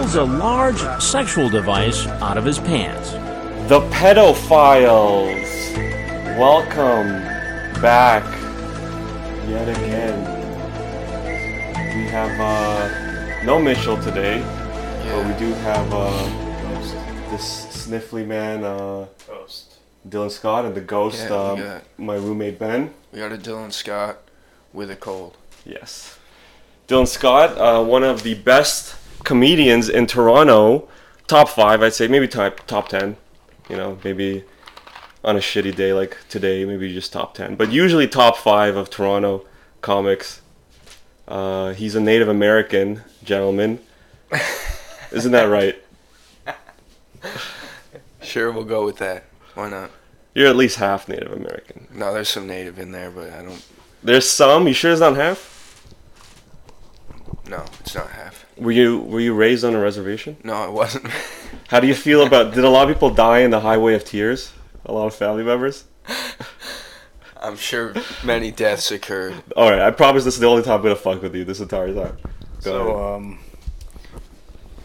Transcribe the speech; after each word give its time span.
pulls 0.00 0.14
a 0.14 0.24
large 0.24 0.80
sexual 1.02 1.50
device 1.50 2.06
out 2.22 2.38
of 2.38 2.44
his 2.44 2.58
pants. 2.58 3.10
The 3.68 3.80
pedophiles. 3.90 5.44
Welcome 6.38 7.22
back 7.82 8.24
yet 9.46 9.68
again. 9.68 10.18
We 11.94 12.04
have 12.06 12.40
uh, 12.40 13.44
no 13.44 13.60
Mitchell 13.60 14.00
today, 14.00 14.40
but 15.04 15.26
we 15.26 15.38
do 15.38 15.52
have 15.64 15.92
uh, 15.92 17.30
this 17.30 17.66
sniffly 17.66 18.26
man, 18.26 18.64
uh, 18.64 19.06
Dylan 20.08 20.30
Scott, 20.30 20.64
and 20.64 20.74
the 20.74 20.80
ghost, 20.80 21.26
Yeah, 21.28 21.36
um, 21.36 21.80
my 21.98 22.14
roommate 22.14 22.58
Ben. 22.58 22.94
We 23.12 23.18
got 23.18 23.32
a 23.32 23.36
Dylan 23.36 23.70
Scott 23.70 24.16
with 24.72 24.90
a 24.90 24.96
cold. 24.96 25.36
Yes. 25.66 26.18
Dylan 26.88 27.06
Scott, 27.06 27.58
uh, 27.58 27.84
one 27.84 28.02
of 28.02 28.22
the 28.22 28.34
best 28.34 28.96
comedians 29.24 29.88
in 29.88 30.06
Toronto, 30.06 30.88
top 31.26 31.48
five, 31.48 31.82
I'd 31.82 31.94
say, 31.94 32.08
maybe 32.08 32.28
top 32.28 32.66
top 32.66 32.88
ten. 32.88 33.16
You 33.68 33.76
know, 33.76 33.98
maybe 34.02 34.44
on 35.22 35.36
a 35.36 35.40
shitty 35.40 35.74
day 35.74 35.92
like 35.92 36.16
today, 36.28 36.64
maybe 36.64 36.92
just 36.92 37.12
top 37.12 37.34
ten, 37.34 37.54
but 37.54 37.70
usually 37.70 38.08
top 38.08 38.36
five 38.36 38.76
of 38.76 38.90
Toronto 38.90 39.46
comics. 39.80 40.40
Uh, 41.28 41.72
he's 41.74 41.94
a 41.94 42.00
Native 42.00 42.28
American 42.28 43.02
gentleman. 43.22 43.78
Isn't 45.12 45.32
that 45.32 45.44
right? 45.44 45.76
Sure, 48.22 48.50
we'll 48.52 48.64
go 48.64 48.84
with 48.84 48.98
that. 48.98 49.24
Why 49.54 49.68
not? 49.68 49.90
You're 50.34 50.48
at 50.48 50.56
least 50.56 50.76
half 50.76 51.08
Native 51.08 51.32
American. 51.32 51.88
No, 51.92 52.14
there's 52.14 52.28
some 52.28 52.46
native 52.46 52.78
in 52.78 52.92
there, 52.92 53.10
but 53.10 53.30
I 53.32 53.42
don't. 53.42 53.64
There's 54.02 54.28
some. 54.28 54.66
You 54.68 54.72
sure 54.72 54.92
it's 54.92 55.00
not 55.00 55.16
half? 55.16 55.84
No, 57.48 57.64
it's 57.80 57.94
not 57.94 58.10
half. 58.10 58.39
Were 58.60 58.70
you 58.72 59.00
were 59.00 59.20
you 59.20 59.34
raised 59.34 59.64
on 59.64 59.74
a 59.74 59.80
reservation? 59.80 60.36
No, 60.44 60.64
it 60.64 60.72
wasn't. 60.72 61.06
How 61.68 61.80
do 61.80 61.86
you 61.86 61.94
feel 61.94 62.26
about? 62.26 62.54
Did 62.54 62.64
a 62.64 62.68
lot 62.68 62.88
of 62.90 62.94
people 62.94 63.10
die 63.10 63.38
in 63.40 63.50
the 63.50 63.60
Highway 63.60 63.94
of 63.94 64.04
Tears? 64.04 64.52
A 64.84 64.92
lot 64.92 65.06
of 65.06 65.14
family 65.14 65.42
members. 65.44 65.84
I'm 67.42 67.56
sure 67.56 67.94
many 68.22 68.50
deaths 68.50 68.90
occurred. 68.90 69.34
All 69.56 69.70
right, 69.70 69.80
I 69.80 69.90
promise 69.92 70.24
this 70.24 70.34
is 70.34 70.40
the 70.40 70.46
only 70.46 70.62
time 70.62 70.76
I'm 70.76 70.82
gonna 70.82 70.96
fuck 70.96 71.22
with 71.22 71.34
you 71.34 71.44
this 71.44 71.60
entire 71.60 71.86
time. 71.94 72.18
Go 72.22 72.30
So, 72.60 72.88
ahead. 72.90 73.14
um, 73.16 73.38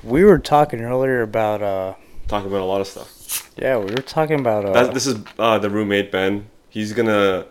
we 0.03 0.23
were 0.23 0.39
talking 0.39 0.79
earlier 0.81 1.21
about, 1.21 1.61
uh, 1.61 1.95
Talking 2.29 2.47
about 2.49 2.61
a 2.61 2.65
lot 2.65 2.79
of 2.79 2.87
stuff. 2.87 3.51
yeah, 3.57 3.77
we 3.77 3.85
were 3.91 4.01
talking 4.01 4.39
about, 4.39 4.63
uh, 4.65 4.71
That, 4.71 4.93
this 4.93 5.05
is 5.05 5.17
uh, 5.37 5.57
the 5.59 5.69
roommate 5.69 6.11
Ben. 6.13 6.47
He's 6.69 6.93
gonna, 6.93 7.45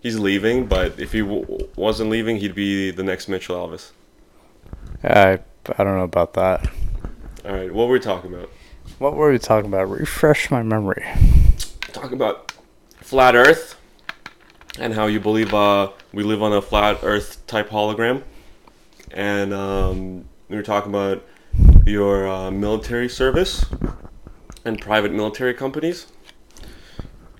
he's 0.00 0.18
leaving, 0.18 0.66
but 0.66 0.98
if 0.98 1.12
he 1.12 1.20
w- 1.20 1.68
wasn't 1.76 2.08
leaving, 2.08 2.38
he'd 2.38 2.54
be 2.54 2.90
the 2.90 3.02
next 3.02 3.28
Mitchell 3.28 3.56
Elvis. 3.56 3.90
I, 5.04 5.40
I 5.76 5.84
don't 5.84 5.96
know 5.96 6.04
about 6.04 6.34
that. 6.34 6.70
All 7.44 7.52
right, 7.52 7.72
what 7.72 7.88
were 7.88 7.94
we 7.94 8.00
talking 8.00 8.32
about? 8.32 8.50
What 8.98 9.14
were 9.14 9.30
we 9.30 9.38
talking 9.38 9.68
about? 9.68 9.90
Refresh 9.90 10.50
my 10.50 10.62
memory. 10.62 11.04
Talking 11.92 12.14
about 12.14 12.52
flat 12.96 13.34
Earth 13.34 13.76
and 14.78 14.94
how 14.94 15.06
you 15.06 15.20
believe 15.20 15.52
uh, 15.52 15.90
we 16.12 16.22
live 16.22 16.42
on 16.42 16.52
a 16.52 16.62
flat 16.62 16.98
Earth 17.02 17.46
type 17.46 17.68
hologram, 17.68 18.22
and 19.10 19.52
um, 19.52 20.24
we 20.48 20.56
were 20.56 20.62
talking 20.62 20.90
about 20.90 21.24
your 21.84 22.28
uh, 22.28 22.50
military 22.50 23.08
service 23.08 23.66
and 24.64 24.80
private 24.80 25.12
military 25.12 25.54
companies, 25.54 26.06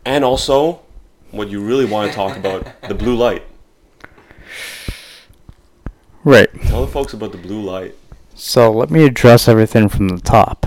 and 0.05 0.25
also 0.25 0.81
what 1.31 1.49
you 1.49 1.61
really 1.63 1.85
want 1.85 2.11
to 2.11 2.17
talk 2.17 2.37
about 2.37 2.67
the 2.83 2.95
blue 2.95 3.17
light. 3.17 3.45
Right. 6.25 6.49
Tell 6.63 6.85
the 6.85 6.93
folks 6.93 7.13
about 7.13 7.33
the 7.33 7.39
blue 7.39 7.63
light. 7.63 7.95
So 8.41 8.71
let 8.71 8.89
me 8.89 9.05
address 9.05 9.49
everything 9.49 9.89
from 9.89 10.07
the 10.11 10.21
top. 10.21 10.65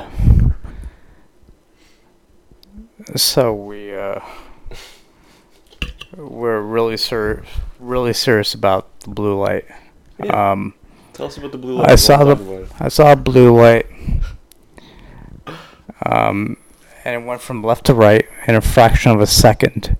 So 3.16 3.54
we 3.54 3.96
uh 3.96 4.20
we're 6.18 6.60
really 6.60 6.98
ser- 6.98 7.46
really 7.80 8.12
serious 8.12 8.54
about 8.54 9.00
the 9.00 9.12
blue 9.12 9.40
light. 9.40 9.64
Yeah. 10.22 10.52
Um 10.52 10.74
Tell 11.14 11.28
us 11.28 11.38
about 11.38 11.54
the 11.54 11.58
blue 11.58 11.76
light. 11.76 11.92
I 11.92 11.96
saw 11.96 12.26
the 12.26 12.32
about. 12.32 12.68
I 12.82 12.90
saw 12.90 13.14
a 13.14 13.16
blue 13.16 13.58
light. 13.58 13.86
Um 16.06 16.58
and 17.06 17.24
it 17.24 17.26
went 17.26 17.40
from 17.40 17.64
left 17.64 17.86
to 17.86 17.94
right 17.94 18.28
in 18.48 18.56
a 18.56 18.62
fraction 18.62 19.14
of 19.14 19.22
a 19.22 19.28
second. 19.28 19.96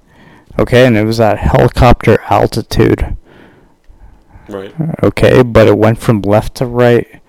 Okay, 0.60 0.86
and 0.86 0.98
it 0.98 1.06
was 1.06 1.22
at 1.22 1.40
helicopter 1.40 2.20
altitude. 2.30 3.16
Right. 4.50 4.76
Okay, 5.02 5.42
but 5.42 5.70
it 5.70 5.78
went 5.78 6.00
from 6.00 6.22
left 6.22 6.56
to 6.56 6.66
right 6.66 7.21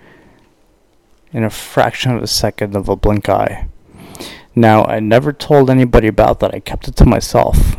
in 1.32 1.44
a 1.44 1.50
fraction 1.50 2.12
of 2.12 2.22
a 2.22 2.26
second 2.26 2.76
of 2.76 2.88
a 2.88 2.96
blink 2.96 3.28
eye. 3.28 3.68
Now, 4.54 4.84
I 4.84 5.00
never 5.00 5.32
told 5.32 5.70
anybody 5.70 6.08
about 6.08 6.40
that. 6.40 6.54
I 6.54 6.60
kept 6.60 6.88
it 6.88 6.96
to 6.96 7.06
myself. 7.06 7.76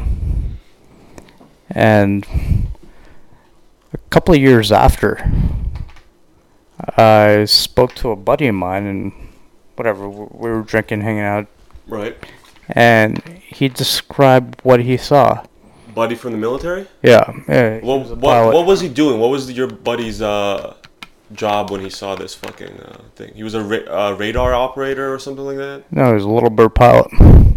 And 1.70 2.26
a 3.94 3.98
couple 4.10 4.34
of 4.34 4.42
years 4.42 4.72
after, 4.72 5.32
I 6.98 7.46
spoke 7.46 7.94
to 7.96 8.10
a 8.10 8.16
buddy 8.16 8.48
of 8.48 8.56
mine 8.56 8.86
and 8.86 9.12
whatever, 9.76 10.10
we 10.10 10.50
were 10.50 10.62
drinking, 10.64 11.02
hanging 11.02 11.22
out, 11.22 11.48
Right. 11.88 12.18
and 12.70 13.20
he 13.48 13.70
described 13.70 14.60
what 14.64 14.82
he 14.82 14.98
saw. 14.98 15.46
Buddy 15.94 16.16
from 16.16 16.32
the 16.32 16.38
military. 16.38 16.88
Yeah. 17.04 17.32
yeah 17.48 17.80
What, 17.82 18.00
was 18.00 18.12
what, 18.14 18.54
what 18.54 18.66
was 18.66 18.82
he 18.82 18.90
doing? 18.90 19.20
What 19.20 19.30
was 19.30 19.52
your 19.52 19.68
buddy's 19.68 20.22
uh, 20.24 20.76
job 21.32 21.72
when 21.72 21.82
he 21.82 21.90
saw 21.90 22.16
this 22.16 22.36
fucking 22.36 22.80
uh, 22.80 23.02
thing? 23.16 23.34
He 23.36 23.44
was 23.44 23.54
a 23.54 23.64
ra- 23.64 24.10
uh, 24.10 24.12
radar 24.14 24.54
operator 24.54 25.14
or 25.14 25.20
something 25.20 25.46
like 25.46 25.58
that. 25.58 25.84
No, 25.92 26.08
he 26.10 26.14
was 26.14 26.24
a 26.24 26.30
little 26.30 26.50
bird 26.50 26.76
pilot. 26.76 27.08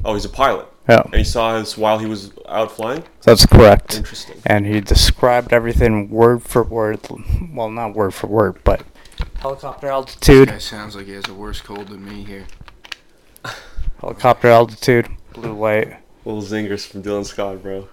Oh, 0.04 0.14
he's 0.14 0.24
a 0.24 0.28
pilot, 0.28 0.66
Yeah, 0.88 1.02
and 1.04 1.14
he 1.16 1.24
saw 1.24 1.58
this 1.58 1.76
while 1.76 1.98
he 1.98 2.06
was 2.06 2.30
out 2.48 2.70
flying. 2.72 3.02
that's 3.22 3.44
correct. 3.44 3.96
Interesting. 3.96 4.36
And 4.46 4.66
he 4.66 4.80
described 4.80 5.52
everything 5.52 6.08
word 6.10 6.42
for 6.44 6.62
word. 6.62 7.00
Well, 7.52 7.70
not 7.70 7.94
word 7.94 8.14
for 8.14 8.28
word, 8.28 8.58
but 8.62 8.82
helicopter 9.38 9.86
This 9.88 9.92
altitude, 9.92 10.48
guy 10.48 10.58
sounds 10.58 10.94
like 10.94 11.06
he 11.06 11.12
has 11.12 11.26
a 11.28 11.34
worse 11.34 11.60
cold 11.60 11.88
than 11.88 12.04
me 12.04 12.22
here. 12.24 12.46
helicopter 14.00 14.48
altitude, 14.48 15.08
blue 15.32 15.58
light. 15.58 15.96
Little 16.24 16.42
zingers 16.42 16.86
from 16.86 17.02
Dylan 17.02 17.24
Scott, 17.24 17.62
bro. 17.62 17.88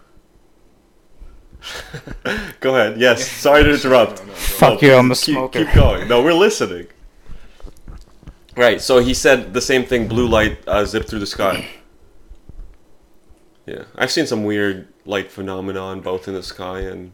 Go 2.60 2.76
ahead. 2.76 3.00
Yes. 3.00 3.28
Sorry 3.46 3.64
to 3.64 3.72
interrupt. 3.74 4.20
Fuck 4.20 4.82
No, 4.82 4.88
you, 4.88 4.96
I'm 4.96 5.12
a 5.12 5.16
keep- 5.16 5.34
smoker. 5.36 5.66
Keep 5.66 5.74
going. 5.76 6.08
No, 6.08 6.22
we're 6.24 6.34
listening. 6.34 6.88
Right. 8.56 8.80
So 8.80 9.00
he 9.00 9.16
said 9.16 9.52
the 9.56 9.62
same 9.62 9.84
thing. 9.84 10.08
Blue 10.08 10.28
light 10.28 10.60
uh, 10.68 10.86
zipped 10.86 11.10
through 11.10 11.20
the 11.20 11.26
sky. 11.26 11.66
Yeah, 13.66 13.84
I've 13.96 14.12
seen 14.12 14.28
some 14.28 14.44
weird 14.44 14.90
light 15.06 15.32
phenomenon 15.32 16.02
both 16.02 16.28
in 16.28 16.34
the 16.34 16.44
sky 16.44 16.80
and 16.82 17.14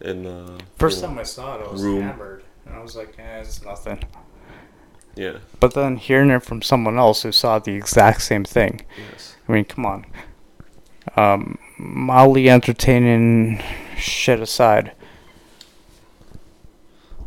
in. 0.00 0.26
Uh, 0.26 0.58
First 0.76 0.98
you 0.98 1.02
know, 1.02 1.08
time 1.08 1.18
I 1.18 1.22
saw 1.24 1.56
it, 1.58 1.66
I 1.66 1.72
was 1.72 1.82
room. 1.82 2.02
hammered, 2.02 2.44
and 2.66 2.76
I 2.76 2.80
was 2.80 2.94
like, 2.94 3.16
eh, 3.18 3.40
it's 3.40 3.64
nothing. 3.64 4.00
Yeah. 5.16 5.38
But 5.58 5.74
then 5.74 5.96
hearing 5.96 6.30
it 6.30 6.44
from 6.44 6.62
someone 6.62 6.98
else 6.98 7.22
who 7.24 7.32
saw 7.32 7.58
the 7.58 7.72
exact 7.74 8.22
same 8.22 8.44
thing, 8.44 8.82
Yes. 9.10 9.34
I 9.48 9.52
mean, 9.52 9.64
come 9.64 9.84
on. 9.84 10.06
Um, 11.16 11.58
mildly 11.82 12.48
entertaining 12.48 13.62
shit 13.96 14.40
aside. 14.40 14.92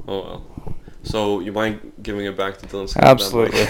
Oh 0.08 0.22
well. 0.22 0.46
So 1.04 1.40
you 1.40 1.52
mind 1.52 1.94
giving 2.02 2.26
it 2.26 2.36
back 2.36 2.58
to 2.60 2.66
Dylan 2.68 2.90
Scott? 2.90 3.04
Absolutely. 3.04 3.66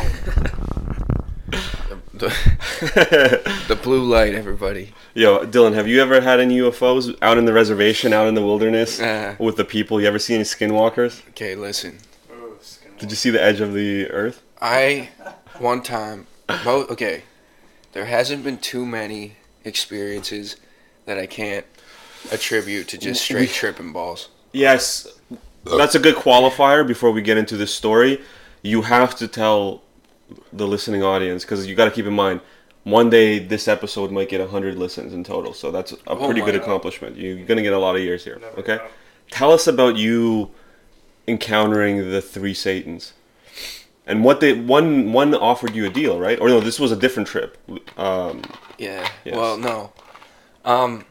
The, 2.13 2.29
the 3.67 3.75
blue 3.75 4.01
light, 4.03 4.33
everybody. 4.33 4.93
Yo, 5.13 5.45
Dylan, 5.45 5.73
have 5.73 5.85
you 5.85 6.01
ever 6.01 6.21
had 6.21 6.39
any 6.39 6.59
UFOs 6.59 7.13
out 7.21 7.37
in 7.37 7.43
the 7.43 7.51
reservation, 7.51 8.13
out 8.13 8.27
in 8.29 8.35
the 8.35 8.41
wilderness 8.41 9.01
Uh, 9.01 9.35
with 9.37 9.57
the 9.57 9.65
people? 9.65 9.99
You 9.99 10.07
ever 10.07 10.17
see 10.19 10.33
any 10.33 10.45
skinwalkers? 10.45 11.27
okay, 11.29 11.55
listen. 11.55 11.97
Did 12.99 13.09
you 13.09 13.17
see 13.17 13.29
the 13.31 13.43
edge 13.43 13.59
of 13.59 13.73
the 13.73 14.09
earth? 14.11 14.41
I 14.61 15.09
one 15.59 15.81
time, 15.83 16.27
mo- 16.63 16.85
okay, 16.89 17.23
there 17.91 18.05
hasn't 18.05 18.45
been 18.45 18.59
too 18.59 18.85
many 18.85 19.35
experiences 19.65 20.55
that 21.05 21.17
I 21.17 21.25
can't 21.25 21.65
attribute 22.31 22.87
to 22.89 22.97
just 22.97 23.23
straight 23.23 23.49
tripping 23.59 23.93
balls. 23.93 24.29
Yes, 24.51 25.07
that's 25.63 25.95
a 25.95 25.99
good 25.99 26.15
qualifier 26.15 26.85
before 26.87 27.11
we 27.11 27.21
get 27.21 27.37
into 27.37 27.57
this 27.57 27.73
story. 27.73 28.21
You 28.61 28.83
have 28.83 29.15
to 29.17 29.27
tell 29.27 29.81
the 30.51 30.65
listening 30.67 31.03
audience 31.03 31.43
because 31.43 31.67
you 31.67 31.75
got 31.75 31.85
to 31.85 31.91
keep 31.91 32.05
in 32.07 32.13
mind 32.13 32.41
one 32.83 33.09
day 33.09 33.37
this 33.39 33.67
episode 33.67 34.11
might 34.11 34.29
get 34.29 34.39
100 34.39 34.75
listens 34.77 35.13
in 35.13 35.23
total 35.23 35.53
so 35.53 35.69
that's 35.71 35.91
a 35.91 35.97
Oh 36.07 36.25
pretty 36.25 36.41
good 36.41 36.53
God. 36.55 36.61
accomplishment 36.61 37.15
you're 37.15 37.45
gonna 37.45 37.61
get 37.61 37.73
a 37.73 37.77
lot 37.79 37.95
of 37.95 38.01
years 38.01 38.23
here 38.23 38.39
okay 38.57 38.79
tell 39.29 39.51
us 39.51 39.67
about 39.67 39.97
you 39.97 40.49
encountering 41.27 42.09
the 42.11 42.21
three 42.21 42.53
satans 42.55 43.13
and 44.07 44.23
what 44.23 44.39
they 44.39 44.53
one 44.53 45.13
one 45.13 45.33
offered 45.35 45.75
you 45.75 45.85
a 45.85 45.89
deal 45.89 46.19
right 46.19 46.39
or 46.39 46.47
no 46.49 46.59
this 46.59 46.79
was 46.79 46.91
a 46.91 46.95
different 46.95 47.27
trip 47.27 47.57
um 47.99 48.41
Yeah. 48.79 49.07
Yes. 49.23 49.35
Well, 49.35 49.57
no. 49.57 49.93
Um, 50.65 51.05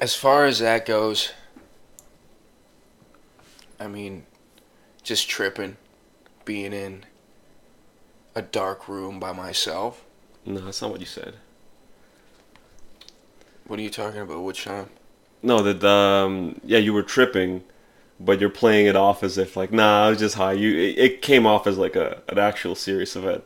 as 0.00 0.14
far 0.14 0.46
as 0.46 0.60
that 0.60 0.86
goes, 0.86 1.32
I 3.80 3.88
mean, 3.88 4.26
just 5.02 5.28
tripping, 5.28 5.76
being 6.44 6.72
in 6.72 7.04
a 8.34 8.42
dark 8.42 8.88
room 8.88 9.18
by 9.18 9.32
myself. 9.32 10.04
No, 10.46 10.60
that's 10.60 10.80
not 10.80 10.92
what 10.92 11.00
you 11.00 11.06
said. 11.06 11.34
What 13.66 13.78
are 13.78 13.82
you 13.82 13.90
talking 13.90 14.20
about? 14.20 14.42
Which 14.44 14.64
time? 14.64 14.88
No, 15.42 15.60
that 15.62 15.84
um, 15.84 16.60
yeah, 16.64 16.78
you 16.78 16.92
were 16.92 17.02
tripping, 17.02 17.64
but 18.18 18.40
you're 18.40 18.50
playing 18.50 18.86
it 18.86 18.96
off 18.96 19.22
as 19.22 19.36
if 19.36 19.56
like, 19.56 19.72
nah, 19.72 20.06
I 20.06 20.10
was 20.10 20.18
just 20.18 20.36
high. 20.36 20.52
You, 20.52 20.74
it, 20.76 20.98
it 20.98 21.22
came 21.22 21.44
off 21.46 21.66
as 21.66 21.76
like 21.76 21.96
a 21.96 22.22
an 22.28 22.38
actual 22.38 22.74
serious 22.74 23.14
event. 23.16 23.44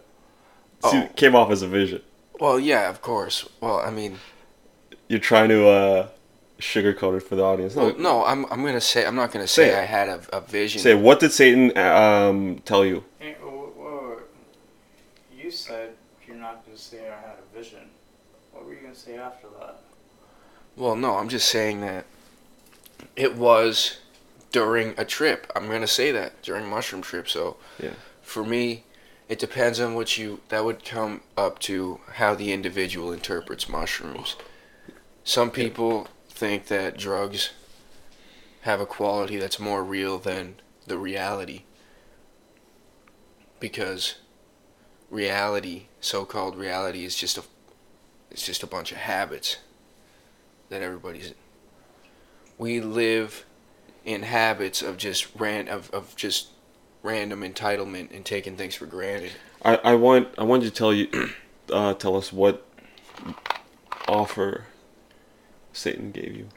Oh. 0.84 1.02
It 1.02 1.16
came 1.16 1.34
off 1.34 1.50
as 1.50 1.62
a 1.62 1.68
vision. 1.68 2.02
Well, 2.38 2.60
yeah, 2.60 2.88
of 2.88 3.02
course. 3.02 3.48
Well, 3.60 3.78
I 3.78 3.90
mean, 3.90 4.18
You're 5.12 5.20
trying 5.20 5.50
to 5.50 5.68
uh, 5.68 6.08
sugarcoat 6.58 7.18
it 7.18 7.20
for 7.20 7.36
the 7.36 7.42
audience. 7.42 7.76
No, 7.76 7.84
well, 7.88 7.98
no, 7.98 8.24
I'm 8.24 8.46
I'm 8.50 8.64
gonna 8.64 8.80
say 8.80 9.04
I'm 9.04 9.14
not 9.14 9.30
gonna 9.30 9.46
say, 9.46 9.68
Say. 9.68 9.78
I 9.78 9.84
had 9.84 10.08
a, 10.08 10.22
a 10.32 10.40
vision. 10.40 10.80
say 10.80 10.94
what 10.94 11.20
did 11.20 11.32
Satan 11.32 11.76
um 11.76 12.62
tell 12.64 12.82
you? 12.82 13.04
Hey, 13.18 13.36
wh- 13.44 13.76
wh- 13.78 14.22
You 15.38 15.50
said 15.50 15.90
you're 16.26 16.36
not 16.36 16.64
going 16.64 16.74
to 16.78 16.82
say 16.82 17.10
I 17.10 17.20
had 17.28 17.36
a 17.40 17.54
vision. 17.54 17.90
What 18.52 18.64
were 18.64 18.72
you 18.72 18.80
going 18.80 18.94
to 18.94 18.98
say 18.98 19.16
after 19.18 19.48
that? 19.60 19.80
Well, 20.78 20.96
no, 20.96 21.18
I'm 21.18 21.28
just 21.28 21.46
saying 21.50 21.82
that 21.82 22.06
it 23.14 23.36
was 23.36 23.98
during 24.50 24.94
a 24.96 25.04
trip. 25.04 25.52
I'm 25.54 25.68
gonna 25.68 25.86
say 25.86 26.10
that 26.12 26.40
during 26.40 26.70
mushroom 26.70 27.02
trip. 27.02 27.28
So, 27.28 27.58
Yeah. 27.78 27.90
for 28.22 28.44
me, 28.46 28.84
it 29.28 29.38
depends 29.38 29.78
on 29.78 29.94
what 29.94 30.16
you. 30.16 30.40
That 30.48 30.64
would 30.64 30.86
come 30.86 31.20
up 31.36 31.58
to 31.68 32.00
how 32.14 32.34
the 32.34 32.50
individual 32.50 33.12
interprets 33.12 33.68
mushrooms. 33.68 34.36
Some 35.24 35.50
people 35.50 36.08
think 36.28 36.66
that 36.66 36.98
drugs 36.98 37.50
have 38.62 38.80
a 38.80 38.86
quality 38.86 39.36
that's 39.36 39.58
more 39.58 39.84
real 39.84 40.18
than 40.18 40.56
the 40.86 40.98
reality. 40.98 41.62
Because 43.60 44.16
reality, 45.10 45.86
so-called 46.00 46.56
reality, 46.56 47.04
is 47.04 47.14
just 47.14 47.38
a, 47.38 47.42
it's 48.30 48.44
just 48.44 48.62
a 48.62 48.66
bunch 48.66 48.90
of 48.90 48.98
habits 48.98 49.58
that 50.68 50.82
everybody's 50.82 51.34
we 52.58 52.80
live 52.80 53.44
in 54.04 54.22
habits 54.22 54.82
of 54.82 54.96
just 54.96 55.28
ran 55.36 55.68
of, 55.68 55.90
of 55.90 56.16
just 56.16 56.48
random 57.02 57.42
entitlement 57.42 58.14
and 58.14 58.24
taking 58.24 58.56
things 58.56 58.74
for 58.74 58.86
granted. 58.86 59.32
I, 59.64 59.76
I 59.76 59.94
want 59.94 60.28
I 60.38 60.44
want 60.44 60.62
to 60.64 60.70
tell 60.70 60.92
you 60.92 61.08
uh, 61.72 61.94
tell 61.94 62.16
us 62.16 62.32
what 62.32 62.66
offer 64.08 64.66
Satan 65.72 66.10
gave 66.10 66.36
you. 66.36 66.48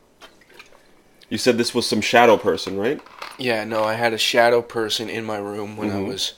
You 1.30 1.38
said 1.38 1.58
this 1.58 1.74
was 1.74 1.88
some 1.88 2.02
shadow 2.02 2.38
person, 2.38 2.78
right? 2.78 3.02
Yeah, 3.38 3.64
no, 3.64 3.84
I 3.84 3.94
had 3.96 4.14
a 4.14 4.18
shadow 4.18 4.62
person 4.62 5.10
in 5.10 5.24
my 5.26 5.38
room 5.38 5.76
when 5.76 5.90
Mhm. 5.90 5.96
I 5.96 6.02
was 6.08 6.34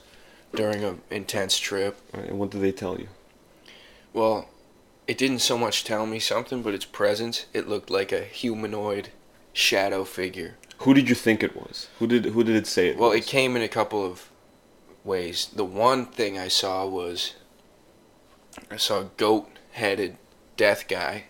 during 0.56 0.84
an 0.84 1.02
intense 1.10 1.58
trip. 1.60 1.98
All 2.14 2.22
right, 2.22 2.30
and 2.30 2.40
what 2.40 2.50
did 2.52 2.62
they 2.62 2.72
tell 2.72 2.98
you? 2.98 3.10
Well, 4.14 4.48
it 5.08 5.18
didn't 5.18 5.40
so 5.40 5.58
much 5.58 5.84
tell 5.84 6.06
me 6.06 6.20
something, 6.20 6.62
but 6.62 6.74
its 6.74 6.86
presence, 6.86 7.46
it 7.54 7.68
looked 7.68 7.90
like 7.90 8.12
a 8.12 8.24
humanoid 8.24 9.10
shadow 9.54 10.04
figure. 10.06 10.56
Who 10.80 10.94
did 10.94 11.10
you 11.10 11.16
think 11.16 11.44
it 11.44 11.56
was? 11.56 11.88
Who 12.00 12.08
did 12.08 12.26
who 12.26 12.44
did 12.44 12.56
it 12.56 12.68
say 12.68 12.88
it 12.90 12.98
Well, 12.98 13.10
was? 13.10 13.20
it 13.20 13.26
came 13.28 13.56
in 13.56 13.62
a 13.62 13.68
couple 13.68 14.06
of 14.06 14.30
ways. 15.04 15.50
The 15.54 15.66
one 15.66 16.06
thing 16.06 16.38
I 16.38 16.48
saw 16.48 16.86
was 16.86 17.34
I 18.72 18.78
saw 18.78 19.02
a 19.02 19.10
goat-headed 19.18 20.18
death 20.56 20.88
guy, 20.88 21.26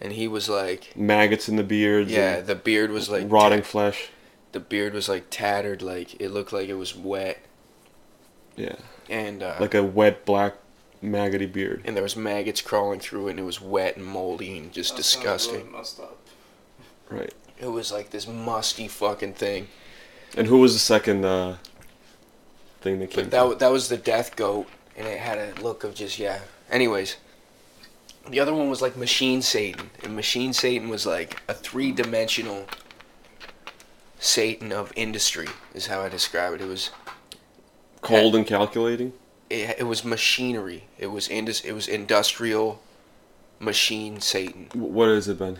and 0.00 0.12
he 0.12 0.28
was 0.28 0.48
like, 0.48 0.96
maggots 0.96 1.48
in 1.48 1.56
the 1.56 1.64
beard. 1.64 2.08
yeah, 2.08 2.40
the 2.40 2.54
beard 2.54 2.90
was 2.90 3.08
like 3.08 3.30
rotting 3.30 3.60
ta- 3.60 3.66
flesh. 3.66 4.08
the 4.52 4.60
beard 4.60 4.94
was 4.94 5.08
like 5.08 5.26
tattered, 5.30 5.82
like 5.82 6.20
it 6.20 6.30
looked 6.30 6.52
like 6.52 6.68
it 6.68 6.74
was 6.74 6.94
wet, 6.94 7.38
Yeah, 8.56 8.76
and 9.08 9.42
uh, 9.42 9.56
like 9.60 9.74
a 9.74 9.82
wet 9.82 10.24
black 10.24 10.54
maggoty 11.02 11.46
beard. 11.46 11.82
and 11.84 11.94
there 11.96 12.02
was 12.02 12.16
maggots 12.16 12.60
crawling 12.60 13.00
through 13.00 13.28
it, 13.28 13.32
and 13.32 13.40
it 13.40 13.44
was 13.44 13.60
wet 13.60 13.96
and 13.96 14.04
moldy 14.06 14.56
and 14.58 14.72
just 14.72 14.96
disgusting. 14.96 15.70
messed 15.72 16.00
up. 16.00 16.18
Right. 17.10 17.32
It 17.58 17.68
was 17.68 17.92
like 17.92 18.10
this 18.10 18.26
musty 18.26 18.88
fucking 18.88 19.34
thing. 19.34 19.68
And 20.36 20.46
who 20.48 20.58
was 20.58 20.72
the 20.72 20.80
second 20.80 21.24
uh, 21.24 21.56
thing 22.80 22.98
that 22.98 23.10
came? 23.10 23.24
But 23.24 23.30
that 23.30 23.46
wa- 23.46 23.54
that 23.54 23.70
was 23.70 23.88
the 23.88 23.96
death 23.96 24.34
goat, 24.36 24.66
and 24.96 25.06
it 25.06 25.18
had 25.20 25.38
a 25.38 25.60
look 25.62 25.84
of 25.84 25.94
just 25.94 26.18
yeah. 26.18 26.40
Anyways, 26.70 27.16
the 28.28 28.40
other 28.40 28.54
one 28.54 28.68
was 28.70 28.80
like 28.82 28.96
Machine 28.96 29.42
Satan, 29.42 29.90
and 30.02 30.14
Machine 30.16 30.52
Satan 30.52 30.88
was 30.88 31.06
like 31.06 31.40
a 31.48 31.54
three 31.54 31.92
dimensional 31.92 32.66
Satan 34.18 34.72
of 34.72 34.92
industry, 34.96 35.48
is 35.74 35.86
how 35.88 36.00
I 36.00 36.08
describe 36.08 36.54
it. 36.54 36.60
It 36.60 36.68
was 36.68 36.90
Cold 38.00 38.34
and 38.34 38.46
calculating. 38.46 39.12
it, 39.50 39.76
it 39.80 39.84
was 39.84 40.04
machinery. 40.04 40.84
It 40.98 41.08
was 41.08 41.28
indus, 41.28 41.60
It 41.60 41.72
was 41.72 41.88
industrial 41.88 42.80
machine 43.60 44.20
Satan. 44.20 44.66
W- 44.70 44.92
What 44.92 45.08
has 45.08 45.28
it 45.28 45.38
been? 45.38 45.58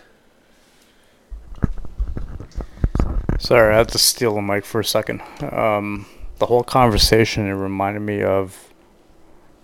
Sorry, 3.38 3.74
I 3.74 3.78
had 3.78 3.88
to 3.88 3.98
steal 3.98 4.34
the 4.34 4.42
mic 4.42 4.64
for 4.64 4.80
a 4.80 4.84
second. 4.84 5.20
Um, 5.52 6.06
the 6.38 6.46
whole 6.46 6.62
conversation 6.64 7.46
it 7.46 7.52
reminded 7.52 8.00
me 8.00 8.22
of 8.22 8.72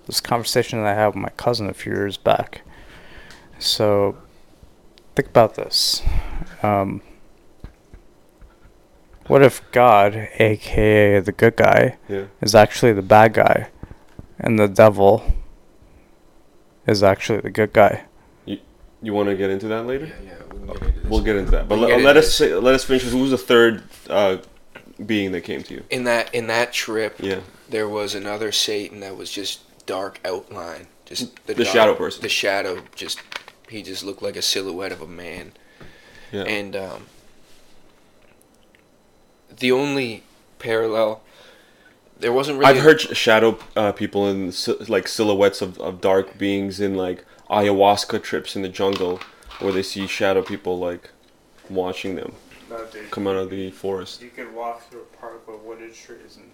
this 0.06 0.20
conversation 0.20 0.82
that 0.82 0.88
I 0.88 0.94
had 0.94 1.08
with 1.08 1.16
my 1.16 1.30
cousin 1.30 1.68
a 1.68 1.74
few 1.74 1.92
years 1.92 2.16
back. 2.16 2.62
So, 3.60 4.16
think 5.14 5.28
about 5.28 5.54
this. 5.54 6.02
Um, 6.62 7.02
what 9.26 9.42
if 9.42 9.62
God, 9.70 10.28
aka 10.38 11.20
the 11.20 11.32
good 11.32 11.56
guy, 11.56 11.98
Yeah. 12.08 12.24
is 12.40 12.54
actually 12.54 12.92
the 12.92 13.02
bad 13.02 13.34
guy, 13.34 13.68
and 14.38 14.58
the 14.58 14.66
devil 14.66 15.22
is 16.86 17.02
actually 17.02 17.40
the 17.40 17.50
good 17.50 17.72
guy? 17.72 18.04
You 18.46 18.58
you 19.02 19.12
want 19.12 19.28
to 19.28 19.36
get 19.36 19.50
into 19.50 19.68
that 19.68 19.86
later? 19.86 20.06
yeah, 20.24 20.34
we 20.52 20.58
can 20.58 20.66
get 20.66 20.82
into 20.82 21.00
this. 21.00 21.10
We'll 21.10 21.22
get 21.22 21.36
into 21.36 21.50
that. 21.52 21.68
But 21.68 21.78
We 21.78 21.86
let, 21.86 21.94
can 21.96 22.04
let 22.04 22.16
us 22.16 22.34
say, 22.34 22.54
let 22.54 22.74
us 22.74 22.84
finish. 22.84 23.04
with 23.04 23.12
Who 23.12 23.20
was 23.20 23.30
the 23.30 23.38
third 23.38 23.82
uh, 24.08 24.38
being 25.04 25.32
that 25.32 25.42
came 25.42 25.62
to 25.64 25.74
you? 25.74 25.84
in 25.90 26.04
that 26.04 26.34
in 26.34 26.46
that 26.48 26.72
trip. 26.72 27.16
Yeah. 27.20 27.40
there 27.68 27.88
was 27.88 28.14
another 28.16 28.50
Satan 28.52 29.00
that 29.00 29.16
was 29.16 29.30
just 29.30 29.60
dark 29.86 30.18
outline, 30.24 30.86
just 31.04 31.36
The 31.46 31.54
dark- 31.54 31.68
shadow 31.68 31.94
person. 31.94 32.22
The 32.22 32.28
shadow, 32.28 32.82
just 32.96 33.20
he 33.70 33.82
just 33.82 34.04
looked 34.04 34.22
like 34.22 34.36
a 34.36 34.42
silhouette 34.42 34.92
of 34.92 35.00
a 35.00 35.06
man, 35.06 35.52
Yeah. 36.32 36.42
and 36.42 36.76
um, 36.76 37.06
the 39.58 39.72
only 39.72 40.22
parallel 40.58 41.22
there 42.18 42.32
wasn't 42.32 42.58
really. 42.58 42.70
I've 42.76 42.82
heard 42.82 43.00
shadow 43.00 43.58
uh, 43.74 43.92
people 43.92 44.28
in 44.28 44.52
like 44.88 45.08
silhouettes 45.08 45.62
of, 45.62 45.78
of 45.80 46.00
dark 46.02 46.36
beings 46.36 46.78
in 46.78 46.94
like 46.94 47.24
ayahuasca 47.48 48.22
trips 48.22 48.54
in 48.54 48.62
the 48.62 48.68
jungle, 48.68 49.20
where 49.60 49.72
they 49.72 49.82
see 49.82 50.06
shadow 50.06 50.42
people 50.42 50.78
like 50.78 51.10
watching 51.70 52.16
them 52.16 52.34
come 53.10 53.26
out 53.26 53.36
of 53.36 53.50
the 53.50 53.70
forest. 53.70 54.22
You 54.22 54.28
could 54.30 54.54
walk 54.54 54.88
through 54.90 55.00
a 55.00 55.16
park 55.16 55.48
with 55.48 55.60
wooded 55.60 55.94
trees 55.94 56.36
and 56.36 56.50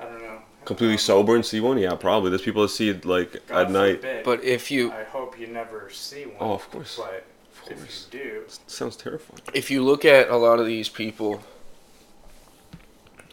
I 0.00 0.04
don't 0.04 0.22
know. 0.22 0.42
Completely 0.64 0.96
sober 0.96 1.34
and 1.34 1.44
see 1.44 1.60
one? 1.60 1.78
Yeah, 1.78 1.94
probably. 1.96 2.30
There's 2.30 2.42
people 2.42 2.62
that 2.62 2.68
see 2.68 2.88
it 2.88 3.04
like 3.04 3.36
at 3.50 3.70
night. 3.70 4.02
But 4.24 4.44
if 4.44 4.70
you 4.70 4.92
I 4.92 5.02
hope 5.04 5.38
you 5.38 5.48
never 5.48 5.90
see 5.90 6.24
one. 6.24 6.36
Oh, 6.40 6.52
of 6.54 6.70
course. 6.70 6.96
But 6.96 7.24
Of 7.52 7.62
course. 7.76 8.06
if 8.08 8.14
you 8.14 8.20
do, 8.20 8.44
Sounds 8.68 8.96
terrifying. 8.96 9.40
if 9.54 9.70
you 9.70 9.82
look 9.82 10.04
at 10.04 10.28
a 10.30 10.36
lot 10.36 10.60
of 10.60 10.66
these 10.66 10.88
people 10.88 11.42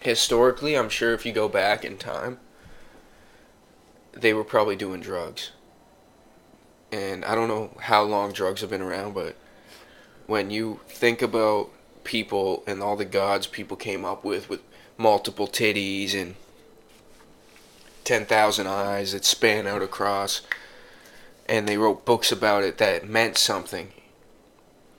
historically, 0.02 0.76
I'm 0.78 0.90
sure 0.90 1.14
if 1.14 1.26
you 1.26 1.32
go 1.32 1.48
back 1.48 1.84
in 1.86 1.98
time, 1.98 2.40
they 4.14 4.34
were 4.34 4.44
probably 4.44 4.76
doing 4.76 5.02
drugs. 5.02 5.52
And 6.92 7.24
I 7.26 7.36
don't 7.36 7.48
know 7.48 7.78
how 7.82 8.02
long 8.04 8.32
drugs 8.32 8.62
have 8.62 8.70
been 8.72 8.82
around, 8.82 9.14
but 9.14 9.36
when 10.26 10.50
you 10.50 10.80
think 10.88 11.22
about 11.22 11.70
people 12.04 12.64
and 12.66 12.82
all 12.82 12.96
the 12.96 13.06
gods 13.06 13.46
people 13.46 13.78
came 13.78 14.04
up 14.04 14.24
with, 14.24 14.50
with 14.50 14.62
multiple 14.98 15.48
titties 15.48 16.16
and 16.20 16.36
10,000 18.10 18.66
eyes 18.66 19.12
that 19.12 19.24
span 19.24 19.68
out 19.68 19.84
across, 19.84 20.42
and 21.48 21.68
they 21.68 21.78
wrote 21.78 22.06
books 22.06 22.32
about 22.32 22.64
it 22.64 22.80
that 22.80 23.08
meant 23.08 23.38
something. 23.38 23.90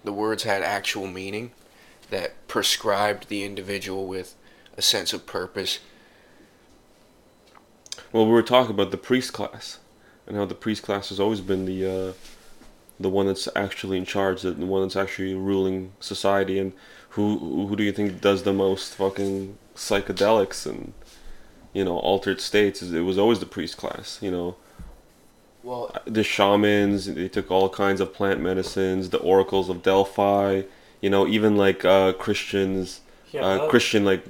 The 0.04 0.12
words 0.12 0.44
had 0.44 0.62
actual 0.62 1.08
meaning 1.08 1.50
that 2.10 2.46
prescribed 2.46 3.28
the 3.28 3.42
individual 3.42 4.06
with 4.06 4.36
a 4.76 4.82
sense 4.82 5.12
of 5.12 5.26
purpose. 5.26 5.80
Well, 8.12 8.26
we 8.26 8.30
were 8.30 8.44
talking 8.44 8.70
about 8.70 8.92
the 8.92 8.96
priest 8.96 9.32
class, 9.32 9.80
and 10.24 10.36
how 10.36 10.44
the 10.44 10.54
priest 10.54 10.84
class 10.84 11.08
has 11.08 11.18
always 11.18 11.40
been 11.40 11.64
the 11.64 11.84
uh, 11.84 12.12
the 13.00 13.10
one 13.10 13.26
that's 13.26 13.48
actually 13.56 13.98
in 13.98 14.04
charge, 14.04 14.42
the 14.42 14.52
one 14.54 14.82
that's 14.82 14.94
actually 14.94 15.34
ruling 15.34 15.94
society. 15.98 16.60
And 16.60 16.74
who 17.10 17.66
who 17.66 17.74
do 17.74 17.82
you 17.82 17.90
think 17.90 18.20
does 18.20 18.44
the 18.44 18.52
most 18.52 18.94
fucking 18.94 19.58
psychedelics 19.74 20.64
and 20.64 20.92
you 21.72 21.84
know 21.84 21.98
altered 21.98 22.40
states? 22.40 22.82
It 22.82 23.00
was 23.00 23.18
always 23.18 23.40
the 23.40 23.46
priest 23.46 23.76
class. 23.76 24.18
You 24.20 24.30
know, 24.30 24.56
Well, 25.62 25.94
the 26.04 26.24
shamans. 26.24 27.06
They 27.06 27.28
took 27.28 27.50
all 27.50 27.68
kinds 27.68 28.00
of 28.00 28.12
plant 28.14 28.40
medicines. 28.40 29.10
The 29.10 29.18
oracles 29.18 29.68
of 29.68 29.82
Delphi. 29.82 30.62
You 31.00 31.10
know, 31.10 31.26
even 31.26 31.56
like 31.56 31.84
uh, 31.84 32.12
Christians, 32.12 33.00
yeah, 33.32 33.42
uh, 33.42 33.68
Christian 33.68 34.04
like 34.04 34.24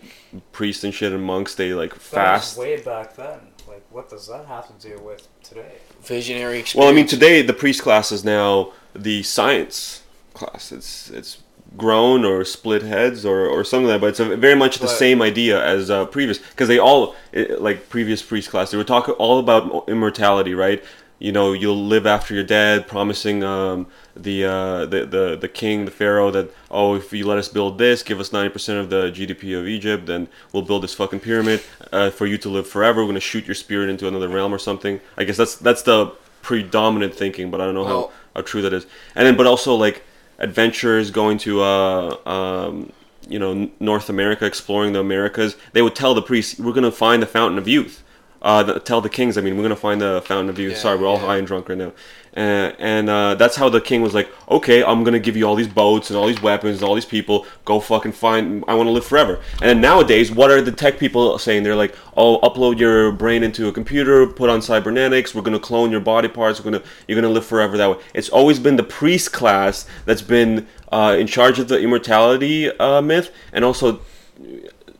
priests 0.53 0.85
and 0.85 0.95
shit 0.95 1.13
and 1.13 1.23
monks. 1.23 1.55
They 1.55 1.75
like 1.75 1.95
that 1.95 2.01
fast. 2.01 2.59
way 2.59 2.81
back 2.81 3.17
then. 3.17 3.41
Like 3.67 3.85
what 3.91 4.09
does 4.09 4.29
that 4.29 4.47
have 4.47 4.67
to 4.67 4.89
do 4.89 5.03
with 5.03 5.29
today? 5.43 5.75
Visionary 6.03 6.61
experience. 6.61 6.75
Well, 6.75 6.89
I 6.89 6.93
mean, 6.93 7.07
today 7.07 7.43
the 7.43 7.53
priest 7.53 7.83
class 7.83 8.13
is 8.13 8.25
now 8.25 8.73
the 8.95 9.23
science 9.23 10.03
class. 10.35 10.73
It's 10.73 11.11
it's 11.11 11.39
grown 11.77 12.25
or 12.25 12.45
split 12.45 12.83
heads 12.83 13.25
or, 13.25 13.47
or 13.47 13.63
something 13.65 13.87
like 13.87 13.95
that, 13.97 14.01
but 14.01 14.07
it's 14.09 14.21
a, 14.21 14.37
very 14.37 14.57
much 14.57 14.79
the 14.79 14.89
same 14.89 15.23
idea 15.23 15.65
as 15.65 15.91
uh, 15.91 16.05
previous 16.07 16.39
because 16.39 16.69
they 16.69 16.79
all 16.79 17.15
like 17.59 17.89
previous 17.89 18.23
priest 18.23 18.51
class. 18.51 18.71
They 18.71 18.77
were 18.77 18.85
talking 18.85 19.15
all 19.15 19.39
about 19.39 19.89
immortality, 19.89 20.55
right? 20.55 20.83
You 21.21 21.33
know, 21.33 21.53
you'll 21.53 21.85
live 21.85 22.07
after 22.07 22.33
you're 22.35 22.45
dead, 22.45 22.89
promising 22.89 23.45
um, 23.45 23.87
the, 24.17 24.45
uh, 24.45 24.87
the 24.87 25.05
the 25.05 25.37
the 25.39 25.49
king, 25.49 25.85
the 25.85 25.91
pharaoh, 25.91 26.31
that 26.31 26.51
oh, 26.71 26.95
if 26.95 27.13
you 27.13 27.27
let 27.27 27.37
us 27.37 27.49
build 27.49 27.77
this, 27.77 28.03
give 28.03 28.19
us 28.21 28.33
ninety 28.33 28.51
percent 28.51 28.79
of 28.79 28.89
the 28.89 29.11
GDP 29.11 29.59
of 29.59 29.69
Egypt, 29.69 30.07
then 30.07 30.29
we'll 30.53 30.63
build 30.63 30.83
this 30.83 30.95
fucking 30.95 31.21
pyramid 31.21 31.63
uh, 31.93 32.11
for 32.11 32.27
you 32.27 32.39
to 32.39 32.49
live 32.49 32.67
forever. 32.67 33.03
We're 33.03 33.09
gonna 33.09 33.21
shoot 33.21 33.47
your 33.47 33.55
spirit 33.55 33.91
into 33.91 34.09
another 34.09 34.29
realm 34.29 34.53
or 34.55 34.59
something. 34.59 35.01
I 35.19 35.25
guess 35.25 35.37
that's 35.37 35.57
that's 35.57 35.83
the 35.83 36.13
predominant 36.41 37.15
thinking, 37.15 37.51
but 37.51 37.61
I 37.61 37.67
don't 37.67 37.75
know 37.75 37.85
Well- 37.85 38.13
how, 38.35 38.41
how 38.41 38.43
true 38.43 38.63
that 38.63 38.73
is. 38.73 38.87
And 39.15 39.27
then, 39.27 39.37
but 39.37 39.47
also 39.47 39.75
like 39.75 40.03
adventures 40.41 41.11
going 41.11 41.39
to 41.39 41.63
uh, 41.63 42.17
um, 42.27 42.93
you 43.29 43.39
know 43.39 43.71
North 43.79 44.09
America, 44.09 44.45
exploring 44.45 44.93
the 44.93 45.01
Americas. 45.01 45.57
They 45.73 45.83
would 45.83 45.95
tell 45.95 46.15
the 46.15 46.23
priests, 46.23 46.59
"We're 46.59 46.73
gonna 46.73 46.91
find 46.91 47.23
the 47.23 47.27
fountain 47.27 47.59
of 47.59 47.69
youth." 47.69 48.03
Uh, 48.43 48.63
the, 48.63 48.81
tell 48.81 49.03
the 49.03 49.11
kings, 49.11 49.37
I 49.37 49.43
mean, 49.43 49.57
we're 49.57 49.63
gonna 49.63 49.77
find 49.77 50.01
the 50.01 50.23
fountain 50.25 50.49
of 50.49 50.59
youth. 50.59 50.73
Yeah, 50.73 50.79
Sorry, 50.79 50.99
we're 50.99 51.07
all 51.07 51.19
yeah. 51.19 51.27
high 51.27 51.37
and 51.37 51.47
drunk 51.47 51.69
right 51.69 51.77
now. 51.77 51.93
Uh, 52.37 52.73
and 52.79 53.11
uh, 53.11 53.35
that's 53.35 53.57
how 53.57 53.69
the 53.69 53.81
king 53.81 54.03
was 54.03 54.15
like, 54.15 54.29
okay, 54.49 54.85
I'm 54.85 55.03
gonna 55.03 55.19
give 55.19 55.37
you 55.37 55.45
all 55.45 55.57
these 55.57 55.69
boats 55.69 56.11
and 56.11 56.17
all 56.17 56.29
these 56.29 56.41
weapons 56.41 56.77
and 56.81 56.89
all 56.89 56.95
these 56.95 57.05
people. 57.05 57.45
Go 57.65 57.81
fucking 57.81 58.13
find. 58.13 58.65
I 58.69 58.75
want 58.75 58.87
to 58.87 58.93
live 58.93 59.05
forever. 59.05 59.41
And 59.61 59.81
nowadays, 59.81 60.31
what 60.31 60.51
are 60.51 60.61
the 60.61 60.71
tech 60.71 60.99
people 60.99 61.39
saying? 61.39 61.65
They're 61.65 61.75
like, 61.75 61.95
oh, 62.17 62.39
upload 62.41 62.79
your 62.79 63.11
brain 63.11 63.43
into 63.43 63.67
a 63.67 63.73
computer, 63.73 64.27
put 64.29 64.49
on 64.49 64.63
cybernetics. 64.63 65.35
We're 65.35 65.43
gonna 65.43 65.59
clone 65.59 65.91
your 65.91 66.01
body 66.01 66.29
parts. 66.29 66.61
We're 66.61 66.71
gonna 66.71 66.85
you're 67.09 67.21
gonna 67.21 67.33
live 67.33 67.47
forever 67.47 67.77
that 67.77 67.91
way. 67.91 67.99
It's 68.15 68.29
always 68.29 68.61
been 68.61 68.77
the 68.77 68.85
priest 68.85 69.33
class 69.33 69.87
that's 70.05 70.23
been 70.23 70.69
uh, 70.93 71.17
in 71.19 71.27
charge 71.27 71.59
of 71.59 71.67
the 71.67 71.81
immortality 71.81 72.71
uh, 72.79 73.03
myth, 73.03 73.33
and 73.53 73.65
also 73.65 74.01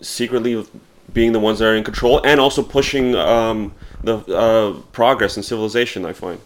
secretly 0.01 0.67
being 1.13 1.33
the 1.33 1.41
ones 1.41 1.61
that 1.61 1.67
are 1.67 1.77
in 1.77 1.85
control, 1.85 2.21
and 2.25 2.41
also 2.41 2.63
pushing 2.63 3.15
um, 3.15 3.73
the 4.03 4.17
uh, 4.35 4.81
progress 4.91 5.37
in 5.37 5.45
civilization. 5.45 6.05
I 6.05 6.13
find. 6.13 6.41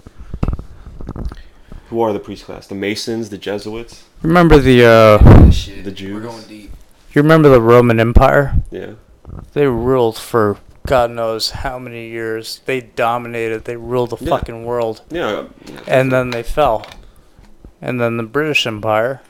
Who 1.90 2.00
are 2.00 2.12
the 2.12 2.18
priest 2.18 2.44
class? 2.44 2.66
The 2.66 2.74
Masons, 2.74 3.30
the 3.30 3.38
Jesuits. 3.38 4.04
Remember 4.22 4.58
the 4.58 4.84
uh, 4.84 5.50
Shit, 5.50 5.84
the 5.84 5.90
We're 5.90 5.94
Jews. 5.96 6.22
going 6.24 6.42
deep. 6.44 6.70
you 7.12 7.22
remember 7.22 7.48
the 7.48 7.60
Roman 7.60 8.00
Empire? 8.00 8.54
Yeah. 8.70 8.92
They 9.52 9.66
ruled 9.66 10.16
for 10.18 10.58
God 10.86 11.10
knows 11.10 11.50
how 11.50 11.78
many 11.78 12.08
years. 12.10 12.60
They 12.66 12.80
dominated. 12.80 13.64
They 13.64 13.76
ruled 13.76 14.10
the 14.10 14.16
Yeah. 14.24 14.30
fucking 14.30 14.64
world, 14.64 15.00
Yeah. 15.10 15.44
and 15.86 16.12
then 16.12 16.30
they 16.30 16.42
fell. 16.42 16.86
And 17.80 18.00
then 18.00 18.16
the 18.18 18.22
British 18.22 18.66
Empire, 18.66 19.20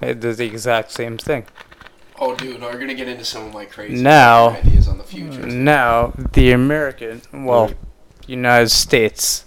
they 0.00 0.14
did 0.14 0.36
the 0.36 0.46
exact 0.46 0.90
same 0.92 1.16
thing. 1.18 1.44
Oh, 2.18 2.34
dude, 2.36 2.60
no, 2.60 2.66
we're 2.68 2.78
gonna 2.78 2.94
get 2.94 3.08
into 3.08 3.24
some 3.24 3.46
of 3.46 3.54
my 3.54 3.64
crazy 3.64 4.00
Now- 4.02 4.50
ideas 4.50 4.86
on 4.88 4.98
the 4.98 5.04
future. 5.04 5.46
Now 5.46 6.12
the 6.32 6.52
American, 6.52 7.22
well, 7.32 7.66
Right. 7.66 7.76
United 8.26 8.70
States, 8.70 9.44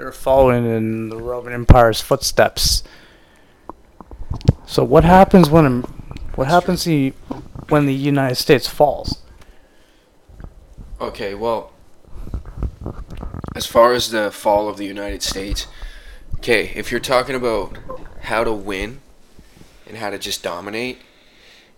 they're 0.00 0.12
following 0.12 0.64
in 0.64 1.10
the 1.10 1.16
Roman 1.16 1.52
Empire's 1.52 2.00
footsteps. 2.00 2.82
So 4.66 4.82
what 4.82 5.04
happens 5.04 5.50
when 5.50 5.82
what 6.36 6.46
happens 6.48 6.84
the, 6.84 7.10
when 7.68 7.84
the 7.84 7.94
United 7.94 8.36
States 8.36 8.66
falls? 8.66 9.22
Okay, 11.00 11.34
well, 11.34 11.72
as 13.54 13.66
far 13.66 13.92
as 13.92 14.10
the 14.10 14.30
fall 14.30 14.70
of 14.70 14.78
the 14.78 14.86
United 14.86 15.22
States, 15.22 15.66
okay, 16.36 16.72
if 16.74 16.90
you're 16.90 17.00
talking 17.00 17.34
about 17.34 17.76
how 18.22 18.42
to 18.42 18.52
win 18.52 19.00
and 19.86 19.98
how 19.98 20.08
to 20.08 20.18
just 20.18 20.42
dominate, 20.42 20.98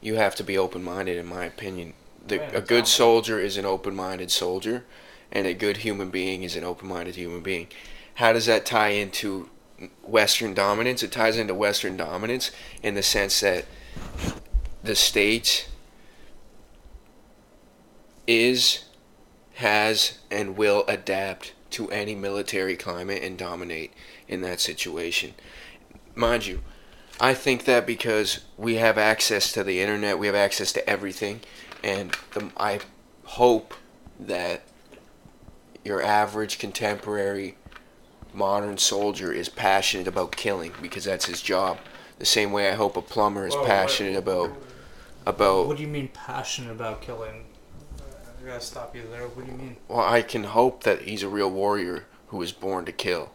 you 0.01 0.15
have 0.15 0.37
to 0.37 0.45
be 0.45 0.57
open 0.57 0.85
minded, 0.85 1.17
in 1.17 1.27
my 1.27 1.45
opinion. 1.45 1.95
The, 2.25 2.57
a 2.57 2.61
good 2.61 2.87
soldier 2.87 3.41
is 3.41 3.57
an 3.57 3.65
open 3.65 3.97
minded 3.97 4.31
soldier, 4.31 4.85
and 5.33 5.45
a 5.45 5.55
good 5.55 5.79
human 5.79 6.11
being 6.11 6.45
is 6.45 6.55
an 6.55 6.63
open 6.63 6.87
minded 6.87 7.17
human 7.17 7.41
being. 7.41 7.67
How 8.15 8.33
does 8.33 8.47
that 8.47 8.67
tie 8.67 8.89
into 8.89 9.49
Western 10.03 10.55
dominance? 10.55 11.03
It 11.03 11.13
ties 11.13 11.37
into 11.37 11.55
Western 11.55 11.97
dominance 11.97 12.51
in 12.83 12.95
the 12.95 13.03
sense 13.03 13.41
that 13.41 13.65
the 14.83 14.95
States 14.95 15.69
is 18.27 18.85
has 19.55 20.19
and 20.31 20.57
will 20.57 20.85
adapt 20.89 21.53
to 21.71 21.91
any 21.91 22.15
military 22.15 22.77
climate 22.77 23.23
and 23.23 23.37
dominate 23.39 23.93
in 24.29 24.41
that 24.43 24.61
situation. 24.61 25.35
Mind 26.15 26.47
you, 26.47 26.61
I 27.21 27.35
think 27.35 27.65
that 27.65 27.87
because 27.87 28.41
we 28.57 28.77
have 28.77 28.99
access 28.99 29.53
to 29.53 29.65
the 29.65 29.81
internet, 29.81 30.19
we 30.19 30.27
have 30.27 30.37
access 30.37 30.73
to 30.73 30.89
everything, 30.89 31.41
and 31.83 32.17
the, 32.33 32.51
I 32.57 32.81
hope 33.25 33.75
that 34.19 34.63
your 35.85 36.03
average 36.03 36.59
contemporary 36.59 37.57
modern 38.35 38.79
soldier 38.79 39.33
is 39.33 39.49
passionate 39.49 40.07
about 40.07 40.37
killing 40.37 40.73
because 40.81 41.05
that's 41.05 41.27
his 41.27 41.43
job. 41.43 41.79
The 42.19 42.27
same 42.27 42.53
way 42.53 42.71
I 42.71 42.75
hope 42.75 42.97
a 42.97 43.03
plumber 43.03 43.47
is 43.47 43.55
Whoa, 43.55 43.63
wait. 43.63 43.69
passionate 43.69 44.17
about 44.17 44.53
about 45.25 45.69
What 45.69 45.77
do 45.77 45.83
you 45.83 45.89
mean 45.89 46.09
passionate 46.09 46.73
about 46.73 47.03
killing? 47.03 47.45
I 48.43 48.47
gotta 48.47 48.61
stop 48.61 48.95
you 48.97 49.03
there. 49.11 49.29
What 49.29 49.47
do 49.47 49.53
you 49.53 49.59
mean? 49.59 49.77
Well, 49.89 50.01
I 50.01 50.23
can 50.23 50.45
hope 50.45 50.83
that 50.85 51.03
he's 51.03 51.23
a 51.23 51.29
real 51.29 51.51
warrior 51.51 52.07
who 52.29 52.39
was 52.39 52.53
born 52.53 52.85
to 52.87 52.93
kill. 52.93 53.31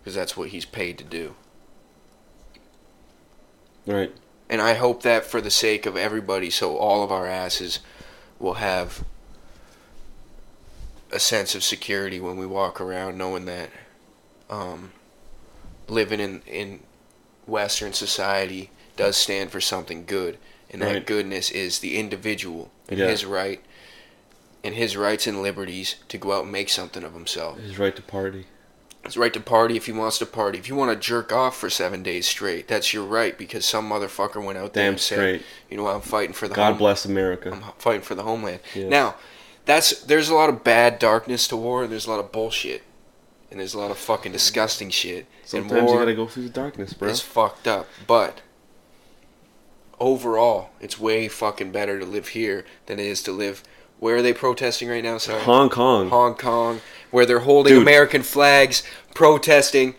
Because 0.00 0.14
that's 0.14 0.36
what 0.36 0.50
he's 0.50 0.64
paid 0.64 0.98
to 0.98 1.04
do. 1.04 1.34
Right. 3.86 4.14
And 4.48 4.60
I 4.60 4.74
hope 4.74 5.02
that 5.02 5.24
for 5.24 5.40
the 5.40 5.50
sake 5.50 5.86
of 5.86 5.96
everybody, 5.96 6.50
so 6.50 6.76
all 6.76 7.02
of 7.02 7.10
our 7.10 7.26
asses 7.26 7.80
will 8.38 8.54
have 8.54 9.04
a 11.14 11.20
sense 11.20 11.54
of 11.54 11.62
security 11.62 12.18
when 12.20 12.36
we 12.36 12.44
walk 12.46 12.80
around 12.80 13.16
knowing 13.16 13.44
that 13.46 13.70
um, 14.50 14.90
living 15.88 16.20
in, 16.20 16.42
in 16.46 16.80
Western 17.46 17.92
society 17.92 18.70
does 18.96 19.16
stand 19.16 19.50
for 19.50 19.60
something 19.60 20.04
good. 20.04 20.38
And 20.70 20.82
that 20.82 20.92
Right. 20.92 21.06
goodness 21.06 21.50
is 21.50 21.78
the 21.78 21.96
individual 21.96 22.70
and 22.88 22.98
Yeah. 22.98 23.06
his 23.08 23.24
right 23.24 23.60
and 24.64 24.74
his 24.74 24.96
rights 24.96 25.26
and 25.26 25.40
liberties 25.42 25.96
to 26.08 26.18
go 26.18 26.32
out 26.32 26.42
and 26.44 26.52
make 26.52 26.68
something 26.68 27.04
of 27.04 27.12
himself. 27.14 27.58
His 27.60 27.78
right 27.78 27.94
to 27.94 28.02
party. 28.02 28.46
His 29.04 29.16
right 29.16 29.32
to 29.34 29.40
party 29.40 29.76
if 29.76 29.86
he 29.86 29.92
wants 29.92 30.18
to 30.18 30.26
party. 30.26 30.58
If 30.58 30.68
you 30.68 30.74
want 30.74 30.90
to 30.90 30.96
jerk 31.08 31.32
off 31.32 31.56
for 31.56 31.68
seven 31.70 32.02
days 32.02 32.26
straight, 32.26 32.66
that's 32.66 32.92
your 32.94 33.04
right 33.04 33.36
because 33.38 33.66
some 33.66 33.88
motherfucker 33.88 34.42
went 34.42 34.58
out 34.58 34.72
there 34.72 34.84
Damn 34.84 34.92
and 34.94 35.00
said, 35.00 35.16
straight. 35.16 35.42
you 35.70 35.76
know, 35.76 35.86
I'm 35.86 36.00
fighting 36.00 36.32
for 36.32 36.48
the 36.48 36.54
God 36.54 36.70
home- 36.70 36.78
bless 36.78 37.04
America. 37.04 37.50
I'm 37.52 37.62
fighting 37.78 38.00
for 38.02 38.14
the 38.16 38.22
homeland. 38.22 38.60
Now, 38.74 39.14
that's 39.66 40.02
there's 40.02 40.28
a 40.28 40.34
lot 40.34 40.48
of 40.48 40.64
bad 40.64 40.98
darkness 40.98 41.48
to 41.48 41.56
war. 41.56 41.86
There's 41.86 42.06
a 42.06 42.10
lot 42.10 42.20
of 42.20 42.32
bullshit, 42.32 42.82
and 43.50 43.60
there's 43.60 43.74
a 43.74 43.78
lot 43.78 43.90
of 43.90 43.98
fucking 43.98 44.32
disgusting 44.32 44.90
shit. 44.90 45.26
Sometimes 45.44 45.72
and 45.72 45.88
you 45.88 45.98
gotta 45.98 46.14
go 46.14 46.26
through 46.26 46.44
the 46.44 46.50
darkness, 46.50 46.92
bro. 46.92 47.08
It's 47.08 47.20
fucked 47.20 47.66
up. 47.66 47.86
But 48.06 48.42
overall, 50.00 50.70
it's 50.80 50.98
way 50.98 51.28
fucking 51.28 51.72
better 51.72 51.98
to 51.98 52.04
live 52.04 52.28
here 52.28 52.64
than 52.86 52.98
it 52.98 53.06
is 53.06 53.22
to 53.24 53.32
live. 53.32 53.62
Where 53.98 54.16
are 54.16 54.22
they 54.22 54.32
protesting 54.32 54.88
right 54.88 55.02
now? 55.02 55.18
Sorry, 55.18 55.40
Hong 55.42 55.70
Kong. 55.70 56.08
Hong 56.10 56.34
Kong, 56.34 56.80
where 57.10 57.24
they're 57.24 57.38
holding 57.40 57.74
Dude. 57.74 57.82
American 57.82 58.22
flags, 58.22 58.82
protesting, 59.14 59.94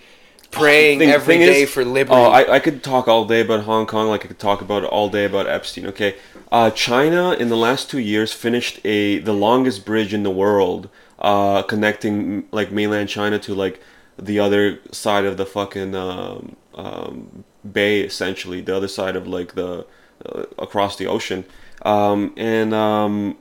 praying 0.60 1.00
Thing- 1.00 1.10
every 1.10 1.36
thing 1.38 1.42
day 1.48 1.62
is- 1.64 1.70
for 1.70 1.84
liberty. 1.86 2.16
Oh, 2.20 2.26
I, 2.26 2.56
I 2.56 2.60
could 2.60 2.84
talk 2.84 3.08
all 3.08 3.26
day 3.26 3.42
about 3.42 3.62
Hong 3.64 3.86
Kong, 3.86 4.08
like 4.10 4.24
I 4.26 4.28
could 4.28 4.40
talk 4.40 4.62
about 4.62 4.84
all 4.84 5.10
day 5.10 5.26
about 5.26 5.48
Epstein. 5.48 5.86
Okay, 5.88 6.16
uh, 6.52 6.70
China 6.72 7.34
in 7.34 7.50
the 7.50 7.58
last 7.58 7.90
two 7.90 8.00
years 8.00 8.34
finished 8.34 8.80
a 8.86 9.20
the 9.20 9.34
longest 9.34 9.86
bridge 9.86 10.14
in 10.14 10.24
the 10.24 10.30
world, 10.32 10.90
uh, 11.20 11.62
connecting 11.64 12.46
like 12.52 12.72
mainland 12.72 13.10
China 13.10 13.38
to 13.40 13.54
like 13.54 13.82
the 14.18 14.40
other 14.40 14.80
side 14.92 15.26
of 15.26 15.36
the 15.38 15.46
fucking 15.46 15.94
um, 15.96 16.56
um, 16.76 17.44
bay, 17.70 18.02
essentially 18.02 18.62
the 18.62 18.76
other 18.76 18.88
side 18.88 19.16
of 19.16 19.28
like 19.28 19.56
the 19.56 19.86
uh, 20.26 20.44
across 20.58 20.96
the 20.96 21.06
ocean, 21.08 21.44
um, 21.84 22.34
and 22.38 22.74
um, 22.74 23.38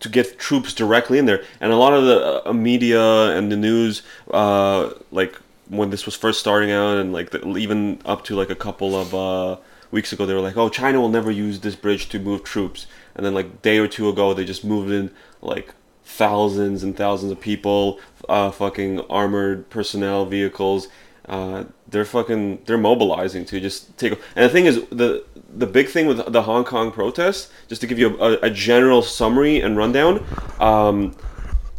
to 0.00 0.08
get 0.08 0.38
troops 0.38 0.72
directly 0.72 1.18
in 1.18 1.26
there. 1.26 1.42
And 1.60 1.72
a 1.72 1.76
lot 1.76 1.92
of 1.92 2.04
the 2.04 2.48
uh, 2.48 2.52
media 2.52 3.36
and 3.36 3.50
the 3.52 3.56
news, 3.56 4.02
uh, 4.30 4.90
like 5.10 5.38
when 5.68 5.90
this 5.90 6.06
was 6.06 6.14
first 6.14 6.40
starting 6.40 6.70
out, 6.70 6.98
and 6.98 7.12
like 7.12 7.30
the, 7.30 7.46
even 7.56 8.00
up 8.04 8.24
to 8.24 8.36
like 8.36 8.50
a 8.50 8.54
couple 8.54 8.96
of 8.96 9.14
uh, 9.14 9.56
weeks 9.90 10.12
ago, 10.12 10.26
they 10.26 10.34
were 10.34 10.40
like, 10.40 10.56
"Oh, 10.56 10.68
China 10.68 11.00
will 11.00 11.08
never 11.08 11.30
use 11.30 11.60
this 11.60 11.76
bridge 11.76 12.08
to 12.10 12.18
move 12.18 12.44
troops." 12.44 12.86
And 13.14 13.24
then 13.24 13.34
like 13.34 13.62
day 13.62 13.78
or 13.78 13.88
two 13.88 14.08
ago, 14.08 14.34
they 14.34 14.44
just 14.44 14.64
moved 14.64 14.90
in 14.90 15.10
like 15.40 15.74
thousands 16.04 16.82
and 16.82 16.96
thousands 16.96 17.32
of 17.32 17.40
people, 17.40 17.98
uh, 18.28 18.50
fucking 18.50 19.00
armored 19.08 19.70
personnel 19.70 20.26
vehicles. 20.26 20.88
uh, 21.28 21.64
they're 21.88 22.04
fucking 22.04 22.62
they're 22.66 22.78
mobilizing 22.78 23.44
to 23.46 23.60
just 23.60 23.96
take. 23.96 24.12
And 24.36 24.44
the 24.44 24.48
thing 24.48 24.66
is, 24.66 24.84
the 24.90 25.24
the 25.56 25.66
big 25.66 25.88
thing 25.88 26.06
with 26.06 26.32
the 26.32 26.42
Hong 26.42 26.64
Kong 26.64 26.90
protests, 26.90 27.50
just 27.68 27.80
to 27.80 27.86
give 27.86 27.98
you 27.98 28.18
a, 28.20 28.38
a 28.42 28.50
general 28.50 29.02
summary 29.02 29.60
and 29.60 29.76
rundown, 29.76 30.24
um, 30.60 31.16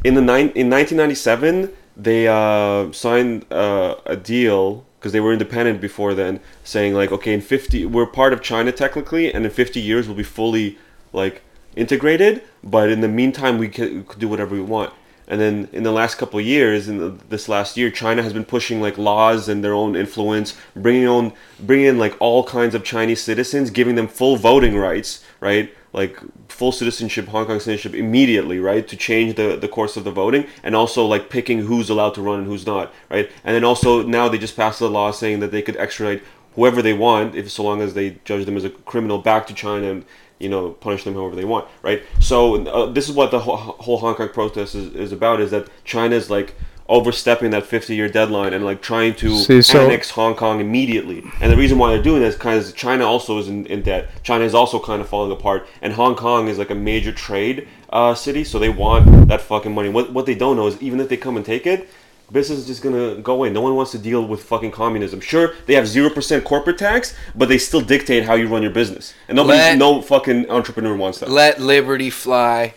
in 0.04 0.16
the 0.16 0.22
nine 0.22 0.50
in 0.56 0.70
1997 0.70 1.72
they 1.96 2.28
uh, 2.28 2.92
signed 2.92 3.52
uh, 3.52 3.96
a 4.06 4.16
deal 4.16 4.86
because 5.00 5.12
they 5.12 5.20
were 5.20 5.32
independent 5.32 5.80
before 5.80 6.14
then, 6.14 6.40
saying 6.64 6.94
like, 6.94 7.12
okay, 7.12 7.34
in 7.34 7.42
50 7.42 7.86
we're 7.86 8.06
part 8.06 8.34
of 8.34 8.42
China 8.42 8.72
technically, 8.72 9.34
and 9.34 9.46
in 9.46 9.52
50 9.52 9.80
years 9.80 10.08
we'll 10.08 10.18
be 10.18 10.24
fully 10.24 10.78
like 11.14 11.44
integrated, 11.76 12.42
but 12.64 12.90
in 12.90 13.02
the 13.02 13.08
meantime 13.08 13.58
we 13.58 13.70
can, 13.70 13.98
we 13.98 14.04
could 14.04 14.20
do 14.20 14.28
whatever 14.28 14.56
we 14.56 14.62
want. 14.62 14.94
And 15.28 15.42
then 15.42 15.70
in 15.72 15.84
the 15.84 15.92
last 15.92 16.16
couple 16.16 16.40
of 16.40 16.46
years, 16.46 16.88
in 16.88 17.00
the, 17.00 17.10
this 17.30 17.50
last 17.50 17.78
year, 17.78 17.90
China 17.90 18.22
has 18.22 18.34
been 18.34 18.46
pushing 18.46 18.82
like 18.82 18.98
laws 18.98 19.50
and 19.50 19.64
their 19.64 19.74
own 19.74 19.96
influence, 19.96 20.56
bringing 20.76 21.08
on, 21.08 21.34
bringing 21.60 21.88
in 21.88 21.98
like 21.98 22.16
all 22.20 22.44
kinds 22.44 22.76
of 22.76 22.84
Chinese 22.84 23.22
citizens, 23.22 23.70
giving 23.72 23.96
them 23.96 24.08
full 24.08 24.38
voting 24.38 24.78
rights, 24.78 25.24
right? 25.40 25.74
Like 25.94 26.20
full 26.50 26.72
citizenship, 26.72 27.28
Hong 27.28 27.46
Kong 27.46 27.60
citizenship 27.60 27.96
immediately, 27.96 28.60
right? 28.60 28.88
To 28.88 28.96
change 28.96 29.36
the, 29.36 29.56
the 29.56 29.68
course 29.68 29.98
of 29.98 30.04
the 30.04 30.12
voting, 30.12 30.48
and 30.62 30.76
also 30.76 31.06
like 31.06 31.30
picking 31.30 31.60
who's 31.60 31.90
allowed 31.90 32.14
to 32.16 32.22
run 32.22 32.40
and 32.40 32.48
who's 32.48 32.66
not, 32.66 32.94
right? 33.10 33.32
And 33.44 33.56
then 33.56 33.64
also 33.64 34.04
now 34.04 34.30
they 34.30 34.38
just 34.38 34.56
passed 34.56 34.82
a 34.82 34.88
law 34.88 35.12
saying 35.12 35.40
that 35.40 35.52
they 35.52 35.62
could 35.62 35.78
extradite 35.78 36.22
whoever 36.56 36.82
they 36.82 36.94
want, 36.94 37.36
if 37.36 37.50
so 37.52 37.64
long 37.64 37.82
as 37.82 37.94
they 37.94 38.18
judge 38.26 38.46
them 38.46 38.58
as 38.58 38.64
a 38.64 38.70
criminal, 38.70 39.18
back 39.18 39.46
to 39.48 39.54
China 39.54 39.88
and 39.92 40.06
you 40.40 40.50
know 40.50 40.72
punish 40.72 41.04
them 41.04 41.14
however 41.14 41.36
they 41.36 41.46
want 41.46 41.68
right? 41.82 42.04
So 42.20 42.66
uh, 42.66 42.92
this 42.92 43.08
is 43.10 43.16
what 43.16 43.32
the 43.32 43.40
whole, 43.40 43.58
whole 43.58 43.98
hong 43.98 44.16
kong 44.16 44.30
protest 44.30 44.76
is, 44.76 44.94
is 44.96 45.12
about 45.12 45.40
is 45.42 45.52
that 45.52 45.70
china's 45.84 46.30
like 46.30 46.56
overstepping 46.88 47.50
that 47.52 47.66
50 47.66 47.96
year 47.96 48.08
deadline 48.08 48.54
and 48.54 48.64
like 48.64 48.82
trying 48.82 49.16
to 49.16 49.36
See, 49.38 49.62
so- 49.62 49.86
annex 49.86 50.12
hong 50.12 50.36
kong 50.36 50.60
immediately. 50.60 51.24
And 51.42 51.52
the 51.52 51.58
reason 51.58 51.78
why 51.78 51.94
they're 51.94 52.04
doing 52.04 52.22
this 52.22 52.36
is 52.36 52.38
because 52.38 52.74
china 52.74 53.06
also 53.06 53.40
is 53.40 53.48
in, 53.48 53.66
in 53.68 53.82
debt. 53.82 54.10
China 54.24 54.44
is 54.44 54.54
also 54.54 54.80
kind 54.80 55.02
of 55.02 55.10
falling 55.10 55.32
apart. 55.32 55.68
And 55.82 55.94
hong 55.94 56.16
kong 56.16 56.48
is 56.48 56.58
like 56.60 56.70
a 56.70 56.76
major 56.76 57.12
trade 57.12 57.68
uh, 57.90 58.14
city 58.14 58.44
so 58.44 58.60
they 58.60 58.70
want 58.70 59.28
that 59.30 59.42
fucking 59.42 59.74
money. 59.74 59.90
What, 59.90 60.14
what 60.14 60.26
they 60.26 60.36
don't 60.36 60.58
know 60.58 60.68
is 60.68 60.80
even 60.82 61.00
if 61.00 61.10
they 61.10 61.18
come 61.18 61.38
and 61.38 61.46
take 61.46 61.66
it 61.66 61.90
business 62.32 62.60
is 62.60 62.68
just 62.68 62.82
gonna 62.82 63.16
go 63.16 63.34
away. 63.34 63.50
No 63.50 63.62
one 63.62 63.76
wants 63.76 63.92
to 63.92 63.98
deal 63.98 64.26
with 64.28 64.44
fucking 64.44 64.72
communism. 64.72 65.20
Sure, 65.22 65.54
they 65.66 65.74
have 65.76 65.88
zero 65.88 66.10
percent 66.10 66.44
corporate 66.44 66.78
tax, 66.78 67.16
but 67.36 67.50
they 67.50 67.58
still 67.58 67.82
dictate 67.82 68.24
how 68.26 68.34
you 68.36 68.48
run 68.48 68.62
your 68.62 68.72
business, 68.72 69.14
and 69.28 69.36
nobody, 69.36 69.58
Let- 69.60 69.78
no 69.78 70.02
fucking 70.02 70.50
entrepreneur 70.50 70.96
wants 70.96 71.20
that. 71.20 71.30
Let 71.30 71.60
liberty 71.62 72.10
fly. 72.10 72.74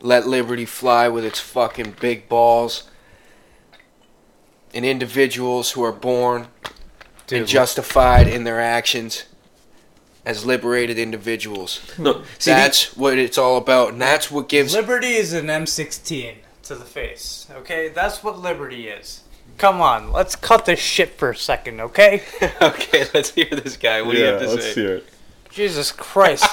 Let 0.00 0.26
liberty 0.26 0.64
fly 0.66 1.08
with 1.08 1.24
its 1.24 1.40
fucking 1.40 1.96
big 2.00 2.28
balls. 2.28 2.84
And 4.74 4.84
individuals 4.84 5.70
who 5.72 5.82
are 5.84 5.92
born 5.92 6.48
and 7.30 7.46
justified 7.46 8.26
in 8.26 8.44
their 8.44 8.60
actions 8.60 9.24
as 10.26 10.44
liberated 10.44 10.98
individuals. 10.98 11.80
no, 11.98 12.22
see, 12.38 12.50
the- 12.50 12.56
that's 12.56 12.96
what 12.96 13.16
it's 13.18 13.38
all 13.38 13.56
about, 13.56 13.92
and 13.92 14.02
that's 14.02 14.30
what 14.30 14.48
gives. 14.48 14.74
Liberty 14.74 15.14
is 15.14 15.32
an 15.32 15.46
M16 15.46 16.36
to 16.64 16.74
the 16.74 16.84
face. 16.84 17.46
Okay, 17.50 17.88
that's 17.88 18.22
what 18.22 18.38
liberty 18.38 18.88
is. 18.88 19.22
Come 19.58 19.80
on, 19.80 20.12
let's 20.12 20.34
cut 20.34 20.64
this 20.66 20.80
shit 20.80 21.10
for 21.10 21.30
a 21.30 21.36
second, 21.36 21.80
okay? 21.80 22.22
okay, 22.62 23.04
let's 23.14 23.30
hear 23.32 23.46
this 23.50 23.76
guy. 23.76 24.02
What 24.02 24.12
do 24.12 24.18
you 24.18 24.24
have 24.24 24.40
to 24.40 24.48
let's 24.48 24.64
say? 24.66 24.74
hear 24.74 24.94
it. 24.96 25.06
Jesus 25.50 25.92
Christ. 25.92 26.46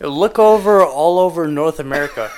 Look 0.00 0.38
over 0.38 0.84
all 0.84 1.18
over 1.18 1.46
North 1.46 1.78
America. 1.80 2.30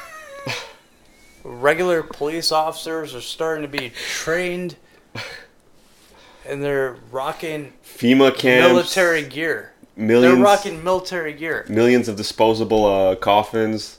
Regular 1.45 2.03
police 2.05 2.53
officers 2.53 3.15
are 3.17 3.21
starting 3.21 3.63
to 3.63 3.69
be 3.69 3.91
trained 3.91 4.77
and 6.49 6.63
they're 6.63 6.97
rocking 7.11 7.73
FEMA 7.85 8.37
camps, 8.37 8.69
military 8.69 9.25
gear. 9.25 9.73
millions, 9.97 10.35
They're 10.37 10.45
rocking 10.45 10.85
military 10.85 11.33
gear. 11.33 11.67
millions 11.69 12.09
of 12.09 12.17
disposable 12.17 12.85
uh, 12.87 13.17
coffins. 13.17 13.99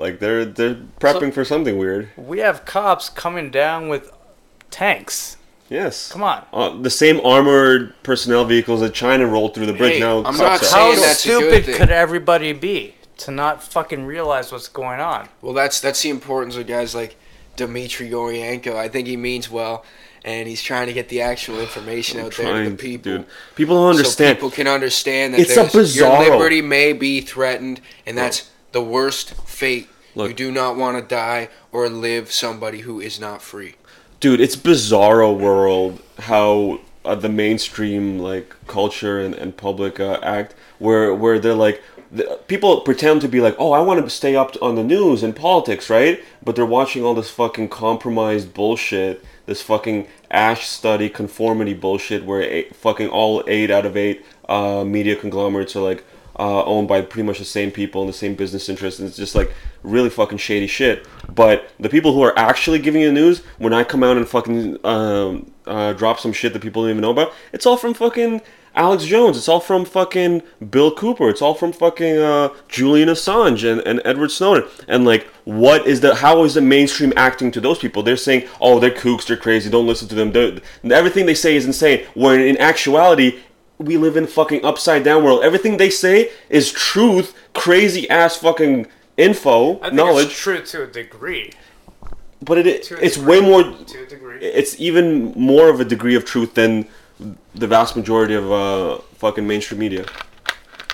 Like 0.00 0.18
they're 0.18 0.46
they're 0.46 0.76
prepping 0.98 1.32
for 1.32 1.44
something 1.44 1.76
weird. 1.76 2.08
We 2.16 2.38
have 2.38 2.64
cops 2.64 3.10
coming 3.10 3.50
down 3.50 3.90
with 3.90 4.10
tanks. 4.70 5.36
Yes. 5.68 6.10
Come 6.10 6.22
on. 6.22 6.46
Uh, 6.52 6.70
the 6.70 6.90
same 6.90 7.20
armored 7.20 7.94
personnel 8.02 8.44
vehicles 8.46 8.80
that 8.80 8.94
China 8.94 9.26
rolled 9.26 9.54
through 9.54 9.66
the 9.66 9.74
bridge. 9.74 9.94
Hey, 9.94 10.00
now 10.00 10.18
I'm 10.18 10.34
cops 10.34 10.38
not 10.38 10.60
saying 10.62 10.94
How 10.96 11.00
that's 11.02 11.24
a 11.24 11.28
good 11.28 11.36
stupid 11.38 11.64
thing. 11.66 11.74
could 11.76 11.90
everybody 11.90 12.52
be 12.54 12.94
to 13.18 13.30
not 13.30 13.62
fucking 13.62 14.06
realize 14.06 14.50
what's 14.50 14.68
going 14.68 15.00
on? 15.00 15.28
Well, 15.42 15.52
that's 15.52 15.80
that's 15.80 16.02
the 16.02 16.08
importance 16.08 16.56
of 16.56 16.66
guys 16.66 16.94
like 16.94 17.16
Dmitry 17.56 18.08
Goryenko. 18.08 18.74
I 18.74 18.88
think 18.88 19.06
he 19.06 19.18
means 19.18 19.50
well, 19.50 19.84
and 20.24 20.48
he's 20.48 20.62
trying 20.62 20.86
to 20.86 20.94
get 20.94 21.10
the 21.10 21.20
actual 21.20 21.60
information 21.60 22.20
out 22.20 22.34
there 22.34 22.64
to 22.64 22.70
the 22.70 22.76
people. 22.76 23.18
dude. 23.18 23.26
People 23.54 23.76
don't 23.76 23.90
understand. 23.90 24.30
So 24.30 24.34
people 24.34 24.50
can 24.50 24.66
understand 24.66 25.34
that 25.34 25.40
It's 25.40 25.56
a 25.58 25.64
there's, 25.70 25.94
your 25.94 26.18
liberty 26.18 26.62
may 26.62 26.94
be 26.94 27.20
threatened, 27.20 27.82
and 28.06 28.16
that's 28.16 28.49
the 28.72 28.82
worst 28.82 29.34
fate. 29.46 29.88
you 30.14 30.34
do 30.34 30.50
not 30.50 30.76
want 30.76 30.96
to 30.96 31.02
die 31.02 31.48
or 31.72 31.88
live 31.88 32.32
somebody 32.32 32.80
who 32.80 33.00
is 33.00 33.18
not 33.20 33.42
free. 33.42 33.74
dude 34.18 34.40
it's 34.40 34.56
bizarro 34.56 35.36
world 35.36 36.00
how 36.20 36.80
uh, 37.04 37.14
the 37.14 37.28
mainstream 37.28 38.18
like 38.18 38.54
culture 38.66 39.20
and, 39.20 39.34
and 39.34 39.56
public 39.56 39.98
uh, 39.98 40.18
act 40.22 40.54
where 40.78 41.14
where 41.14 41.38
they're 41.38 41.54
like 41.54 41.82
the, 42.12 42.38
people 42.48 42.80
pretend 42.80 43.20
to 43.20 43.28
be 43.28 43.40
like 43.40 43.56
oh 43.58 43.72
i 43.72 43.80
want 43.80 44.02
to 44.02 44.10
stay 44.10 44.36
up 44.36 44.54
on 44.60 44.74
the 44.74 44.84
news 44.84 45.22
and 45.22 45.34
politics 45.34 45.88
right 45.88 46.22
but 46.42 46.54
they're 46.54 46.66
watching 46.66 47.02
all 47.04 47.14
this 47.14 47.30
fucking 47.30 47.68
compromised 47.68 48.52
bullshit 48.52 49.24
this 49.46 49.62
fucking 49.62 50.06
Asch 50.30 50.66
study 50.66 51.08
conformity 51.08 51.74
bullshit 51.74 52.24
where 52.24 52.42
eight, 52.42 52.76
fucking 52.76 53.08
all 53.08 53.42
eight 53.48 53.70
out 53.70 53.84
of 53.84 53.96
eight 53.96 54.24
uh, 54.48 54.84
media 54.84 55.16
conglomerates 55.16 55.74
are 55.74 55.80
like 55.80 56.04
uh, 56.40 56.64
owned 56.64 56.88
by 56.88 57.02
pretty 57.02 57.26
much 57.26 57.38
the 57.38 57.44
same 57.44 57.70
people 57.70 58.00
and 58.00 58.08
the 58.08 58.16
same 58.16 58.34
business 58.34 58.70
interests, 58.70 58.98
and 58.98 59.06
it's 59.06 59.18
just 59.18 59.34
like 59.34 59.52
really 59.82 60.08
fucking 60.08 60.38
shady 60.38 60.66
shit. 60.66 61.06
But 61.28 61.70
the 61.78 61.90
people 61.90 62.14
who 62.14 62.22
are 62.22 62.36
actually 62.38 62.78
giving 62.78 63.02
you 63.02 63.08
the 63.08 63.12
news, 63.12 63.42
when 63.58 63.74
I 63.74 63.84
come 63.84 64.02
out 64.02 64.16
and 64.16 64.26
fucking 64.26 64.84
um, 64.84 65.52
uh, 65.66 65.92
drop 65.92 66.18
some 66.18 66.32
shit 66.32 66.54
that 66.54 66.62
people 66.62 66.82
don't 66.82 66.92
even 66.92 67.02
know 67.02 67.10
about, 67.10 67.34
it's 67.52 67.66
all 67.66 67.76
from 67.76 67.92
fucking 67.92 68.40
Alex 68.74 69.04
Jones. 69.04 69.36
It's 69.36 69.48
all 69.48 69.60
from 69.60 69.84
fucking 69.84 70.42
Bill 70.70 70.94
Cooper. 70.94 71.28
It's 71.28 71.42
all 71.42 71.54
from 71.54 71.72
fucking 71.72 72.16
uh, 72.16 72.48
Julian 72.68 73.10
Assange 73.10 73.70
and, 73.70 73.82
and 73.82 74.00
Edward 74.06 74.30
Snowden. 74.30 74.66
And 74.88 75.04
like, 75.04 75.26
what 75.44 75.86
is 75.86 76.00
the? 76.00 76.14
How 76.14 76.44
is 76.44 76.54
the 76.54 76.62
mainstream 76.62 77.12
acting 77.16 77.50
to 77.52 77.60
those 77.60 77.78
people? 77.78 78.02
They're 78.02 78.16
saying, 78.16 78.48
oh, 78.62 78.78
they're 78.78 78.90
kooks, 78.90 79.26
they're 79.26 79.36
crazy. 79.36 79.68
Don't 79.68 79.86
listen 79.86 80.08
to 80.08 80.14
them. 80.14 80.32
They're, 80.32 80.58
everything 80.90 81.26
they 81.26 81.34
say 81.34 81.54
is 81.56 81.66
insane. 81.66 82.06
When 82.14 82.40
in 82.40 82.56
actuality, 82.56 83.40
we 83.80 83.96
live 83.96 84.16
in 84.16 84.26
fucking 84.26 84.64
upside 84.64 85.02
down 85.04 85.24
world. 85.24 85.42
Everything 85.42 85.78
they 85.78 85.90
say 85.90 86.30
is 86.50 86.70
truth, 86.70 87.34
crazy 87.54 88.08
ass 88.10 88.36
fucking 88.36 88.86
info, 89.16 89.78
I 89.80 89.84
think 89.84 89.94
knowledge. 89.94 90.26
it's 90.26 90.38
true 90.38 90.60
to 90.62 90.82
a 90.84 90.86
degree. 90.86 91.52
but 92.42 92.58
it 92.58 92.82
To 92.84 93.04
it's 93.04 93.16
degree. 93.16 93.40
way 93.40 93.46
more. 93.46 93.62
To 93.62 94.02
a 94.02 94.06
degree. 94.06 94.38
It's 94.40 94.78
even 94.78 95.32
more 95.32 95.68
of 95.70 95.80
a 95.80 95.84
degree 95.84 96.14
of 96.14 96.24
truth 96.24 96.54
than 96.54 96.86
the 97.54 97.66
vast 97.66 97.96
majority 97.96 98.34
of 98.34 98.50
uh, 98.52 98.98
fucking 99.16 99.46
mainstream 99.46 99.80
media. 99.80 100.04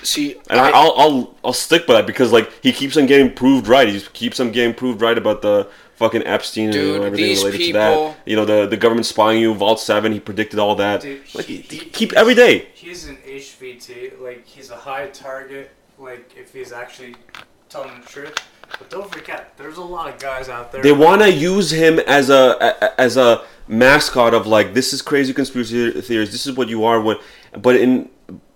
See, 0.03 0.35
And 0.49 0.59
I, 0.59 0.69
I'll 0.69 0.93
I'll 0.97 1.35
I'll 1.45 1.53
stick 1.53 1.87
by 1.87 1.93
that 1.95 2.07
because 2.07 2.31
like 2.31 2.51
he 2.63 2.71
keeps 2.71 2.95
on 2.97 3.05
getting 3.07 3.33
proved 3.33 3.67
right. 3.67 3.87
He 3.89 3.99
keeps 4.13 4.39
on 4.39 4.51
getting 4.51 4.73
proved 4.73 5.01
right 5.01 5.17
about 5.17 5.41
the 5.41 5.67
fucking 5.97 6.25
Epstein 6.25 6.71
Dude, 6.71 6.95
and 6.95 7.05
everything 7.05 7.35
related 7.37 7.65
to 7.67 7.73
that. 7.73 8.17
You 8.25 8.35
know 8.35 8.45
the 8.45 8.65
the 8.67 8.77
government 8.77 9.05
spying 9.05 9.41
you, 9.41 9.53
Vault 9.53 9.79
Seven. 9.79 10.11
He 10.13 10.19
predicted 10.19 10.59
all 10.59 10.75
that. 10.75 11.01
Dude, 11.01 11.21
like 11.35 11.45
he- 11.45 11.57
he, 11.57 11.79
keep 11.79 12.13
every 12.13 12.33
day. 12.35 12.69
He's 12.73 13.07
an 13.07 13.17
HVT, 13.27 14.19
like 14.21 14.45
he's 14.47 14.69
a 14.71 14.75
high 14.75 15.07
target, 15.07 15.71
like 15.99 16.31
if 16.37 16.53
he's 16.53 16.71
actually 16.71 17.15
telling 17.69 17.99
the 18.01 18.07
truth. 18.07 18.35
But 18.79 18.89
don't 18.89 19.09
forget, 19.11 19.53
there's 19.57 19.77
a 19.77 19.83
lot 19.83 20.09
of 20.13 20.19
guys 20.19 20.49
out 20.49 20.71
there. 20.71 20.81
They 20.83 20.91
want 20.91 21.21
to 21.21 21.31
use 21.31 21.71
him 21.71 21.99
as 21.99 22.29
a, 22.29 22.75
as 22.99 23.15
a 23.15 23.45
mascot 23.67 24.33
of 24.33 24.45
like 24.45 24.73
this 24.73 24.93
is 24.93 25.01
crazy 25.01 25.33
conspiracy 25.33 26.01
theories. 26.01 26.31
This 26.31 26.45
is 26.45 26.55
what 26.57 26.67
you 26.69 26.83
are. 26.85 26.99
What, 27.01 27.21
but 27.57 27.75
in 27.75 28.09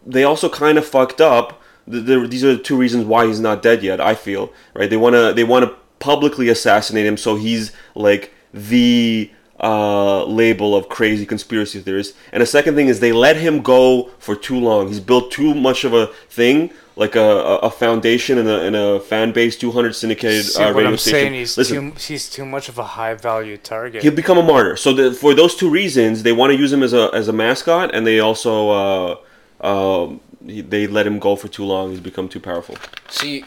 they 0.05 0.23
also 0.23 0.49
kind 0.49 0.77
of 0.77 0.85
fucked 0.85 1.21
up. 1.21 1.61
The, 1.87 1.99
the, 1.99 2.27
these 2.27 2.43
are 2.43 2.55
the 2.55 2.61
two 2.61 2.77
reasons 2.77 3.05
why 3.05 3.25
he's 3.25 3.39
not 3.39 3.61
dead 3.61 3.83
yet. 3.83 3.99
I 3.99 4.15
feel 4.15 4.53
right. 4.75 4.89
They 4.89 4.97
want 4.97 5.15
to 5.15 5.33
they 5.33 5.43
want 5.43 5.65
to 5.65 5.75
publicly 6.01 6.49
assassinate 6.49 7.05
him, 7.05 7.15
so 7.15 7.35
he's 7.37 7.71
like 7.95 8.33
the 8.53 9.31
uh, 9.61 10.25
label 10.25 10.75
of 10.75 10.89
crazy 10.89 11.25
conspiracy 11.25 11.79
theorist. 11.79 12.15
And 12.33 12.41
the 12.41 12.47
second 12.47 12.75
thing 12.75 12.87
is 12.87 12.99
they 12.99 13.11
let 13.13 13.37
him 13.37 13.61
go 13.61 14.09
for 14.19 14.35
too 14.35 14.59
long. 14.59 14.87
He's 14.87 14.99
built 14.99 15.31
too 15.31 15.53
much 15.53 15.83
of 15.83 15.93
a 15.93 16.07
thing, 16.29 16.71
like 16.95 17.15
a, 17.15 17.21
a 17.21 17.55
a 17.57 17.69
foundation 17.69 18.37
and 18.39 18.49
a, 18.49 18.61
and 18.63 18.75
a 18.75 18.99
fan 18.99 19.31
base, 19.31 19.55
200 19.57 19.93
syndicated 19.93 20.45
See 20.45 20.61
uh, 20.61 20.67
what 20.67 20.75
radio 20.77 20.91
I'm 20.91 20.97
station. 20.97 21.19
saying? 21.19 21.33
He's 21.35 21.57
Listen, 21.57 21.91
too 21.91 21.97
he's 22.13 22.29
too 22.29 22.45
much 22.45 22.69
of 22.69 22.79
a 22.79 22.83
high 22.83 23.13
value 23.13 23.57
target. 23.57 24.01
he'll 24.03 24.15
become 24.15 24.37
a 24.39 24.43
martyr. 24.43 24.75
So 24.75 24.93
the, 24.93 25.13
for 25.13 25.33
those 25.35 25.55
two 25.55 25.69
reasons, 25.69 26.23
they 26.23 26.33
want 26.33 26.51
to 26.53 26.57
use 26.57 26.73
him 26.73 26.81
as 26.83 26.93
a 26.93 27.09
as 27.13 27.27
a 27.27 27.33
mascot, 27.33 27.93
and 27.93 28.05
they 28.05 28.19
also 28.19 28.69
uh, 28.81 29.15
uh, 29.61 30.07
they 30.41 30.87
let 30.87 31.05
him 31.05 31.19
go 31.19 31.35
for 31.35 31.47
too 31.47 31.65
long. 31.65 31.91
He's 31.91 31.99
become 31.99 32.27
too 32.27 32.39
powerful. 32.39 32.75
See, 33.09 33.45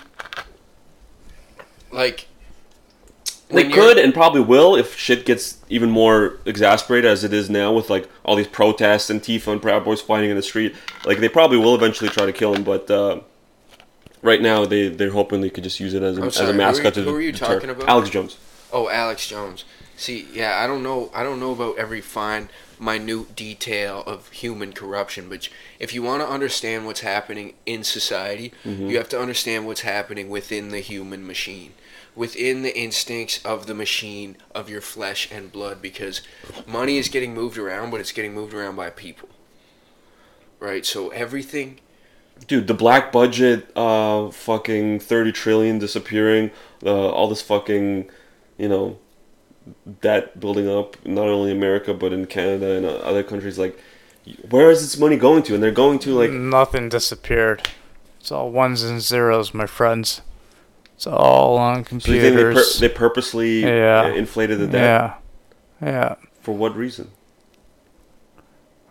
like 1.91 2.29
They 3.55 3.69
could 3.71 3.99
and 3.99 4.13
probably 4.13 4.41
will 4.41 4.77
if 4.77 4.97
shit 4.97 5.25
gets 5.27 5.59
even 5.69 5.91
more 5.91 6.39
exasperated 6.45 7.11
as 7.11 7.25
it 7.25 7.33
is 7.33 7.49
now 7.51 7.73
with 7.73 7.91
like 7.91 8.09
all 8.25 8.37
these 8.37 8.47
protests 8.49 9.11
and 9.11 9.21
Tifa 9.23 9.49
and 9.53 9.63
Proud 9.63 9.85
Boys 9.85 10.01
fighting 10.01 10.31
in 10.31 10.37
the 10.37 10.43
street. 10.43 10.75
Like 11.07 11.19
they 11.19 11.29
probably 11.29 11.59
will 11.59 11.75
eventually 11.75 12.11
try 12.11 12.27
to 12.27 12.33
kill 12.33 12.55
him, 12.55 12.65
but 12.65 12.91
uh, 12.91 13.21
right 14.23 14.41
now 14.41 14.65
they 14.65 14.89
they're 14.89 15.11
hoping 15.13 15.41
they 15.41 15.51
could 15.51 15.65
just 15.65 15.81
use 15.81 15.95
it 15.95 16.03
as 16.03 16.19
a, 16.19 16.23
I'm 16.23 16.29
as 16.29 16.35
sorry, 16.35 16.51
a 16.51 16.53
who 16.53 16.59
mascot 16.59 16.87
are- 16.87 16.91
to 16.93 17.03
who 17.05 17.17
are 17.17 17.21
you 17.21 17.33
talking 17.33 17.71
about? 17.71 17.89
Alex 17.89 18.11
Jones. 18.11 18.37
Oh, 18.73 18.89
Alex 18.89 19.29
Jones. 19.29 19.65
See, 19.97 20.27
yeah, 20.33 20.59
I 20.63 20.67
don't 20.67 20.83
know. 20.83 21.11
I 21.15 21.23
don't 21.23 21.39
know 21.39 21.53
about 21.53 21.79
every 21.79 22.01
fine, 22.01 22.49
minute 22.81 23.37
detail 23.37 24.03
of 24.07 24.29
human 24.31 24.73
corruption, 24.73 25.29
but 25.29 25.49
if 25.79 25.95
you 25.95 26.03
want 26.03 26.21
to 26.23 26.29
understand 26.29 26.85
what's 26.85 27.01
happening 27.01 27.55
in 27.65 27.85
society, 27.85 28.53
Mm-hmm. 28.65 28.89
you 28.89 28.97
have 28.99 29.09
to 29.11 29.21
understand 29.21 29.67
what's 29.69 29.83
happening 29.83 30.29
within 30.29 30.71
the 30.71 30.81
human 30.81 31.25
machine, 31.25 31.75
within 32.15 32.63
the 32.63 32.77
instincts 32.77 33.45
of 33.45 33.67
the 33.67 33.75
machine 33.75 34.37
of 34.55 34.69
your 34.69 34.81
flesh 34.81 35.31
and 35.33 35.51
blood. 35.53 35.83
Because 35.83 36.23
money 36.67 36.99
is 36.99 37.09
getting 37.09 37.35
moved 37.35 37.59
around, 37.59 37.91
but 37.91 38.01
it's 38.01 38.13
getting 38.13 38.35
moved 38.35 38.55
around 38.55 38.77
by 38.77 38.91
people. 38.91 39.29
Right. 40.61 40.85
So 40.87 41.11
everything. 41.11 41.81
Dude, 42.49 42.67
the 42.67 42.75
black 42.75 43.13
budget, 43.13 43.71
uh, 43.77 44.31
fucking 44.31 45.01
thirty 45.01 45.31
trillion 45.31 45.79
disappearing, 45.79 46.51
uh, 46.85 47.09
all 47.11 47.29
this 47.29 47.41
fucking, 47.41 48.11
you 48.59 48.69
know, 48.69 48.99
debt 50.01 50.41
building 50.41 50.69
up, 50.69 50.97
not 51.07 51.29
only 51.29 51.53
in 51.53 51.57
America 51.57 51.95
but 51.95 52.13
in 52.13 52.27
Canada 52.27 52.73
and 52.73 52.87
uh, 52.87 52.97
other 52.97 53.23
countries. 53.23 53.57
Like, 53.57 53.79
where 54.51 54.69
is 54.71 54.81
this 54.81 54.99
money 54.99 55.17
going 55.17 55.45
to? 55.45 55.55
And 55.55 55.63
they're 55.63 55.71
going 55.71 56.01
to 56.01 56.15
like 56.15 56.33
Nothing 56.33 56.89
disappeared. 56.89 57.69
It's 58.19 58.33
all 58.33 58.51
ones 58.51 58.83
and 58.83 59.01
zeros, 59.01 59.55
my 59.55 59.67
friends. 59.67 60.21
It's 60.95 61.07
all 61.07 61.57
on 61.59 61.85
So 61.85 62.13
you 62.13 62.21
think 62.21 62.37
they, 62.37 62.43
pur- 62.43 62.53
computers. 62.53 62.79
they 62.81 62.89
purposely 62.89 63.61
Yeah. 63.63 64.03
uh, 64.07 64.15
inflated 64.15 64.59
the 64.61 64.67
debt? 64.69 64.83
yeah. 65.83 65.89
Yeah. 65.89 66.15
For 66.41 66.53
what 66.55 66.77
reason? 66.77 67.11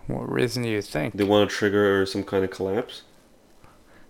What 0.08 0.30
reason 0.30 0.64
do 0.64 0.70
you 0.70 0.82
think? 0.82 1.16
They 1.16 1.24
want 1.24 1.50
to 1.50 1.56
trigger 1.56 2.06
some 2.06 2.24
kind 2.24 2.44
of 2.44 2.52
collapse? 2.52 3.04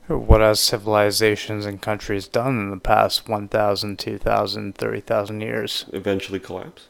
What 0.07 0.41
has 0.41 0.59
civilizations 0.59 1.65
and 1.65 1.81
countries 1.81 2.27
done 2.27 2.59
in 2.59 2.71
the 2.71 2.77
past 2.77 3.29
1,000, 3.29 3.97
2,000, 3.99 4.75
30,000 4.75 5.41
years? 5.41 5.85
Eventually 5.93 6.39
collapse? 6.39 6.87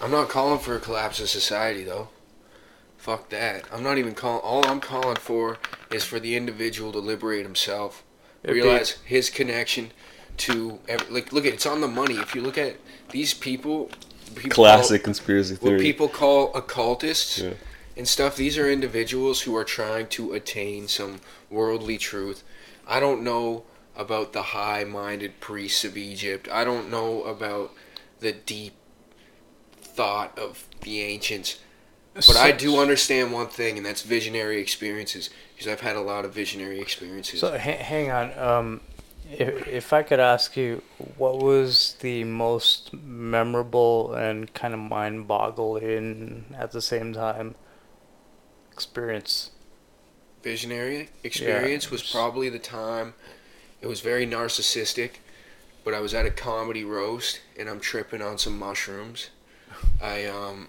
I'm 0.00 0.10
not 0.10 0.28
calling 0.28 0.58
for 0.58 0.74
a 0.76 0.80
collapse 0.80 1.20
of 1.20 1.28
society, 1.28 1.84
though. 1.84 2.08
Fuck 2.98 3.28
that. 3.30 3.64
I'm 3.72 3.82
not 3.82 3.98
even 3.98 4.14
calling. 4.14 4.40
All 4.42 4.66
I'm 4.66 4.80
calling 4.80 5.16
for 5.16 5.58
is 5.92 6.04
for 6.04 6.18
the 6.18 6.36
individual 6.36 6.90
to 6.92 6.98
liberate 6.98 7.44
himself, 7.44 8.02
It'd 8.46 8.54
be- 8.62 8.62
realize 8.68 8.96
his 9.04 9.28
connection 9.30 9.92
to 10.38 10.78
ev- 10.88 11.10
like. 11.10 11.32
Look 11.32 11.44
at 11.46 11.52
it's 11.54 11.66
on 11.66 11.80
the 11.80 11.88
money. 11.88 12.14
If 12.16 12.34
you 12.34 12.40
look 12.42 12.56
at 12.58 12.76
these 13.10 13.34
people, 13.34 13.90
people 14.34 14.50
Classic 14.50 15.02
conspiracy 15.02 15.56
Call, 15.56 15.64
what 15.64 15.70
theory. 15.78 15.82
people 15.82 16.08
call 16.08 16.54
occultists 16.54 17.38
Yeah. 17.38 17.50
and 17.96 18.06
stuff. 18.08 18.36
These 18.36 18.56
are 18.58 18.70
individuals 18.70 19.42
who 19.42 19.56
are 19.56 19.64
trying 19.64 20.08
to 20.08 20.32
attain 20.32 20.88
some 20.88 21.20
worldly 21.50 21.98
truth. 21.98 22.42
I 22.86 23.00
don't 23.00 23.22
know 23.22 23.64
about 23.96 24.32
the 24.32 24.42
high-minded 24.42 25.40
priests 25.40 25.84
of 25.84 25.96
Egypt. 25.96 26.48
I 26.52 26.64
don't 26.64 26.90
know 26.90 27.22
about 27.24 27.72
the 28.20 28.32
deep 28.32 28.74
thought 29.80 30.38
of 30.38 30.64
the 30.82 31.00
ancients. 31.00 31.58
But 32.14 32.36
I 32.36 32.50
do 32.52 32.78
understand 32.78 33.32
one 33.32 33.48
thing, 33.48 33.76
and 33.76 33.84
that's 33.84 34.02
visionary 34.02 34.60
experiences, 34.60 35.28
because 35.56 35.72
I've 35.72 35.80
had 35.80 35.96
a 35.96 36.02
lot 36.02 36.26
of 36.26 36.34
visionary 36.34 36.80
experiences. 36.80 37.40
So 37.40 37.52
ha- 37.52 37.56
hang 37.56 38.10
on. 38.10 38.38
Um, 38.38 38.80
if, 39.32 39.66
if 39.66 39.92
I 39.94 40.02
could 40.02 40.20
ask 40.20 40.56
you, 40.56 40.82
what 41.16 41.38
was 41.38 41.96
the 42.00 42.24
most 42.24 42.92
memorable 42.92 44.12
and 44.12 44.52
kind 44.52 44.74
of 44.74 44.80
mind-boggling 44.80 46.54
at 46.56 46.72
the 46.72 46.82
same 46.82 47.14
time 47.14 47.54
experience? 48.70 49.50
visionary 50.46 51.08
experience 51.24 51.90
was 51.90 52.08
probably 52.12 52.48
the 52.48 52.58
time 52.60 53.14
it 53.80 53.88
was 53.88 54.00
very 54.00 54.24
narcissistic 54.24 55.14
but 55.84 55.92
i 55.92 55.98
was 55.98 56.14
at 56.14 56.24
a 56.24 56.30
comedy 56.30 56.84
roast 56.84 57.40
and 57.58 57.68
i'm 57.68 57.80
tripping 57.80 58.22
on 58.22 58.38
some 58.38 58.56
mushrooms 58.56 59.30
i 60.00 60.24
um 60.24 60.68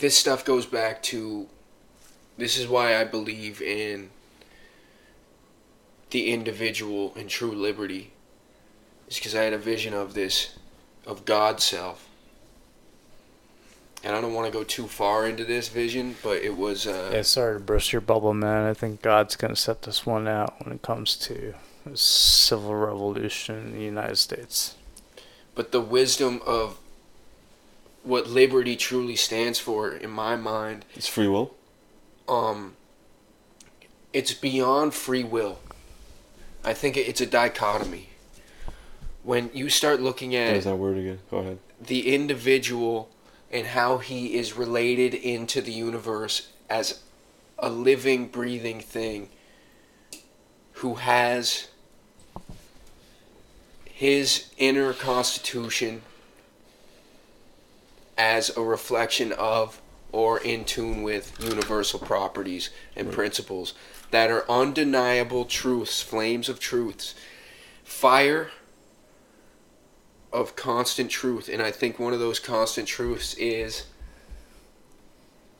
this 0.00 0.16
stuff 0.16 0.44
goes 0.44 0.66
back 0.66 1.02
to 1.02 1.46
this 2.36 2.58
is 2.58 2.66
why 2.66 2.96
i 2.96 3.04
believe 3.04 3.60
in 3.60 4.10
the 6.10 6.32
individual 6.32 7.12
and 7.16 7.28
true 7.28 7.52
liberty 7.52 8.12
is 9.08 9.16
because 9.16 9.34
i 9.34 9.42
had 9.42 9.52
a 9.52 9.58
vision 9.58 9.94
of 9.94 10.14
this 10.14 10.58
of 11.06 11.24
god's 11.24 11.64
self 11.64 12.08
and 14.04 14.14
I 14.14 14.20
don't 14.20 14.32
want 14.32 14.46
to 14.46 14.52
go 14.52 14.62
too 14.62 14.86
far 14.86 15.26
into 15.26 15.44
this 15.44 15.68
vision, 15.68 16.14
but 16.22 16.40
it 16.40 16.56
was 16.56 16.86
uh, 16.86 17.10
Yeah, 17.12 17.22
sorry 17.22 17.58
to 17.58 17.60
burst 17.60 17.92
your 17.92 18.00
bubble, 18.00 18.32
man. 18.32 18.64
I 18.68 18.74
think 18.74 19.02
God's 19.02 19.34
gonna 19.34 19.56
set 19.56 19.82
this 19.82 20.06
one 20.06 20.28
out 20.28 20.54
when 20.64 20.72
it 20.74 20.82
comes 20.82 21.16
to 21.16 21.54
civil 21.94 22.74
revolution 22.74 23.56
in 23.56 23.72
the 23.72 23.82
United 23.84 24.16
States. 24.16 24.76
but 25.54 25.72
the 25.72 25.80
wisdom 25.80 26.40
of 26.46 26.78
what 28.08 28.26
liberty 28.26 28.74
truly 28.74 29.14
stands 29.16 29.58
for 29.58 29.92
in 29.92 30.08
my 30.10 30.34
mind 30.34 30.84
It's 30.96 31.06
free 31.08 31.28
will. 31.28 31.54
um 32.28 32.74
it's 34.12 34.32
beyond 34.32 34.94
free 34.94 35.24
will 35.24 35.58
i 36.64 36.72
think 36.72 36.96
it's 36.96 37.20
a 37.20 37.26
dichotomy 37.26 38.08
when 39.22 39.50
you 39.52 39.68
start 39.68 40.00
looking 40.00 40.34
at 40.34 40.52
There's 40.52 40.64
that 40.64 40.76
word 40.76 40.96
again. 40.96 41.18
Go 41.30 41.38
ahead. 41.38 41.58
the 41.80 42.14
individual 42.14 43.10
and 43.50 43.66
how 43.68 43.98
he 43.98 44.34
is 44.36 44.56
related 44.56 45.12
into 45.14 45.60
the 45.60 45.72
universe 45.72 46.48
as 46.70 47.00
a 47.58 47.68
living, 47.68 48.28
breathing 48.28 48.80
thing 48.80 49.28
who 50.80 50.94
has 50.94 51.68
his 53.84 54.46
inner 54.56 54.92
constitution 54.94 56.02
as 58.18 58.54
a 58.56 58.62
reflection 58.62 59.32
of 59.32 59.80
or 60.12 60.40
in 60.40 60.64
tune 60.64 61.02
with 61.02 61.32
universal 61.40 62.00
properties 62.00 62.70
and 62.96 63.12
principles 63.12 63.74
that 64.10 64.30
are 64.30 64.50
undeniable 64.50 65.44
truths, 65.44 66.02
flames 66.02 66.48
of 66.48 66.58
truths. 66.58 67.14
Fire 67.84 68.50
of 70.32 70.56
constant 70.56 71.10
truth 71.10 71.48
and 71.48 71.62
i 71.62 71.70
think 71.70 71.98
one 71.98 72.12
of 72.12 72.18
those 72.18 72.38
constant 72.38 72.86
truths 72.86 73.34
is 73.34 73.86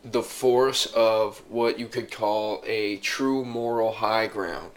the 0.05 0.23
force 0.23 0.87
of 0.87 1.43
what 1.49 1.79
you 1.79 1.87
could 1.87 2.11
call 2.11 2.63
a 2.67 2.97
true 2.99 3.45
moral 3.45 3.93
high 3.93 4.27
ground 4.27 4.73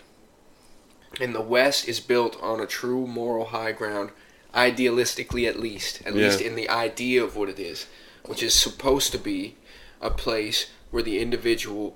and 1.20 1.36
the 1.36 1.42
west 1.42 1.88
is 1.88 2.00
built 2.00 2.42
on 2.42 2.60
a 2.60 2.66
true 2.66 3.06
moral 3.06 3.46
high 3.46 3.72
ground 3.72 4.12
idealistically 4.54 5.48
at 5.48 5.60
least 5.60 6.02
at 6.06 6.14
Yeah. 6.16 6.26
least 6.28 6.42
in 6.42 6.56
the 6.56 6.70
idea 6.70 7.24
of 7.24 7.36
what 7.36 7.50
it 7.50 7.60
is 7.60 7.86
which 8.26 8.44
is 8.44 8.54
supposed 8.54 9.12
to 9.12 9.18
be 9.18 9.56
a 10.02 10.10
place 10.12 10.68
where 10.92 11.04
the 11.04 11.20
individual 11.20 11.96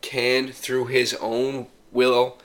can 0.00 0.50
through 0.52 0.86
his 0.86 1.14
own 1.20 1.66
will 1.92 2.38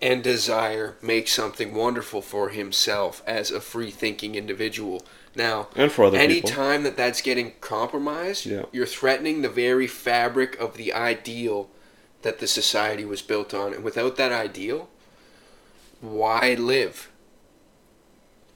and 0.00 0.22
desire 0.22 0.96
make 1.00 1.28
something 1.28 1.74
wonderful 1.74 2.20
for 2.20 2.48
himself 2.48 3.22
as 3.26 3.50
a 3.50 3.60
free 3.60 3.90
thinking 3.90 4.34
individual. 4.34 5.04
Now, 5.36 5.68
And 5.76 5.92
for 5.92 6.04
other 6.06 6.18
any 6.18 6.34
people. 6.34 6.50
time 6.50 6.82
that 6.82 6.96
that's 6.96 7.20
getting 7.22 7.52
compromised, 7.60 8.44
Yeah. 8.44 8.64
you're 8.72 8.84
threatening 8.86 9.42
the 9.42 9.48
very 9.48 9.86
fabric 9.86 10.58
of 10.60 10.76
the 10.76 10.92
ideal 10.92 11.70
that 12.22 12.40
the 12.40 12.48
society 12.48 13.04
was 13.04 13.22
built 13.22 13.54
on. 13.54 13.72
And 13.72 13.84
without 13.84 14.16
that 14.16 14.32
ideal, 14.32 14.88
why 16.00 16.54
live? 16.58 17.08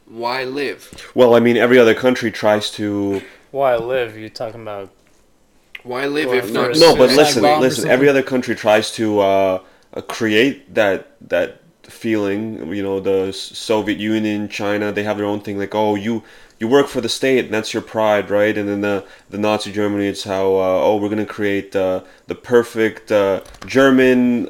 Why 0.06 0.44
live? 0.44 1.10
Well, 1.14 1.34
I 1.34 1.40
mean, 1.40 1.56
every 1.56 1.78
other 1.78 1.94
country 1.94 2.30
tries 2.30 2.70
to. 2.72 3.22
Why 3.50 3.76
live? 3.76 4.16
You're 4.16 4.28
talking 4.28 4.62
about? 4.62 4.90
Why 5.82 6.06
live 6.06 6.32
if 6.32 6.52
not? 6.52 6.76
No, 6.76 6.96
but 6.96 7.10
listen, 7.10 7.42
listen. 7.60 7.88
Every 7.88 8.08
other 8.08 8.22
country 8.22 8.54
tries 8.54 8.92
to 8.92 9.20
uh, 9.20 9.62
uh, 9.94 10.00
create 10.02 10.74
that 10.74 11.16
that 11.28 11.60
feeling. 11.82 12.72
You 12.72 12.82
know, 12.82 13.00
the 13.00 13.32
Soviet 13.32 13.98
Union, 13.98 14.48
China, 14.48 14.92
they 14.92 15.02
have 15.02 15.16
their 15.16 15.26
own 15.26 15.40
thing. 15.40 15.58
Like, 15.58 15.74
oh, 15.74 15.96
you 15.96 16.22
you 16.60 16.68
work 16.68 16.86
for 16.86 17.00
the 17.00 17.08
state, 17.08 17.46
and 17.46 17.54
that's 17.54 17.74
your 17.74 17.82
pride, 17.82 18.30
right? 18.30 18.56
And 18.56 18.68
then 18.68 18.80
the 18.82 19.04
the 19.30 19.38
Nazi 19.38 19.72
Germany, 19.72 20.06
it's 20.06 20.24
how 20.24 20.54
uh, 20.54 20.80
oh, 20.84 20.98
we're 20.98 21.08
gonna 21.08 21.26
create 21.26 21.74
uh, 21.74 22.02
the 22.28 22.36
perfect 22.36 23.10
uh, 23.10 23.40
German. 23.66 24.48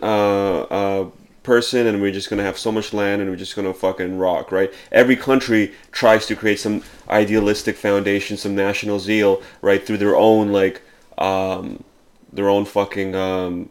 Person 1.46 1.86
and 1.86 2.02
we're 2.02 2.12
just 2.12 2.28
gonna 2.28 2.42
have 2.42 2.58
so 2.58 2.70
much 2.70 2.92
land 2.92 3.22
and 3.22 3.30
we're 3.30 3.36
just 3.36 3.56
gonna 3.56 3.72
fucking 3.72 4.18
rock 4.18 4.50
right 4.50 4.70
every 4.90 5.16
country 5.16 5.72
tries 5.92 6.26
to 6.26 6.34
create 6.34 6.58
some 6.58 6.82
idealistic 7.08 7.76
foundation 7.76 8.36
some 8.36 8.54
national 8.54 8.98
zeal 8.98 9.40
right 9.62 9.86
through 9.86 9.96
their 10.04 10.16
own 10.16 10.50
like 10.50 10.82
um 11.18 11.84
their 12.32 12.48
own 12.48 12.64
fucking 12.64 13.14
um 13.14 13.70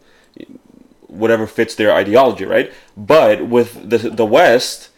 whatever 1.08 1.46
fits 1.46 1.74
their 1.74 1.92
ideology, 1.92 2.44
right? 2.44 2.72
But 2.96 3.46
with 3.48 3.88
the 3.88 3.98
the 3.98 4.26
West, 4.26 4.90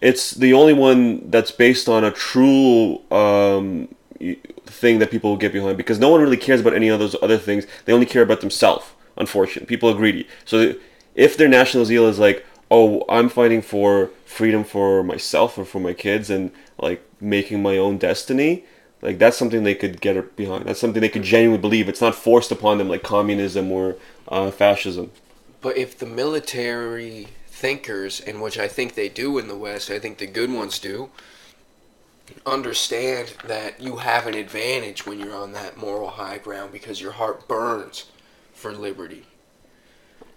it's 0.00 0.30
the 0.32 0.52
only 0.52 0.72
one 0.72 1.30
that's 1.30 1.50
based 1.50 1.88
on 1.88 2.04
a 2.04 2.10
true 2.10 3.00
um, 3.10 3.88
thing 4.66 4.98
that 4.98 5.10
people 5.10 5.30
will 5.30 5.36
get 5.36 5.52
behind 5.52 5.76
because 5.76 5.98
no 5.98 6.08
one 6.08 6.20
really 6.20 6.36
cares 6.36 6.60
about 6.60 6.74
any 6.74 6.88
of 6.88 6.98
those 6.98 7.16
other 7.22 7.38
things. 7.38 7.66
They 7.84 7.92
only 7.92 8.06
care 8.06 8.22
about 8.22 8.40
themselves. 8.40 8.86
Unfortunately, 9.16 9.66
people 9.66 9.90
are 9.90 9.94
greedy. 9.94 10.28
So 10.44 10.74
if 11.18 11.36
their 11.36 11.48
national 11.48 11.84
zeal 11.84 12.06
is 12.06 12.20
like, 12.20 12.46
oh, 12.70 13.04
I'm 13.08 13.28
fighting 13.28 13.60
for 13.60 14.10
freedom 14.24 14.62
for 14.62 15.02
myself 15.02 15.58
or 15.58 15.64
for 15.64 15.80
my 15.80 15.92
kids 15.92 16.30
and 16.30 16.52
like 16.78 17.02
making 17.20 17.60
my 17.60 17.76
own 17.76 17.98
destiny, 17.98 18.64
like 19.02 19.18
that's 19.18 19.36
something 19.36 19.64
they 19.64 19.74
could 19.74 20.00
get 20.00 20.36
behind. 20.36 20.66
That's 20.66 20.78
something 20.78 21.00
they 21.00 21.08
could 21.08 21.24
genuinely 21.24 21.60
believe. 21.60 21.88
It's 21.88 22.00
not 22.00 22.14
forced 22.14 22.52
upon 22.52 22.78
them 22.78 22.88
like 22.88 23.02
communism 23.02 23.72
or 23.72 23.96
uh, 24.28 24.52
fascism. 24.52 25.10
But 25.60 25.76
if 25.76 25.98
the 25.98 26.06
military 26.06 27.26
thinkers, 27.48 28.20
and 28.20 28.40
which 28.40 28.56
I 28.56 28.68
think 28.68 28.94
they 28.94 29.08
do 29.08 29.38
in 29.38 29.48
the 29.48 29.56
West, 29.56 29.90
I 29.90 29.98
think 29.98 30.18
the 30.18 30.26
good 30.28 30.52
ones 30.52 30.78
do, 30.78 31.10
understand 32.46 33.34
that 33.44 33.80
you 33.80 33.96
have 33.96 34.28
an 34.28 34.34
advantage 34.34 35.04
when 35.04 35.18
you're 35.18 35.34
on 35.34 35.50
that 35.54 35.76
moral 35.76 36.10
high 36.10 36.38
ground 36.38 36.70
because 36.70 37.00
your 37.00 37.12
heart 37.12 37.48
burns 37.48 38.04
for 38.52 38.72
liberty. 38.72 39.26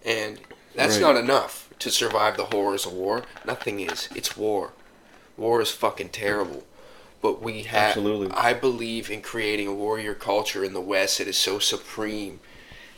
And 0.04 0.40
that's 0.76 0.96
Right. 0.96 1.02
not 1.02 1.18
enough 1.18 1.70
to 1.80 1.92
survive 1.92 2.38
the 2.38 2.46
horrors 2.46 2.86
of 2.86 2.94
war. 2.94 3.24
Nothing 3.46 3.80
is. 3.80 4.08
It's 4.16 4.38
war. 4.38 4.74
War 5.38 5.62
is 5.62 5.72
fucking 5.72 6.10
terrible. 6.10 6.66
But 7.22 7.42
we 7.42 7.64
have. 7.64 7.90
Absolutely. 7.98 8.32
I 8.32 8.54
believe 8.54 9.10
in 9.12 9.22
creating 9.22 9.68
a 9.68 9.74
warrior 9.74 10.14
culture 10.14 10.64
in 10.64 10.74
the 10.74 10.82
West 10.82 11.18
that 11.20 11.28
is 11.28 11.38
so 11.38 11.60
supreme 11.60 12.40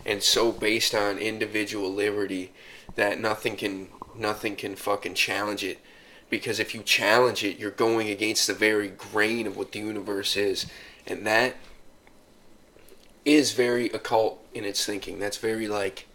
and 0.06 0.22
so 0.22 0.52
based 0.52 0.94
on 0.94 1.18
individual 1.18 1.92
liberty 1.94 2.52
that 2.96 3.20
nothing 3.20 3.56
can 3.56 3.88
nothing 4.16 4.56
can 4.56 4.76
fucking 4.76 5.16
challenge 5.16 5.64
it 5.64 5.80
because 6.30 6.60
if 6.60 6.76
you 6.76 6.84
challenge 6.84 7.44
it 7.44 7.58
you're 7.58 7.72
going 7.72 8.10
against 8.10 8.46
the 8.48 8.54
very 8.54 8.88
grain 8.90 9.48
of 9.48 9.58
what 9.58 9.72
the 9.72 9.80
universe 9.80 10.36
is 10.38 10.68
and 11.08 11.26
that 11.26 11.56
is 13.26 13.54
very 13.54 13.88
occult 13.88 14.40
in 14.54 14.66
its 14.66 14.86
thinking 14.86 15.20
that's 15.20 15.38
very 15.38 15.68
like 15.68 16.06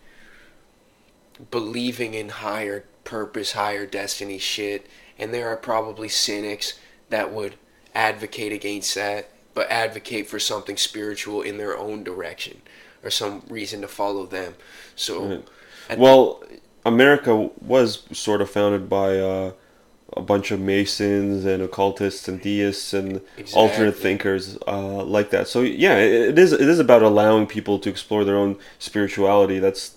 believing 1.51 2.15
in 2.15 2.29
higher 2.29 2.85
purpose 3.05 3.53
higher 3.53 3.87
destiny 3.87 4.39
shit 4.39 4.87
and 5.19 5.33
there 5.33 5.49
are 5.49 5.57
probably 5.57 6.09
cynics 6.09 6.79
that 7.11 7.33
would 7.33 7.55
advocate 7.95 8.53
against 8.53 8.95
that 8.95 9.31
but 9.55 9.71
advocate 9.71 10.27
for 10.27 10.39
something 10.39 10.77
spiritual 10.77 11.43
in 11.43 11.57
their 11.57 11.77
own 11.77 12.05
direction 12.05 12.61
or 13.03 13.11
some 13.11 13.43
reason 13.49 13.81
to 13.81 13.89
follow 13.89 14.27
them 14.27 14.55
so 14.95 15.27
Right. 15.89 15.99
Well, 15.99 16.43
America 16.85 17.51
was 17.61 18.03
sort 18.13 18.41
of 18.41 18.51
founded 18.51 18.89
by 18.89 19.19
uh, 19.19 19.53
a 20.17 20.23
bunch 20.23 20.51
of 20.51 20.61
Masons 20.61 21.45
and 21.45 21.63
occultists 21.63 22.29
and 22.29 22.41
deists 22.41 22.93
and 22.93 23.21
alternate 23.55 23.97
thinkers 23.97 24.59
uh, 24.67 25.05
like 25.05 25.31
that. 25.31 25.49
So 25.49 25.63
yeah, 25.63 25.99
it 25.99 26.39
is 26.39 26.53
it 26.53 26.61
is 26.61 26.79
about 26.79 27.03
allowing 27.03 27.47
people 27.47 27.79
to 27.81 27.91
explore 27.91 28.25
their 28.25 28.37
own 28.37 28.57
spirituality. 28.79 29.59
That's 29.59 29.95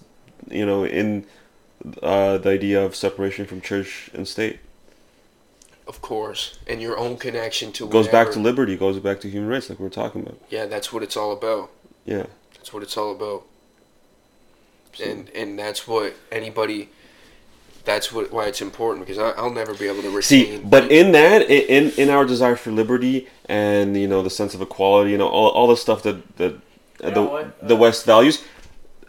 you 0.50 0.66
know 0.66 0.84
in 0.86 1.26
uh, 2.04 2.38
the 2.38 2.50
idea 2.50 2.84
of 2.84 2.96
separation 2.96 3.46
from 3.46 3.62
church 3.62 4.10
and 4.14 4.28
state 4.28 4.60
Of 5.88 6.02
course, 6.02 6.58
and 6.68 6.82
your 6.82 6.98
own 6.98 7.18
connection 7.18 7.72
to 7.74 7.88
goes 7.88 8.08
back 8.08 8.32
to 8.32 8.40
liberty, 8.40 8.78
goes 8.78 9.00
back 9.00 9.20
to 9.22 9.30
human 9.30 9.50
rights, 9.50 9.70
like 9.70 9.80
we 9.80 9.84
we're 9.86 9.90
talking 9.90 10.22
about. 10.22 10.40
yeah. 10.50 10.66
That's 10.66 10.94
what 10.94 11.04
it's 11.04 11.18
all 11.18 11.32
about. 11.32 11.70
Yeah, 12.06 12.26
That's 12.56 12.72
what 12.74 12.84
it's 12.84 12.98
all 12.98 13.12
about. 13.12 13.44
And 15.04 15.30
and 15.30 15.58
that's 15.58 15.88
what 15.88 16.16
anybody. 16.32 16.90
That's 17.84 18.12
what 18.12 18.32
why 18.32 18.46
it's 18.48 18.62
important 18.62 19.06
because 19.08 19.18
I, 19.18 19.32
I'll 19.32 19.54
never 19.54 19.74
be 19.74 19.88
able 19.88 20.04
to 20.04 20.10
retain. 20.10 20.22
See, 20.22 20.58
but 20.64 20.92
in 20.92 21.14
that, 21.14 21.50
in 21.50 21.92
in 21.98 22.10
our 22.10 22.26
desire 22.26 22.56
for 22.56 22.72
liberty 22.72 23.28
and 23.46 23.98
you 23.98 24.08
know 24.08 24.22
the 24.22 24.30
sense 24.30 24.54
of 24.54 24.62
equality, 24.62 25.12
you 25.12 25.18
know 25.18 25.28
all, 25.30 25.50
all 25.50 25.68
the 25.68 25.78
stuff 25.78 26.04
that 26.04 26.38
that 26.38 26.54
uh, 27.04 27.08
You 27.08 27.10
the 27.10 27.12
know 27.12 27.30
what? 27.32 27.68
the 27.68 27.76
West 27.76 28.06
values, 28.06 28.44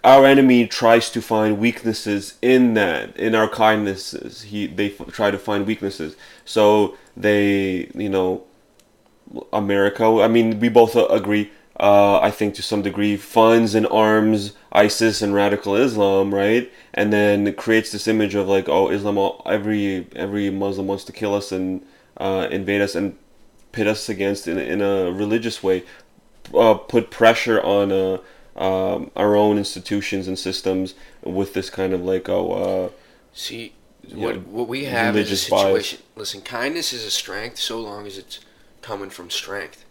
our 0.04 0.26
enemy 0.26 0.66
tries 0.66 1.10
to 1.10 1.22
find 1.22 1.58
weaknesses 1.58 2.34
in 2.42 2.74
that, 2.74 3.16
in 3.16 3.34
our 3.34 3.48
kindnesses. 3.48 4.42
He 4.42 4.66
they 4.66 4.92
f- 4.92 5.08
try 5.12 5.30
to 5.30 5.38
find 5.38 5.66
weaknesses. 5.66 6.16
So 6.44 6.96
they, 7.16 7.90
you 7.94 8.08
know, 8.08 8.44
America. 9.52 10.04
I 10.22 10.28
mean, 10.28 10.60
we 10.60 10.68
both 10.68 10.96
uh, 10.96 11.06
agree. 11.06 11.50
Uh, 11.78 12.20
I 12.20 12.30
think 12.30 12.54
to 12.56 12.62
some 12.62 12.82
degree, 12.82 13.16
funds 13.16 13.74
and 13.74 13.86
arms 13.88 14.52
ISIS 14.72 15.22
and 15.22 15.34
radical 15.34 15.74
Islam, 15.74 16.32
right? 16.34 16.70
And 16.94 17.12
then 17.12 17.52
creates 17.54 17.90
this 17.92 18.06
image 18.06 18.34
of 18.34 18.46
like, 18.48 18.68
oh, 18.68 18.90
Islam. 18.90 19.18
all- 19.18 19.42
Every 19.46 20.06
every 20.14 20.50
Muslim 20.50 20.86
wants 20.86 21.04
to 21.04 21.12
kill 21.12 21.34
us 21.34 21.50
and 21.52 21.82
uh, 22.18 22.46
invade 22.50 22.82
us 22.82 22.94
and 22.94 23.16
pit 23.72 23.86
us 23.86 24.08
against 24.08 24.46
in, 24.46 24.58
in 24.58 24.80
a 24.82 25.10
religious 25.10 25.62
way. 25.62 25.84
Uh, 26.54 26.74
put 26.74 27.10
pressure 27.10 27.62
on 27.62 27.90
uh, 27.90 28.18
um, 28.56 29.10
our 29.16 29.34
own 29.34 29.58
institutions 29.58 30.28
and 30.28 30.38
systems 30.38 30.94
with 31.22 31.54
this 31.54 31.70
kind 31.70 31.92
of 31.92 32.02
like, 32.02 32.28
oh, 32.28 32.52
uh, 32.52 32.90
See, 33.34 33.72
what 34.12 34.46
what 34.46 34.68
we 34.68 34.84
have 34.84 35.16
is 35.16 35.28
a 35.28 35.30
religious 35.30 35.48
bias. 35.48 35.98
Listen, 36.16 36.42
kindness 36.42 36.92
is 36.92 37.04
a 37.04 37.10
strength 37.10 37.58
so 37.58 37.80
long 37.80 38.06
as 38.06 38.18
it's 38.18 38.40
coming 38.82 39.10
from 39.10 39.30
strength. 39.30 39.84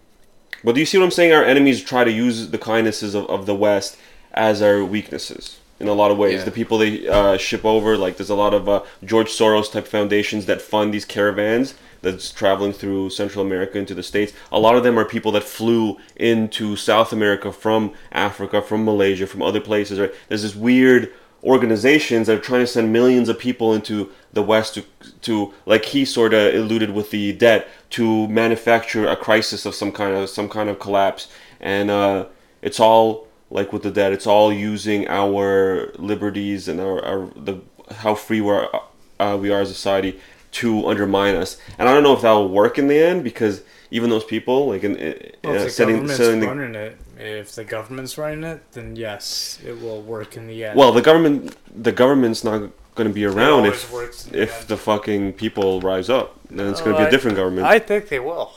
But 0.63 0.75
do 0.75 0.79
you 0.79 0.85
see 0.85 0.97
what 0.99 1.05
I'm 1.05 1.11
saying? 1.11 1.33
Our 1.33 1.43
enemies 1.43 1.81
try 1.81 2.03
to 2.03 2.11
use 2.11 2.49
the 2.49 2.57
kindnesses 2.59 3.15
of, 3.15 3.25
of 3.27 3.45
the 3.47 3.55
West 3.55 3.97
as 4.33 4.61
our 4.61 4.85
weaknesses 4.85 5.59
in 5.79 5.87
a 5.87 5.93
lot 5.93 6.11
of 6.11 6.17
ways. 6.17 6.39
Yeah. 6.39 6.45
The 6.45 6.51
people 6.51 6.77
they 6.77 7.07
uh, 7.07 7.37
ship 7.37 7.65
over, 7.65 7.97
like 7.97 8.17
there's 8.17 8.29
a 8.29 8.35
lot 8.35 8.53
of 8.53 8.69
uh, 8.69 8.83
George 9.03 9.29
Soros 9.29 9.71
type 9.71 9.87
foundations 9.87 10.45
that 10.45 10.61
fund 10.61 10.93
these 10.93 11.05
caravans 11.05 11.73
that's 12.01 12.31
traveling 12.31 12.73
through 12.73 13.09
Central 13.09 13.45
America 13.45 13.77
into 13.77 13.93
the 13.93 14.03
States. 14.03 14.33
A 14.51 14.59
lot 14.59 14.75
of 14.75 14.83
them 14.83 14.97
are 14.97 15.05
people 15.05 15.31
that 15.33 15.43
flew 15.43 15.97
into 16.15 16.75
South 16.75 17.13
America 17.13 17.51
from 17.51 17.93
Africa, 18.11 18.61
from 18.61 18.85
Malaysia, 18.85 19.27
from 19.27 19.41
other 19.41 19.61
places. 19.61 19.99
Right? 19.99 20.13
There's 20.27 20.41
this 20.43 20.55
weird 20.55 21.13
organizations 21.43 22.27
that 22.27 22.37
are 22.37 22.41
trying 22.41 22.61
to 22.61 22.67
send 22.67 22.93
millions 22.93 23.27
of 23.27 23.39
people 23.39 23.73
into 23.73 24.11
the 24.33 24.43
West 24.43 24.75
to, 24.75 24.83
to 25.21 25.53
like 25.65 25.85
he 25.85 26.05
sort 26.05 26.33
of 26.33 26.53
alluded 26.53 26.91
with 26.91 27.11
the 27.11 27.33
debt 27.33 27.67
to 27.91 28.27
manufacture 28.27 29.07
a 29.07 29.15
crisis 29.15 29.65
of 29.65 29.75
some 29.75 29.91
kind 29.91 30.15
of 30.15 30.29
some 30.29 30.47
kind 30.47 30.69
of 30.69 30.79
collapse, 30.79 31.27
and 31.59 31.89
uh, 31.89 32.25
it's 32.61 32.79
all 32.79 33.27
like 33.49 33.73
with 33.73 33.83
the 33.83 33.91
debt, 33.91 34.13
it's 34.13 34.27
all 34.27 34.53
using 34.53 35.07
our 35.07 35.91
liberties 35.97 36.67
and 36.67 36.79
our, 36.79 37.03
our 37.03 37.27
the 37.35 37.59
how 37.95 38.15
free 38.15 38.39
we 38.39 38.49
are 38.49 38.83
uh, 39.19 39.37
we 39.39 39.51
are 39.51 39.61
as 39.61 39.69
a 39.69 39.73
society 39.73 40.19
to 40.51 40.87
undermine 40.87 41.35
us. 41.35 41.57
And 41.77 41.87
I 41.87 41.93
don't 41.93 42.03
know 42.03 42.13
if 42.13 42.21
that 42.21 42.31
will 42.31 42.49
work 42.49 42.77
in 42.77 42.87
the 42.87 42.97
end 42.97 43.23
because 43.23 43.63
even 43.89 44.09
those 44.09 44.23
people 44.23 44.67
like 44.67 44.83
in, 44.83 44.95
in 44.95 45.31
Well, 45.43 45.53
uh, 45.53 45.55
if 45.57 45.63
the 45.63 45.69
setting 45.69 45.95
government's 45.95 46.17
setting 46.17 46.39
the 46.39 46.47
running 46.47 46.75
it, 46.75 46.97
if 47.17 47.51
the 47.53 47.63
government's 47.63 48.17
running 48.17 48.43
it, 48.43 48.71
then 48.71 48.95
yes, 48.95 49.59
it 49.65 49.81
will 49.81 50.01
work 50.01 50.35
in 50.37 50.47
the 50.47 50.65
end. 50.65 50.77
well 50.77 50.91
the 50.91 51.01
government 51.01 51.55
the 51.83 51.91
government's 51.91 52.43
not 52.43 52.69
going 52.95 53.07
to 53.07 53.13
be 53.13 53.25
around 53.25 53.65
if 53.65 53.89
the 53.89 54.41
if 54.41 54.59
end. 54.59 54.67
the 54.67 54.77
fucking 54.77 55.33
people 55.33 55.81
rise 55.81 56.09
up. 56.09 56.37
Then 56.49 56.67
it's 56.67 56.81
going 56.81 56.95
to 56.95 57.01
be 57.01 57.07
a 57.07 57.11
different 57.11 57.37
government. 57.37 57.65
I 57.65 57.79
think 57.79 58.09
they 58.09 58.19
will. 58.19 58.51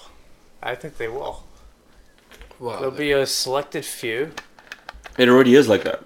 I 0.63 0.75
think 0.75 0.97
they 0.97 1.09
will. 1.09 1.45
Well, 2.59 2.81
There'll 2.81 2.97
be 2.97 3.13
a 3.13 3.27
selected 3.27 3.85
few. 3.85 4.33
it 5.19 5.29
already 5.29 5.55
is 5.55 5.69
like 5.69 5.85
that. 5.85 6.03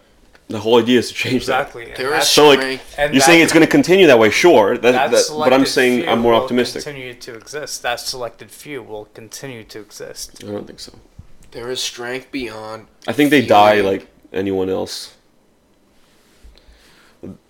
The 0.49 0.59
whole 0.61 0.81
idea 0.81 0.99
is 0.99 1.09
to 1.09 1.15
change 1.15 1.45
that. 1.47 1.67
Exactly. 1.67 1.93
there 1.95 2.15
is 2.15 2.27
So, 2.27 2.49
like, 2.49 2.59
strength. 2.59 2.95
and 2.99 3.13
You're 3.13 3.21
that- 3.21 3.27
saying 3.27 3.43
it's 3.43 3.53
going 3.53 3.67
to 3.67 3.71
continue 3.71 4.07
that 4.07 4.19
way, 4.19 4.31
sure. 4.31 4.79
That, 4.79 4.93
that 4.93 5.11
that, 5.11 5.25
but 5.31 5.53
I'm 5.53 5.67
saying 5.67 6.09
I'm 6.09 6.21
more 6.21 6.33
will 6.33 6.41
optimistic. 6.43 6.85
Continue 6.85 7.13
to 7.15 7.35
exist. 7.35 7.83
That 7.83 8.01
selected 8.01 8.51
few 8.51 8.83
will 8.83 9.07
continue 9.13 9.63
to 9.65 9.79
exist. 9.81 10.43
I 10.43 10.47
don't 10.51 10.67
think 10.67 10.81
so. 10.81 10.95
there 11.51 11.71
is 11.71 11.83
strength 11.83 12.33
beyond. 12.33 12.87
I 13.07 13.13
think 13.13 13.29
they 13.31 13.45
die 13.45 13.81
like 13.83 14.07
anyone 14.33 14.71
else. 14.71 15.15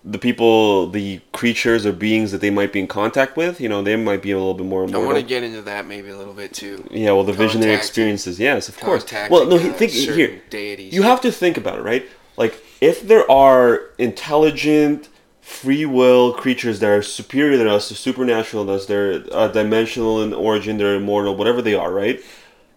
The 0.03 0.17
people, 0.17 0.89
the 0.89 1.21
creatures 1.31 1.85
or 1.85 1.91
beings 1.93 2.31
that 2.31 2.41
they 2.41 2.49
might 2.49 2.73
be 2.73 2.79
in 2.79 2.87
contact 2.87 3.37
with, 3.37 3.61
you 3.61 3.69
know, 3.69 3.83
they 3.83 3.95
might 3.95 4.21
be 4.23 4.31
a 4.31 4.37
little 4.37 4.55
bit 4.55 4.65
more 4.65 4.83
I 4.91 4.97
want 4.97 5.17
to 5.17 5.21
get 5.23 5.43
into 5.43 5.61
that 5.61 5.85
maybe 5.85 6.09
a 6.09 6.17
little 6.17 6.33
bit 6.33 6.53
too. 6.53 6.87
yeah, 6.89 7.11
well, 7.11 7.23
the 7.23 7.33
visionary 7.33 7.75
experiences, 7.75 8.39
yes, 8.39 8.67
of 8.67 8.79
course. 8.79 9.05
Well, 9.29 9.45
no, 9.45 9.57
he- 9.57 9.69
uh, 9.69 9.73
think 9.73 9.91
here. 9.91 10.41
deities. 10.49 10.91
You 10.93 11.03
have 11.03 11.21
to 11.21 11.31
think 11.31 11.55
about 11.57 11.77
it, 11.79 11.83
right? 11.83 12.03
Like, 12.35 12.59
if 12.81 13.07
there 13.07 13.29
are 13.29 13.81
intelligent, 13.97 15.09
free 15.41 15.85
will 15.85 16.33
creatures 16.33 16.79
that 16.79 16.89
are 16.89 17.01
superior 17.01 17.57
than 17.57 17.67
us, 17.67 17.89
they're 17.89 17.97
supernatural 17.97 18.65
than 18.65 18.75
us, 18.75 18.85
they're 18.85 19.23
uh, 19.31 19.47
dimensional 19.47 20.21
in 20.21 20.33
origin, 20.33 20.77
they're 20.77 20.95
immortal, 20.95 21.35
whatever 21.35 21.61
they 21.61 21.73
are, 21.73 21.91
right? 21.91 22.21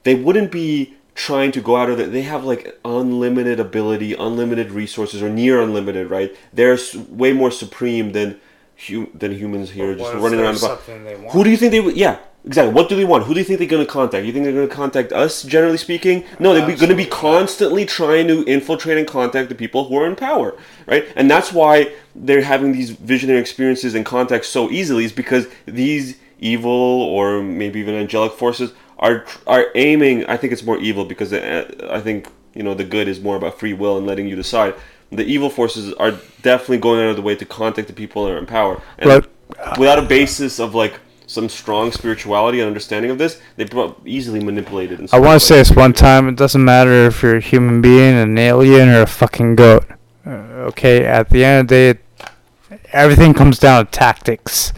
They 0.04 0.14
wouldn't 0.14 0.50
be 0.50 0.94
trying 1.14 1.52
to 1.52 1.60
go 1.60 1.76
out 1.76 1.90
of 1.90 2.00
it. 2.00 2.12
They 2.12 2.22
have 2.22 2.44
like 2.44 2.78
unlimited 2.84 3.60
ability, 3.60 4.14
unlimited 4.14 4.70
resources, 4.70 5.22
or 5.22 5.28
near 5.28 5.60
unlimited, 5.60 6.10
right? 6.10 6.34
They're 6.52 6.78
way 7.08 7.32
more 7.32 7.50
supreme 7.50 8.12
than 8.12 8.40
hu- 8.88 9.10
than 9.14 9.32
humans 9.32 9.70
here, 9.70 9.94
But 9.94 9.98
just 10.12 10.14
running 10.14 10.40
around. 10.40 10.54
The 10.56 10.80
bo- 10.86 11.04
they 11.04 11.16
want? 11.16 11.32
Who 11.32 11.44
do 11.44 11.50
you 11.50 11.56
think 11.56 11.72
they 11.72 11.80
would? 11.80 11.96
Yeah, 11.96 12.18
Exactly. 12.44 12.74
What 12.74 12.88
do 12.88 12.96
they 12.96 13.04
want? 13.04 13.24
Who 13.24 13.34
do 13.34 13.40
you 13.40 13.44
think 13.44 13.60
they're 13.60 13.68
going 13.68 13.86
to 13.86 13.90
contact? 13.90 14.26
You 14.26 14.32
think 14.32 14.44
they're 14.44 14.52
going 14.52 14.68
to 14.68 14.74
contact 14.74 15.12
us, 15.12 15.44
generally 15.44 15.76
speaking? 15.76 16.24
No, 16.40 16.52
they're 16.52 16.66
going 16.66 16.76
to 16.76 16.78
be 16.78 17.04
Absolutely 17.04 17.04
not. 17.04 17.10
constantly 17.12 17.86
trying 17.86 18.26
to 18.28 18.44
infiltrate 18.44 18.98
and 18.98 19.06
contact 19.06 19.48
the 19.48 19.54
people 19.54 19.84
who 19.84 19.96
are 19.96 20.06
in 20.06 20.16
power, 20.16 20.56
right? 20.86 21.06
And 21.14 21.30
that's 21.30 21.52
why 21.52 21.94
they're 22.16 22.42
having 22.42 22.72
these 22.72 22.90
visionary 22.90 23.38
experiences 23.38 23.94
and 23.94 24.04
contacts 24.04 24.48
so 24.48 24.70
easily, 24.70 25.04
is 25.04 25.12
because 25.12 25.46
these 25.66 26.18
evil 26.40 26.70
or 26.70 27.40
maybe 27.42 27.78
even 27.78 27.94
angelic 27.94 28.32
forces 28.32 28.72
are 28.98 29.24
are 29.46 29.66
aiming. 29.76 30.26
I 30.26 30.36
think 30.36 30.52
it's 30.52 30.64
more 30.64 30.78
evil 30.78 31.04
because 31.04 31.32
uh, 31.32 31.88
I 31.90 32.00
think 32.00 32.28
you 32.54 32.64
know 32.64 32.74
the 32.74 32.84
good 32.84 33.06
is 33.06 33.20
more 33.20 33.36
about 33.36 33.58
free 33.60 33.72
will 33.72 33.96
and 33.98 34.06
letting 34.06 34.26
you 34.26 34.34
decide. 34.34 34.74
The 35.10 35.24
evil 35.24 35.50
forces 35.50 35.92
are 35.94 36.12
definitely 36.40 36.78
going 36.78 37.00
out 37.02 37.10
of 37.10 37.16
the 37.16 37.22
way 37.22 37.36
to 37.36 37.44
contact 37.44 37.86
the 37.86 37.94
people 37.94 38.24
that 38.24 38.32
are 38.32 38.38
in 38.38 38.46
power. 38.46 38.82
And 38.98 39.10
Look, 39.10 39.30
without 39.78 39.98
a 39.98 40.02
basis 40.02 40.58
of 40.58 40.74
like 40.74 40.98
some 41.32 41.48
strong 41.48 41.90
spirituality 41.92 42.60
and 42.60 42.66
understanding 42.66 43.10
of 43.10 43.18
this, 43.18 43.40
they 43.56 43.64
prob- 43.64 44.06
easily 44.06 44.42
manipulated. 44.42 45.00
And 45.00 45.08
I 45.12 45.18
want 45.18 45.40
to 45.40 45.46
say 45.46 45.56
this 45.56 45.70
one 45.70 45.92
time. 45.92 46.28
It 46.28 46.36
doesn't 46.36 46.64
matter 46.64 47.06
if 47.06 47.22
you're 47.22 47.36
a 47.36 47.40
human 47.40 47.80
being, 47.80 48.14
an 48.14 48.36
alien, 48.38 48.88
or 48.88 49.02
a 49.02 49.06
fucking 49.06 49.56
goat. 49.56 49.84
Uh, 50.26 50.68
okay, 50.70 51.04
at 51.04 51.30
the 51.30 51.44
end 51.44 51.62
of 51.62 51.68
the 51.68 51.94
day, 51.94 52.78
everything 52.92 53.34
comes 53.34 53.58
down 53.58 53.84
to 53.84 53.90
tactics. 53.90 54.72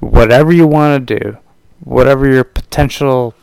Whatever 0.00 0.52
you 0.52 0.66
want 0.66 1.08
to 1.08 1.18
do, 1.18 1.38
whatever 1.80 2.28
your 2.28 2.44
potential 2.44 3.34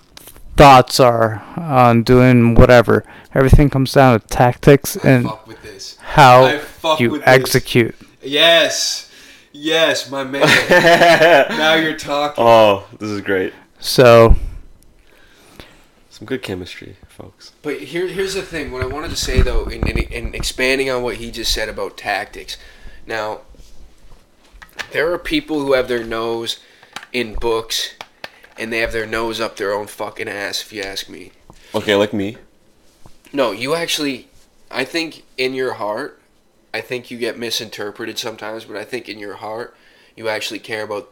thoughts 0.56 1.00
are 1.00 1.44
on 1.58 2.04
doing 2.04 2.56
whatever, 2.56 3.04
everything 3.34 3.70
comes 3.70 3.92
down 3.94 4.20
to 4.20 4.28
tactics 4.28 4.96
and 4.98 5.26
fuck 5.26 5.48
with 5.48 5.62
this. 5.64 5.98
I 6.00 6.04
how 6.04 6.62
you 6.98 7.12
with 7.12 7.22
this. 7.22 7.28
execute. 7.28 7.96
Yes, 8.22 9.12
yes, 9.56 10.10
my 10.10 10.24
man. 10.24 10.42
now 10.70 11.76
you're 11.76 11.98
talking. 11.98 12.44
oh, 12.44 12.88
this 13.00 13.10
is 13.10 13.22
great. 13.22 13.54
So, 13.80 14.36
Some 16.10 16.26
good 16.26 16.42
chemistry, 16.42 16.98
folks. 17.08 17.52
But 17.62 17.82
here, 17.82 18.08
here's 18.08 18.34
the 18.34 18.42
thing. 18.42 18.72
What 18.72 18.82
I 18.82 18.88
wanted 18.88 19.12
to 19.12 19.16
say 19.16 19.42
though, 19.42 19.66
in, 19.66 19.88
in, 19.88 19.98
in 19.98 20.34
expanding 20.36 20.90
on 20.90 21.04
what 21.04 21.18
he 21.18 21.32
just 21.32 21.52
said 21.52 21.70
about 21.70 21.98
tactics. 21.98 22.58
Now, 23.08 23.42
there 24.92 25.12
are 25.12 25.20
people 25.20 25.60
who 25.60 25.74
have 25.74 25.88
their 25.88 26.04
nose 26.04 26.60
in 27.14 27.36
books, 27.36 27.96
and 28.58 28.72
they 28.72 28.80
have 28.80 28.92
their 28.92 29.06
nose 29.06 29.40
up 29.40 29.58
their 29.58 29.74
own 29.74 29.88
fucking 29.88 30.28
ass. 30.28 30.62
If 30.62 30.74
you 30.74 30.82
ask 30.82 31.10
me. 31.10 31.32
Okay, 31.74 31.96
like 31.96 32.14
me. 32.14 32.38
No, 33.34 33.52
you 33.52 33.76
actually. 33.76 34.28
I 34.72 34.84
think 34.84 35.24
in 35.38 35.54
your 35.54 35.74
heart, 35.74 36.20
I 36.76 36.82
think 36.82 37.10
you 37.10 37.18
get 37.18 37.40
misinterpreted 37.40 38.20
sometimes, 38.20 38.66
but 38.66 38.76
I 38.76 38.84
think 38.84 39.08
in 39.08 39.18
your 39.18 39.36
heart, 39.36 39.74
you 40.18 40.28
actually 40.28 40.60
care 40.60 40.84
about 40.84 41.10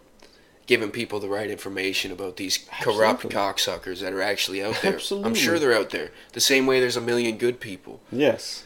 giving 0.68 0.92
people 0.92 1.22
the 1.22 1.30
right 1.30 1.50
information 1.50 2.12
about 2.12 2.36
these 2.36 2.58
corrupt 2.82 3.24
Absolutely. 3.26 3.30
cocksuckers 3.40 4.00
that 4.02 4.12
are 4.12 4.22
actually 4.22 4.62
out 4.62 4.76
there. 4.82 4.96
Absolutely. 4.96 5.30
I'm 5.30 5.36
sure 5.36 5.60
they're 5.60 5.74
out 5.78 5.92
there. 5.92 6.12
The 6.34 6.42
same 6.42 6.66
way 6.68 6.82
there's 6.82 6.98
a 6.98 7.02
million 7.02 7.38
good 7.38 7.62
people, 7.62 8.02
Yes. 8.12 8.66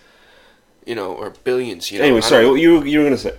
you 0.88 0.96
know, 0.96 1.14
or 1.14 1.30
billions. 1.44 1.92
You 1.92 2.00
know. 2.00 2.06
Anyway, 2.06 2.18
I 2.18 2.22
sorry. 2.22 2.44
don't- 2.44 2.54
What 2.54 2.62
you 2.62 2.84
you 2.84 2.98
were 3.00 3.06
gonna 3.06 3.18
say 3.18 3.36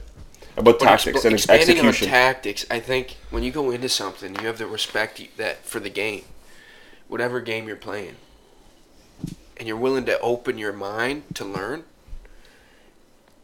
about 0.56 0.78
but 0.78 0.80
tactics 0.80 1.18
exp- 1.20 1.24
and 1.24 1.34
expanding 1.34 1.68
execution? 1.78 2.06
on 2.08 2.12
tactics, 2.12 2.64
I 2.70 2.78
think 2.78 3.16
when 3.30 3.42
you 3.42 3.50
go 3.50 3.70
into 3.72 3.88
something, 3.88 4.36
you 4.38 4.46
have 4.46 4.58
the 4.58 4.66
respect 4.68 5.20
that 5.36 5.64
for 5.66 5.80
the 5.80 5.90
game, 5.90 6.24
whatever 7.08 7.40
game 7.40 7.66
you're 7.66 7.76
playing, 7.90 8.16
and 9.56 9.66
you're 9.66 9.76
willing 9.76 10.04
to 10.06 10.18
open 10.20 10.58
your 10.58 10.72
mind 10.72 11.24
to 11.34 11.44
learn. 11.44 11.82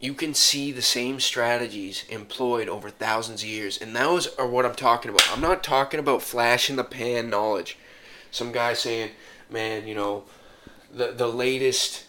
You 0.05 0.13
can 0.13 0.35
see 0.35 0.71
the 0.71 0.83
same 0.83 1.19
strategies 1.19 2.05
employed 2.09 2.69
over 2.69 2.91
thousands 2.91 3.41
of 3.41 3.49
years, 3.49 3.81
and 3.81 3.95
those 3.95 4.27
are 4.35 4.45
what 4.45 4.63
I'm 4.63 4.75
talking 4.75 5.09
about. 5.09 5.27
I'm 5.31 5.41
not 5.41 5.63
talking 5.63 5.99
about 5.99 6.21
flash 6.21 6.69
in 6.69 6.75
the 6.75 6.83
pan 6.83 7.27
knowledge. 7.31 7.75
Some 8.29 8.51
guy 8.51 8.75
saying, 8.75 9.13
"Man, 9.49 9.87
you 9.87 9.95
know, 9.95 10.25
the 10.93 11.11
the 11.11 11.27
latest." 11.27 12.03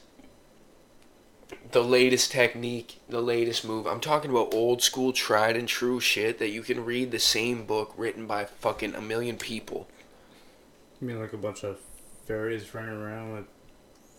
the 1.72 1.82
latest 1.82 2.32
technique, 2.32 3.00
the 3.08 3.20
latest 3.20 3.64
move. 3.64 3.86
I'm 3.86 4.00
talking 4.00 4.30
about 4.30 4.52
old 4.52 4.82
school, 4.82 5.12
tried 5.12 5.56
and 5.56 5.68
true 5.68 6.00
shit 6.00 6.38
that 6.38 6.50
you 6.50 6.62
can 6.62 6.84
read 6.84 7.10
the 7.12 7.18
same 7.18 7.64
book 7.64 7.94
written 7.96 8.26
by 8.26 8.44
fucking 8.44 8.94
a 8.94 9.00
million 9.00 9.36
people. 9.36 9.88
you 11.00 11.08
mean 11.08 11.20
like 11.20 11.32
a 11.32 11.38
bunch 11.38 11.64
of 11.64 11.78
fairies 12.26 12.74
running 12.74 12.94
around 12.94 13.32
with 13.34 13.46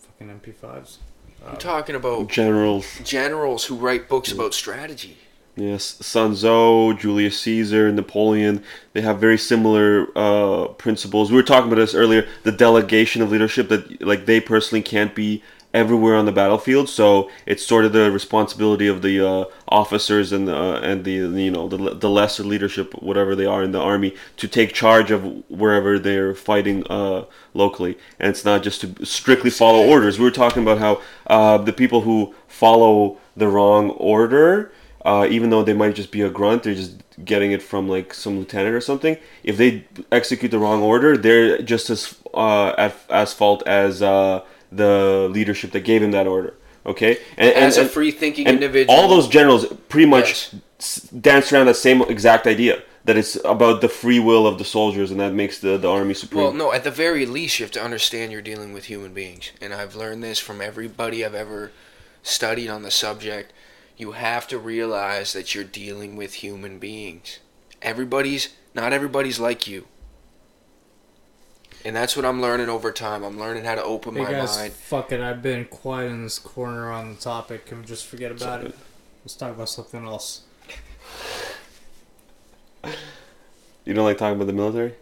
fucking 0.02 0.28
MP5s? 0.40 0.98
I'm 1.46 1.56
talking 1.56 1.94
about 1.94 2.28
Generals. 2.28 2.86
generals 3.04 3.64
who 3.66 3.76
write 3.76 4.08
books 4.08 4.30
about 4.32 4.54
strategy. 4.54 5.18
Yes, 5.56 5.82
Sun 6.06 6.34
Tzu, 6.34 6.94
Julius 6.98 7.40
Caesar, 7.40 7.90
Napoleon. 7.90 8.62
They 8.92 9.00
have 9.00 9.18
very 9.18 9.36
similar 9.38 10.06
uh, 10.16 10.68
principles. 10.68 11.30
We 11.30 11.36
were 11.36 11.42
talking 11.42 11.66
about 11.72 11.80
this 11.80 11.94
earlier. 11.94 12.28
The 12.44 12.52
delegation 12.52 13.22
of 13.22 13.32
leadership 13.32 13.68
that 13.70 14.00
like 14.00 14.26
they 14.26 14.40
personally 14.40 14.82
can't 14.82 15.14
be 15.16 15.42
everywhere 15.74 16.16
on 16.16 16.24
the 16.24 16.32
battlefield, 16.32 16.88
so 16.88 17.30
it's 17.46 17.64
sort 17.64 17.84
of 17.84 17.92
the 17.92 18.10
responsibility 18.10 18.86
of 18.86 19.02
the 19.02 19.26
uh, 19.26 19.44
officers 19.68 20.32
and 20.32 20.48
the 20.48 20.56
and 20.82 21.04
the 21.04 21.12
you 21.12 21.50
know 21.50 21.68
the, 21.68 21.94
the 21.94 22.10
lesser 22.10 22.42
leadership, 22.42 22.92
whatever 23.02 23.36
they 23.36 23.46
are 23.46 23.62
in 23.62 23.72
the 23.72 23.80
army, 23.80 24.14
to 24.36 24.48
take 24.48 24.72
charge 24.72 25.10
of 25.10 25.22
wherever 25.50 25.98
they're 25.98 26.34
fighting 26.34 26.86
uh, 26.90 27.24
locally. 27.54 27.98
And 28.18 28.30
it's 28.30 28.44
not 28.44 28.62
just 28.62 28.80
to 28.82 29.04
strictly 29.04 29.50
follow 29.50 29.86
orders. 29.86 30.18
We 30.18 30.24
were 30.24 30.30
talking 30.30 30.62
about 30.62 30.78
how 30.78 31.02
uh, 31.26 31.58
the 31.58 31.72
people 31.72 32.02
who 32.02 32.34
follow 32.46 33.18
the 33.36 33.48
wrong 33.48 33.90
order 33.90 34.72
uh, 35.04 35.26
even 35.30 35.50
though 35.50 35.62
they 35.62 35.72
might 35.72 35.94
just 35.94 36.10
be 36.10 36.22
a 36.22 36.28
grunt, 36.28 36.64
they're 36.64 36.74
just 36.74 37.02
getting 37.24 37.52
it 37.52 37.62
from 37.62 37.88
like 37.88 38.12
some 38.12 38.38
lieutenant 38.38 38.74
or 38.74 38.80
something. 38.80 39.16
If 39.42 39.56
they 39.56 39.86
execute 40.12 40.50
the 40.50 40.58
wrong 40.58 40.82
order, 40.82 41.16
they're 41.16 41.62
just 41.62 41.88
as 41.88 42.14
uh, 42.34 42.74
at 42.76 42.94
as 43.08 43.32
fault 43.32 43.62
as 43.66 44.02
uh, 44.02 44.42
the 44.72 45.28
leadership 45.30 45.72
that 45.72 45.80
gave 45.80 46.02
him 46.02 46.10
that 46.12 46.26
order. 46.26 46.54
Okay, 46.86 47.18
and, 47.36 47.52
As 47.52 47.76
a 47.76 47.84
free-thinking 47.86 48.46
individual. 48.46 48.94
all 48.98 49.08
those 49.08 49.28
generals 49.28 49.66
pretty 49.88 50.06
much 50.06 50.28
Yes. 50.52 50.54
s- 50.78 51.00
dance 51.20 51.52
around 51.52 51.66
that 51.66 51.76
same 51.76 52.00
exact 52.02 52.46
idea 52.46 52.82
that 53.04 53.16
it's 53.16 53.36
about 53.44 53.80
the 53.82 53.88
free 53.88 54.18
will 54.20 54.46
of 54.46 54.56
the 54.58 54.64
soldiers, 54.64 55.10
and 55.10 55.20
that 55.20 55.34
makes 55.34 55.58
the, 55.58 55.76
the 55.76 55.88
army 55.90 56.14
supreme. 56.14 56.42
Well, 56.44 56.52
no, 56.52 56.72
at 56.72 56.84
the 56.84 56.90
very 56.90 57.26
least, 57.26 57.58
you 57.58 57.64
have 57.64 57.70
to 57.72 57.82
understand 57.82 58.32
you're 58.32 58.40
dealing 58.42 58.72
with 58.72 58.86
human 58.86 59.12
beings. 59.12 59.50
And 59.60 59.74
I've 59.74 59.94
learned 59.96 60.22
this 60.22 60.38
from 60.38 60.60
everybody 60.62 61.24
I've 61.24 61.34
ever 61.34 61.72
studied 62.22 62.68
on 62.68 62.82
the 62.82 62.90
subject. 62.90 63.52
You 63.96 64.12
have 64.12 64.46
to 64.48 64.58
realize 64.58 65.32
that 65.32 65.54
you're 65.54 65.64
dealing 65.64 66.16
with 66.16 66.34
human 66.34 66.78
beings. 66.78 67.38
Everybody's, 67.82 68.50
not 68.74 68.92
everybody's 68.92 69.40
like 69.40 69.66
you. 69.66 69.86
And 71.84 71.94
that's 71.94 72.16
what 72.16 72.24
I'm 72.24 72.42
learning 72.42 72.68
over 72.68 72.90
time. 72.92 73.22
I'm 73.22 73.38
learning 73.38 73.64
how 73.64 73.74
to 73.76 73.82
open 73.82 74.14
Hey 74.14 74.24
my 74.24 74.30
guys, 74.30 74.56
mind. 74.56 74.72
fuck 74.72 75.12
it. 75.12 75.20
I've 75.20 75.42
been 75.42 75.64
quiet 75.66 76.10
in 76.10 76.24
this 76.24 76.38
corner 76.38 76.90
on 76.90 77.14
the 77.14 77.20
topic. 77.20 77.66
Can 77.66 77.80
we 77.80 77.86
just 77.86 78.06
forget 78.06 78.32
about 78.32 78.64
it? 78.64 78.74
Let's 79.24 79.34
talk 79.36 79.52
about 79.54 79.68
something 79.68 80.04
else. 80.04 80.42
You 83.84 83.94
don't 83.94 84.04
like 84.04 84.18
talking 84.18 84.36
about 84.36 84.46
the 84.46 84.52
military? 84.52 84.94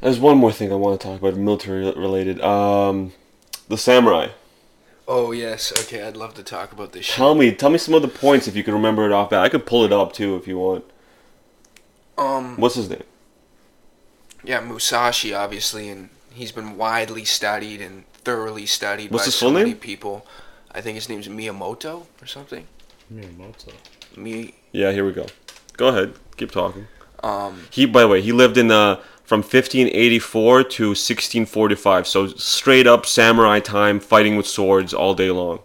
There's 0.00 0.18
one 0.18 0.38
more 0.38 0.52
thing 0.52 0.72
I 0.72 0.76
want 0.76 1.00
to 1.00 1.06
talk 1.06 1.18
about, 1.18 1.34
military 1.36 1.84
related. 1.92 2.40
Um, 2.40 3.12
the 3.68 3.78
samurai. 3.78 4.28
Oh, 5.06 5.32
yes. 5.32 5.72
Okay, 5.82 6.02
I'd 6.02 6.16
love 6.16 6.34
to 6.34 6.42
talk 6.42 6.72
about 6.72 6.92
this 6.92 7.06
shit. 7.06 7.16
Tell 7.16 7.34
me, 7.34 7.52
tell 7.52 7.70
me 7.70 7.78
some 7.78 7.94
of 7.94 8.02
the 8.02 8.08
points 8.08 8.48
if 8.48 8.56
you 8.56 8.62
can 8.64 8.74
remember 8.74 9.04
it 9.06 9.12
off 9.12 9.30
bat. 9.30 9.42
I 9.42 9.48
could 9.48 9.66
pull 9.66 9.84
it 9.84 9.92
up 9.92 10.12
too 10.12 10.36
if 10.36 10.46
you 10.46 10.58
want. 10.58 10.84
Um, 12.16 12.56
What's 12.56 12.74
his 12.76 12.88
name? 12.88 13.02
yeah, 14.44 14.60
Musashi, 14.60 15.32
obviously, 15.34 15.88
and 15.88 16.10
he's 16.32 16.52
been 16.52 16.76
widely 16.76 17.24
studied 17.24 17.80
and 17.80 18.04
thoroughly 18.12 18.66
studied 18.66 19.10
What's 19.10 19.24
by 19.24 19.26
his 19.26 19.34
so 19.34 19.46
full 19.46 19.52
many 19.54 19.70
name? 19.70 19.78
people. 19.78 20.26
I 20.72 20.80
think 20.80 20.96
his 20.96 21.08
name's 21.08 21.28
Miyamoto 21.28 22.06
or 22.20 22.26
something. 22.26 22.66
Miyamoto. 23.12 23.72
Mi, 24.16 24.54
Yeah, 24.72 24.92
here 24.92 25.04
we 25.04 25.12
go. 25.12 25.26
Go 25.76 25.88
ahead, 25.88 26.14
keep 26.36 26.50
talking. 26.50 26.86
um, 27.22 27.66
He, 27.70 27.86
by 27.86 28.02
the 28.02 28.08
way, 28.08 28.20
he 28.22 28.32
lived 28.32 28.58
in 28.58 28.70
uh, 28.70 28.96
from 29.24 29.40
1584 29.40 30.64
to 30.64 30.88
1645, 30.90 32.06
so 32.06 32.26
straight 32.28 32.86
up 32.86 33.06
samurai 33.06 33.60
time, 33.60 33.98
fighting 34.00 34.36
with 34.36 34.46
swords 34.46 34.92
all 34.94 35.14
day 35.14 35.30
long. 35.30 35.60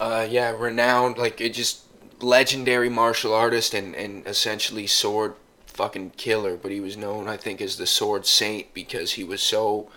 uh, 0.00 0.26
yeah, 0.28 0.50
renowned, 0.56 1.18
like 1.18 1.40
it 1.40 1.54
just 1.54 1.82
legendary 2.22 2.90
martial 2.90 3.32
artist 3.32 3.72
and 3.72 3.94
and 3.96 4.26
essentially 4.26 4.86
sword 4.86 5.32
fucking 5.80 6.10
killer. 6.16 6.56
But 6.56 6.72
he 6.72 6.80
was 6.80 6.96
known, 6.96 7.28
I 7.28 7.36
think, 7.36 7.60
as 7.60 7.76
the 7.76 7.86
sword 7.86 8.26
saint 8.26 8.72
because 8.74 9.12
he 9.12 9.24
was 9.24 9.40
so 9.42 9.88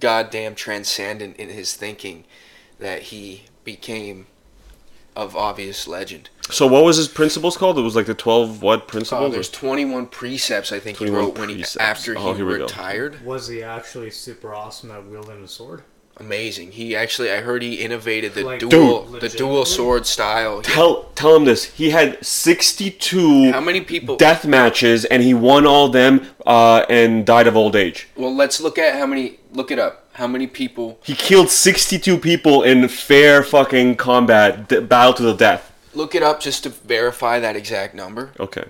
goddamn 0.00 0.54
transcendent 0.54 1.36
in 1.36 1.48
his 1.48 1.74
thinking 1.74 2.24
that 2.78 3.02
he 3.04 3.44
became 3.64 4.26
of 5.14 5.36
obvious 5.36 5.86
legend. 5.86 6.28
So 6.50 6.66
what 6.66 6.84
was 6.84 6.96
his 6.96 7.08
principles 7.08 7.56
called? 7.56 7.78
It 7.78 7.82
was 7.82 7.94
like 7.94 8.06
the 8.06 8.14
12 8.14 8.62
what 8.62 8.82
Oh, 8.82 8.86
principles? 8.86 9.32
there's 9.32 9.50
21 9.50 10.06
precepts 10.06 10.72
I 10.72 10.80
think 10.80 10.98
he 10.98 11.04
21 11.06 11.24
wrote 11.24 11.38
when 11.38 11.48
he 11.50 11.64
after 11.78 12.16
Oh, 12.18 12.32
he 12.32 12.38
here 12.38 12.56
go. 12.58 12.64
retired. 12.64 13.24
Was 13.24 13.48
he 13.48 13.62
actually 13.62 14.10
super 14.10 14.54
awesome 14.54 14.90
at 14.90 15.04
wielding 15.06 15.42
a 15.44 15.48
sword? 15.48 15.82
Amazing. 16.18 16.72
He 16.72 16.94
actually, 16.96 17.30
I 17.32 17.38
heard 17.40 17.62
he 17.62 17.76
innovated 17.82 18.34
the 18.34 18.44
Like, 18.44 18.60
dual, 18.60 19.06
Dude. 19.10 19.20
the 19.20 19.28
dual 19.28 19.64
sword 19.64 20.06
style. 20.06 20.62
Tell 20.62 21.04
tell 21.14 21.36
him 21.36 21.44
this. 21.44 21.64
He 21.64 21.90
had 21.90 22.24
62 22.24 23.52
How 23.52 23.60
many 23.60 23.80
people? 23.80 24.16
death 24.16 24.46
matches 24.46 25.04
and 25.04 25.22
he 25.22 25.34
won 25.34 25.66
all 25.66 25.88
them 25.88 26.26
uh, 26.46 26.84
and 26.88 27.24
died 27.26 27.46
of 27.46 27.56
old 27.56 27.76
age. 27.76 28.08
well, 28.16 28.34
let's 28.34 28.60
look 28.60 28.78
at 28.78 28.98
how 28.98 29.06
many. 29.06 29.38
Look 29.52 29.70
it 29.70 29.78
up. 29.78 30.08
How 30.14 30.26
many 30.26 30.46
people? 30.46 30.98
He 31.04 31.14
killed 31.14 31.48
62 31.50 32.18
people 32.18 32.62
in 32.62 32.86
fair 32.88 33.42
fucking 33.42 33.96
combat, 33.96 34.68
d- 34.68 34.80
battle 34.80 35.14
to 35.14 35.22
the 35.22 35.34
death. 35.34 35.72
Look 35.94 36.14
it 36.14 36.22
up 36.22 36.40
just 36.40 36.62
to 36.64 36.68
verify 36.70 37.38
that 37.40 37.56
exact 37.56 37.94
number. 37.94 38.32
Okay. 38.40 38.64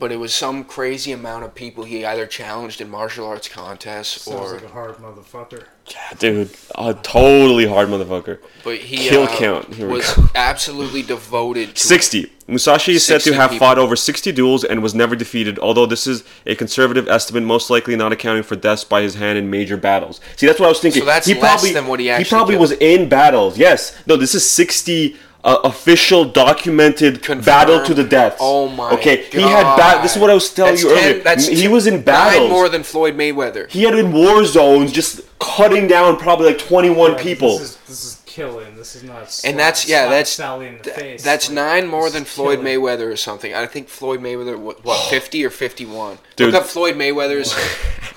But 0.00 0.10
it 0.10 0.16
was 0.16 0.34
some 0.34 0.64
crazy 0.64 1.12
amount 1.12 1.44
of 1.44 1.54
people 1.54 1.84
he 1.84 2.04
either 2.04 2.26
challenged 2.26 2.80
in 2.80 2.90
martial 2.90 3.26
arts 3.26 3.48
contests 3.48 4.22
Sounds 4.22 4.50
or. 4.52 4.54
like 4.54 4.64
a 4.64 4.68
hard 4.68 4.96
motherfucker. 4.96 5.64
Yeah, 5.86 6.12
dude, 6.18 6.50
a 6.76 6.94
totally 6.94 7.66
hard 7.66 7.88
motherfucker. 7.88 8.38
But 8.62 8.78
he 8.78 8.96
Kill 8.96 9.24
uh, 9.24 9.36
count. 9.36 9.74
Here 9.74 9.86
we 9.86 9.98
was 9.98 10.18
absolutely 10.34 11.02
devoted 11.02 11.74
to 11.74 11.80
60. 11.80 12.32
Musashi 12.46 12.92
is 12.92 13.04
said 13.04 13.20
to 13.22 13.34
have 13.34 13.50
people. 13.50 13.66
fought 13.66 13.78
over 13.78 13.94
60 13.94 14.32
duels 14.32 14.64
and 14.64 14.82
was 14.82 14.94
never 14.94 15.14
defeated, 15.14 15.58
although 15.58 15.84
this 15.84 16.06
is 16.06 16.24
a 16.46 16.54
conservative 16.54 17.06
estimate, 17.08 17.42
most 17.42 17.68
likely 17.68 17.96
not 17.96 18.12
accounting 18.12 18.42
for 18.42 18.56
deaths 18.56 18.84
by 18.84 19.02
his 19.02 19.14
hand 19.16 19.36
in 19.36 19.50
major 19.50 19.76
battles. 19.76 20.20
See, 20.36 20.46
that's 20.46 20.58
what 20.58 20.66
I 20.66 20.68
was 20.70 20.80
thinking. 20.80 21.02
So 21.02 21.06
that's 21.06 21.26
he 21.26 21.34
less 21.34 21.42
probably, 21.42 21.72
than 21.72 21.86
what 21.86 22.00
he 22.00 22.08
actually. 22.08 22.24
He 22.24 22.30
probably 22.30 22.52
killed. 22.54 22.60
was 22.62 22.72
in 22.72 23.08
battles. 23.10 23.58
Yes. 23.58 23.94
No, 24.06 24.16
this 24.16 24.34
is 24.34 24.48
60 24.48 25.16
uh, 25.44 25.58
official, 25.64 26.24
documented 26.24 27.22
Confirmed. 27.22 27.44
battle 27.44 27.84
to 27.84 27.92
the 27.94 28.02
death. 28.04 28.36
Oh 28.40 28.66
my 28.68 28.90
Okay, 28.92 29.24
he 29.24 29.42
had 29.42 29.76
ba- 29.76 30.02
This 30.02 30.16
is 30.16 30.20
what 30.20 30.30
I 30.30 30.34
was 30.34 30.48
telling 30.52 30.72
That's 30.72 30.82
you 30.82 30.94
10 30.94 31.04
earlier. 31.10 31.22
that's 31.22 31.46
he 31.46 31.56
t- 31.56 31.68
was 31.68 31.86
in 31.86 31.94
nine 31.96 32.02
battles. 32.04 32.50
more 32.50 32.68
than 32.70 32.82
Floyd 32.82 33.14
Mayweather. 33.14 33.70
he 33.70 33.82
had 33.82 33.94
in 33.94 34.12
war 34.12 34.44
zones, 34.46 34.90
just 34.90 35.20
cutting 35.38 35.86
down 35.86 36.16
probably 36.16 36.46
like 36.46 36.58
21 36.58 37.12
Like, 37.12 37.22
people. 37.22 37.58
This 37.58 37.70
is, 37.72 37.76
this 37.86 38.04
is 38.04 38.22
killing. 38.24 38.74
This 38.74 38.96
is 38.96 39.02
not. 39.04 39.40
And 39.44 39.58
that's- 39.58 39.86
yeah, 39.86 40.04
that's- 40.08 40.30
Sally 40.30 40.66
in 40.68 40.78
the 40.78 40.84
Th- 40.84 40.96
face. 40.96 41.22
That's 41.22 41.48
Like, 41.50 41.54
nine 41.56 41.86
more 41.88 42.08
than 42.08 42.24
Floyd 42.24 42.60
killing. 42.60 42.80
Mayweather 42.80 43.12
or 43.12 43.16
something. 43.16 43.54
I 43.54 43.66
think 43.66 43.88
Floyd 43.88 44.20
Mayweather 44.20 44.58
what, 44.58 44.82
what 44.84 44.98
50 45.10 45.44
or 45.44 45.50
51. 45.50 46.18
Dude. 46.36 46.52
Look 46.54 46.62
up 46.62 46.66
Floyd 46.68 46.94
Mayweather's 46.96 47.54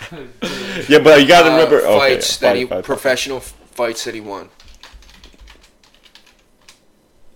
yeah, 0.90 1.00
but 1.00 1.20
you 1.22 1.28
gotta 1.28 1.50
uh, 1.50 1.56
remember. 1.58 1.78
okay, 1.86 1.98
fights 2.16 2.38
that 2.38 2.50
fight, 2.52 2.58
he 2.58 2.64
fight, 2.64 2.76
fight. 2.78 2.84
professional 2.86 3.38
f- 3.38 3.54
fights 3.72 4.06
that 4.06 4.16
he 4.16 4.22
won. 4.22 4.50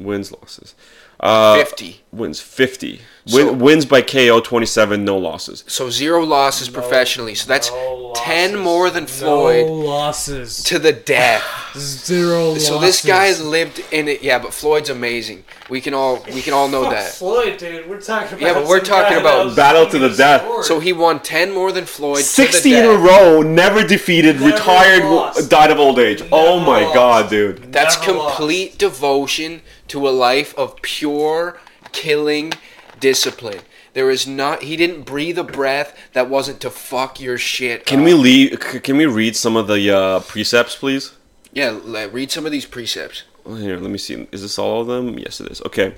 Wins, 0.04 0.32
losses. 0.32 0.76
Uh, 1.20 1.56
50. 1.58 2.02
Wins 2.12 2.40
50. 2.40 3.02
So- 3.28 3.36
Win, 3.38 3.60
wins 3.60 3.86
by 3.86 4.02
KO 4.02 4.40
27, 4.40 5.06
no 5.06 5.16
losses. 5.20 5.64
So 5.68 5.92
zero 5.92 6.24
losses 6.24 6.68
professionally. 6.70 7.36
So 7.36 7.48
that's 7.48 7.70
No 7.70 8.12
10 8.16 8.52
losses. 8.54 8.64
more 8.64 8.90
than 8.90 9.04
No 9.04 9.08
Floyd 9.08 9.68
losses. 9.70 10.64
to 10.64 10.80
the 10.80 10.92
death. 10.92 11.44
Zero 11.78 12.50
losses. 12.50 12.68
So 12.68 12.80
this 12.80 13.06
guy 13.06 13.26
has 13.28 13.42
lived 13.42 13.82
in 13.92 14.08
it. 14.10 14.22
Yeah, 14.24 14.40
but 14.40 14.54
Floyd's 14.54 14.90
amazing. 14.90 15.44
We 15.70 15.80
can 15.80 15.94
all 15.94 16.26
we 16.34 16.42
can 16.42 16.54
all 16.54 16.68
know 16.68 16.90
that. 16.90 17.12
Floyd, 17.14 17.58
dude. 17.60 17.88
We're 17.88 18.02
talking 18.02 18.40
about. 18.40 18.42
Yeah, 18.42 18.54
but 18.56 18.68
we're 18.68 18.82
talking 18.82 19.18
about 19.18 19.56
battle 19.56 19.86
to 19.86 19.98
the 20.00 20.10
his 20.10 20.18
death. 20.18 20.42
sword. 20.42 20.66
So 20.66 20.80
he 20.82 20.92
won 20.92 21.20
10 21.22 21.54
more 21.54 21.72
than 21.72 21.86
Floyd. 21.86 22.24
60 22.26 22.70
to 22.72 22.76
the 22.76 22.80
in 22.80 22.86
a 22.90 22.98
row, 22.98 23.42
never 23.42 23.86
defeated, 23.88 24.42
Never 24.42 24.48
retired, 24.48 25.04
lost. 25.06 25.50
died 25.50 25.72
of 25.72 25.80
old 25.80 25.98
age. 26.00 26.24
oh 26.32 26.60
my 26.60 26.82
lost. 26.82 26.94
god, 26.96 27.30
dude. 27.30 27.72
That's 27.72 27.98
Never 28.00 28.18
lost. 28.18 28.36
complete 28.38 28.78
devotion 28.78 29.62
to 29.92 30.08
a 30.08 30.10
life 30.10 30.58
of 30.58 30.82
pure 30.82 31.60
killing 31.92 32.54
discipline. 33.02 33.60
There 33.94 34.10
is 34.10 34.26
not. 34.26 34.64
He 34.64 34.78
didn't 34.78 35.02
breathe 35.02 35.38
a 35.38 35.44
breath 35.44 35.98
that 36.14 36.30
wasn't 36.30 36.62
to 36.62 36.70
fuck 36.70 37.20
your 37.20 37.38
shit. 37.38 37.86
Can 37.86 38.00
up. 38.00 38.06
we 38.06 38.14
leave? 38.14 38.60
Can 38.60 38.96
we 38.96 39.06
read 39.06 39.36
some 39.36 39.58
of 39.58 39.68
the 39.68 39.92
uh, 39.92 40.20
precepts, 40.22 40.78
please? 40.78 41.12
Yeah, 41.52 41.78
read 42.10 42.32
some 42.32 42.46
of 42.46 42.54
these 42.54 42.66
precepts. 42.66 43.24
Oh, 43.46 43.56
Here, 43.56 43.78
let 43.78 43.92
me 43.92 43.98
see. 43.98 44.28
Is 44.32 44.44
this 44.44 44.58
all 44.58 44.82
of 44.82 44.88
them? 44.88 45.20
Yes, 45.20 45.42
it 45.42 45.52
is. 45.52 45.62
Okay. 45.64 45.96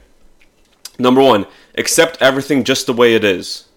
Number 0.98 1.22
one, 1.22 1.46
accept 1.78 2.18
everything 2.20 2.64
just 2.64 2.88
the 2.88 2.94
way 2.94 3.14
it 3.14 3.24
is. 3.24 3.68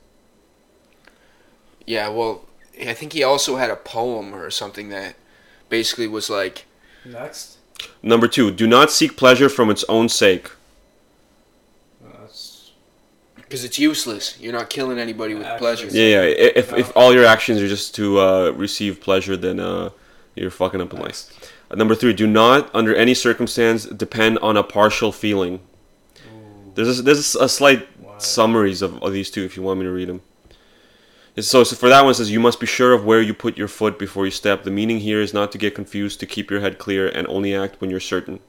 Yeah, 1.86 2.08
well, 2.08 2.46
I 2.80 2.94
think 2.94 3.12
he 3.12 3.22
also 3.22 3.56
had 3.56 3.70
a 3.70 3.76
poem 3.76 4.34
or 4.34 4.50
something 4.50 4.88
that 4.88 5.16
basically 5.68 6.08
was 6.08 6.30
like, 6.30 6.64
Next. 7.04 7.55
Number 8.02 8.28
two, 8.28 8.50
do 8.50 8.66
not 8.66 8.90
seek 8.90 9.16
pleasure 9.16 9.48
from 9.48 9.70
its 9.70 9.84
own 9.88 10.08
sake. 10.08 10.50
Because 13.36 13.62
it's 13.64 13.78
useless. 13.78 14.36
You're 14.40 14.52
not 14.52 14.70
killing 14.70 14.98
anybody 14.98 15.34
with 15.34 15.46
Actually, 15.46 15.58
pleasure. 15.58 15.86
Yeah, 15.88 16.22
yeah. 16.22 16.50
If, 16.56 16.72
if 16.72 16.96
all 16.96 17.14
your 17.14 17.24
actions 17.24 17.62
are 17.62 17.68
just 17.68 17.94
to 17.94 18.18
uh, 18.20 18.50
receive 18.50 19.00
pleasure, 19.00 19.36
then 19.36 19.60
uh, 19.60 19.90
you're 20.34 20.50
fucking 20.50 20.80
up 20.80 20.92
in 20.92 21.00
life. 21.00 21.52
Uh, 21.70 21.76
number 21.76 21.94
three, 21.94 22.12
do 22.12 22.26
not, 22.26 22.68
under 22.74 22.94
any 22.94 23.14
circumstance, 23.14 23.84
depend 23.84 24.38
on 24.40 24.56
a 24.56 24.64
partial 24.64 25.12
feeling. 25.12 25.60
There's 26.74 26.98
a, 26.98 27.02
there's 27.02 27.36
a 27.36 27.48
slight 27.48 27.86
What? 28.00 28.20
summaries 28.20 28.82
of, 28.82 29.00
of 29.02 29.12
these 29.12 29.30
two 29.30 29.44
if 29.44 29.56
you 29.56 29.62
want 29.62 29.78
me 29.78 29.86
to 29.86 29.92
read 29.92 30.08
them. 30.08 30.22
It's- 31.36 31.46
So, 31.46 31.64
so 31.64 31.76
for 31.76 31.88
that 31.88 32.02
one 32.02 32.12
it 32.12 32.14
says 32.14 32.30
you 32.30 32.40
must 32.40 32.60
be 32.60 32.66
sure 32.66 32.92
of 32.92 33.04
where 33.04 33.20
you 33.20 33.34
put 33.34 33.56
your 33.58 33.68
foot 33.68 33.98
before 33.98 34.24
you 34.24 34.30
step. 34.30 34.64
The 34.64 34.70
meaning 34.70 35.00
here 35.00 35.20
is 35.20 35.34
not 35.34 35.52
to 35.52 35.58
get 35.58 35.74
confused, 35.74 36.18
to 36.20 36.26
keep 36.26 36.50
your 36.50 36.60
head 36.60 36.78
clear, 36.78 37.06
and 37.08 37.26
only 37.28 37.54
act 37.54 37.80
when 37.80 37.90
you're 37.90 38.00
certain. 38.00 38.40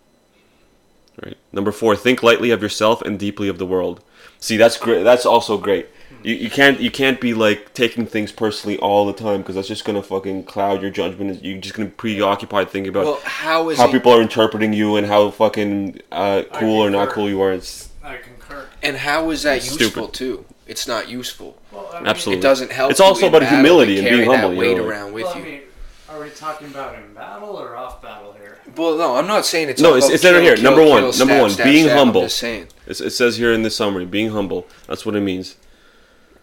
Right. 1.23 1.37
Number 1.51 1.71
four, 1.71 1.95
think 1.95 2.21
lightly 2.21 2.51
of 2.51 2.61
yourself 2.61 3.01
and 3.01 3.17
deeply 3.17 3.47
of 3.49 3.57
the 3.57 3.65
world. 3.65 4.03
See, 4.39 4.55
that's 4.55 4.77
great. 4.77 5.03
That's 5.03 5.25
also 5.25 5.57
great. 5.57 5.87
You, 6.23 6.35
you 6.35 6.49
can't 6.49 6.79
you 6.79 6.91
can't 6.91 7.19
be 7.19 7.33
like 7.33 7.73
taking 7.73 8.05
things 8.05 8.31
personally 8.31 8.77
all 8.77 9.05
the 9.05 9.13
time 9.13 9.41
because 9.41 9.55
that's 9.55 9.67
just 9.67 9.83
gonna 9.83 10.03
fucking 10.03 10.43
cloud 10.45 10.81
your 10.81 10.91
judgment. 10.91 11.43
You're 11.43 11.59
just 11.59 11.75
gonna 11.75 11.89
be 11.89 11.95
preoccupied 11.95 12.69
thinking 12.69 12.89
about 12.89 13.05
Well, 13.05 13.19
how 13.25 13.69
is 13.69 13.77
how 13.79 13.87
it, 13.89 13.91
people 13.91 14.11
are 14.13 14.21
interpreting 14.21 14.73
you 14.73 14.95
and 14.95 15.07
how 15.07 15.31
fucking 15.31 16.01
uh, 16.11 16.43
cool 16.53 16.81
or 16.85 16.89
not 16.91 17.09
cool 17.09 17.27
you 17.29 17.41
are. 17.41 17.51
It's 17.51 17.89
I 18.03 18.17
concur. 18.17 18.67
and 18.83 18.97
how 18.97 19.29
is 19.31 19.43
that 19.43 19.57
It's 19.57 19.69
usul 19.69 19.89
stupid. 19.89 20.13
too? 20.13 20.45
It's 20.67 20.87
not 20.87 21.07
useful. 21.09 21.57
Well, 21.71 21.89
I 21.93 21.99
mean, 21.99 22.07
Absolutely. 22.07 22.39
It 22.39 22.43
doesn't 22.43 22.71
help. 22.71 22.91
It's 22.91 22.99
you 22.99 23.05
also 23.05 23.27
in 23.27 23.33
about 23.35 23.47
humility 23.47 23.97
and 23.99 24.07
carry 24.07 24.17
being 24.19 24.29
that 24.31 24.39
humble, 24.41 24.63
you 24.63 24.75
know, 24.75 24.85
around 24.85 25.13
with 25.13 25.23
Well, 25.25 25.35
I 25.37 25.41
mean, 25.41 25.61
are 26.09 26.19
we 26.21 26.29
talking 26.31 26.67
about 26.67 26.95
in 26.95 27.13
battle 27.13 27.49
or 27.57 27.75
off 27.75 28.01
battle 28.01 28.33
here? 28.33 28.57
Well, 28.75 28.97
no, 28.97 29.15
I'm 29.15 29.27
not 29.27 29.45
saying 29.45 29.69
it's 29.69 29.81
No, 29.81 29.91
all 29.91 29.95
it's- 29.95 30.09
about 30.09 30.15
it's 30.15 30.23
right 30.25 30.43
here. 30.43 30.55
kill, 30.55 30.63
Number 30.63 30.81
one, 30.85 31.01
kill, 31.03 31.11
number 31.19 31.33
stab, 31.33 31.41
one, 31.41 31.49
stab, 31.51 31.65
being 31.65 31.85
stab. 31.85 31.97
humble. 31.97 32.21
I'm 32.21 32.25
just 32.27 32.37
saying 32.37 32.67
It's, 32.85 32.99
it 33.01 33.11
says 33.11 33.37
here 33.37 33.53
in 33.53 33.63
the 33.63 33.69
summary, 33.69 34.05
being 34.05 34.31
humble. 34.31 34.67
That's 34.87 35.05
what 35.05 35.15
it 35.15 35.21
means. 35.21 35.55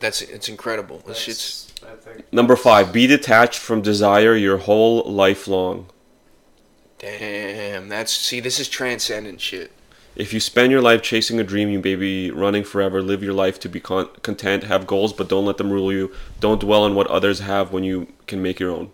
that's 0.01 0.23
it's 0.23 0.49
incredible. 0.49 1.03
This 1.07 1.19
shit's 1.19 1.73
That's, 1.83 2.07
I 2.07 2.13
think. 2.13 2.33
Number 2.33 2.57
five, 2.57 2.93
be 2.93 3.07
detached 3.07 3.59
from 3.59 3.83
desire 3.83 4.35
your 4.37 4.57
whole 4.59 5.03
life 5.05 5.47
long. 5.47 5.87
damn. 6.99 7.89
That's 7.89 8.13
see, 8.13 8.41
this 8.41 8.59
is 8.59 8.69
transcendent 8.69 9.41
shit. 9.41 9.71
If 10.17 10.33
you 10.33 10.39
spend 10.39 10.71
your 10.71 10.81
life 10.81 11.03
chasing 11.03 11.41
a 11.41 11.45
dream, 11.45 11.71
you 11.71 11.81
may 11.81 11.97
be 11.97 12.31
running 12.31 12.63
forever. 12.63 13.03
Live 13.03 13.23
your 13.23 13.33
life 13.35 13.59
to 13.61 13.69
be 13.69 13.81
con- 13.81 14.09
content. 14.23 14.63
Have 14.65 14.87
goals, 14.87 15.13
but 15.13 15.29
don't 15.29 15.45
let 15.45 15.57
them 15.57 15.73
rule 15.73 15.93
you. 15.93 16.13
Don't 16.39 16.61
dwell 16.61 16.85
on 16.85 16.95
what 16.95 17.09
others 17.09 17.41
have 17.41 17.73
when 17.73 17.83
you 17.83 18.07
can 18.29 18.41
make 18.41 18.61
your 18.61 18.71
own. 18.71 18.93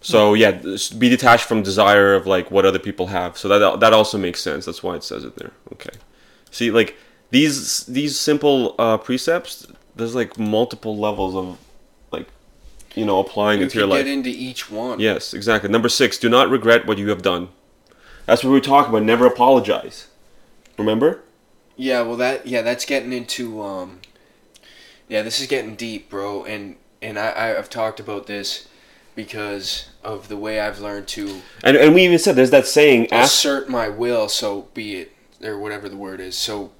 So 0.00 0.32
yeah, 0.34 0.52
be 0.96 1.08
detached 1.08 1.44
from 1.44 1.62
desire 1.62 2.14
of 2.14 2.26
like 2.26 2.50
what 2.50 2.64
other 2.64 2.78
people 2.78 3.08
have. 3.08 3.36
So 3.36 3.48
that 3.48 3.80
that 3.80 3.92
also 3.92 4.16
makes 4.16 4.40
sense. 4.40 4.64
That's 4.64 4.82
why 4.82 4.94
it 4.96 5.04
says 5.04 5.24
it 5.24 5.36
there. 5.36 5.52
Okay. 5.72 5.90
See, 6.50 6.70
like 6.70 6.96
these 7.30 7.84
these 7.86 8.18
simple 8.18 8.74
uh, 8.78 8.96
precepts, 8.98 9.66
there's 9.96 10.14
like 10.14 10.38
multiple 10.38 10.96
levels 10.96 11.34
of 11.34 11.58
like 12.12 12.28
you 12.94 13.04
know 13.04 13.18
applying 13.18 13.58
You 13.58 13.64
into 13.64 13.78
your 13.78 13.86
can 13.88 13.96
life. 13.96 14.04
get 14.04 14.12
into 14.12 14.30
each 14.30 14.70
one. 14.70 15.00
Yes, 15.00 15.34
exactly. 15.34 15.68
Number 15.68 15.88
six, 15.88 16.16
do 16.16 16.28
not 16.28 16.48
regret 16.48 16.86
what 16.86 16.96
you 16.96 17.10
have 17.10 17.20
done. 17.22 17.48
That's 18.28 18.44
what 18.44 18.50
we 18.50 18.56
were 18.56 18.60
talking 18.60 18.90
about. 18.90 19.04
Never 19.04 19.24
apologize. 19.24 20.08
Remember? 20.76 21.22
Yeah, 21.76 22.02
well 22.02 22.16
that 22.18 22.46
yeah, 22.46 22.60
that's 22.60 22.84
getting 22.84 23.12
into 23.12 23.62
um 23.62 24.00
Yeah, 25.08 25.22
this 25.22 25.40
is 25.40 25.46
getting 25.46 25.76
deep, 25.76 26.10
bro, 26.10 26.44
and 26.44 26.76
and 27.00 27.18
I, 27.18 27.56
I've 27.56 27.70
talked 27.70 28.00
about 28.00 28.26
this 28.26 28.68
because 29.14 29.88
of 30.04 30.28
the 30.28 30.36
way 30.36 30.60
I've 30.60 30.78
learned 30.78 31.08
to 31.08 31.40
And 31.64 31.74
and 31.76 31.94
we 31.94 32.04
even 32.04 32.18
said 32.18 32.36
there's 32.36 32.50
that 32.50 32.66
saying, 32.66 33.10
ask 33.10 33.32
assert 33.32 33.70
my 33.70 33.88
will, 33.88 34.28
so 34.28 34.68
be 34.74 34.96
it 34.96 35.12
or 35.42 35.58
whatever 35.58 35.88
the 35.88 35.96
word 35.96 36.20
is, 36.20 36.36
so 36.36 36.72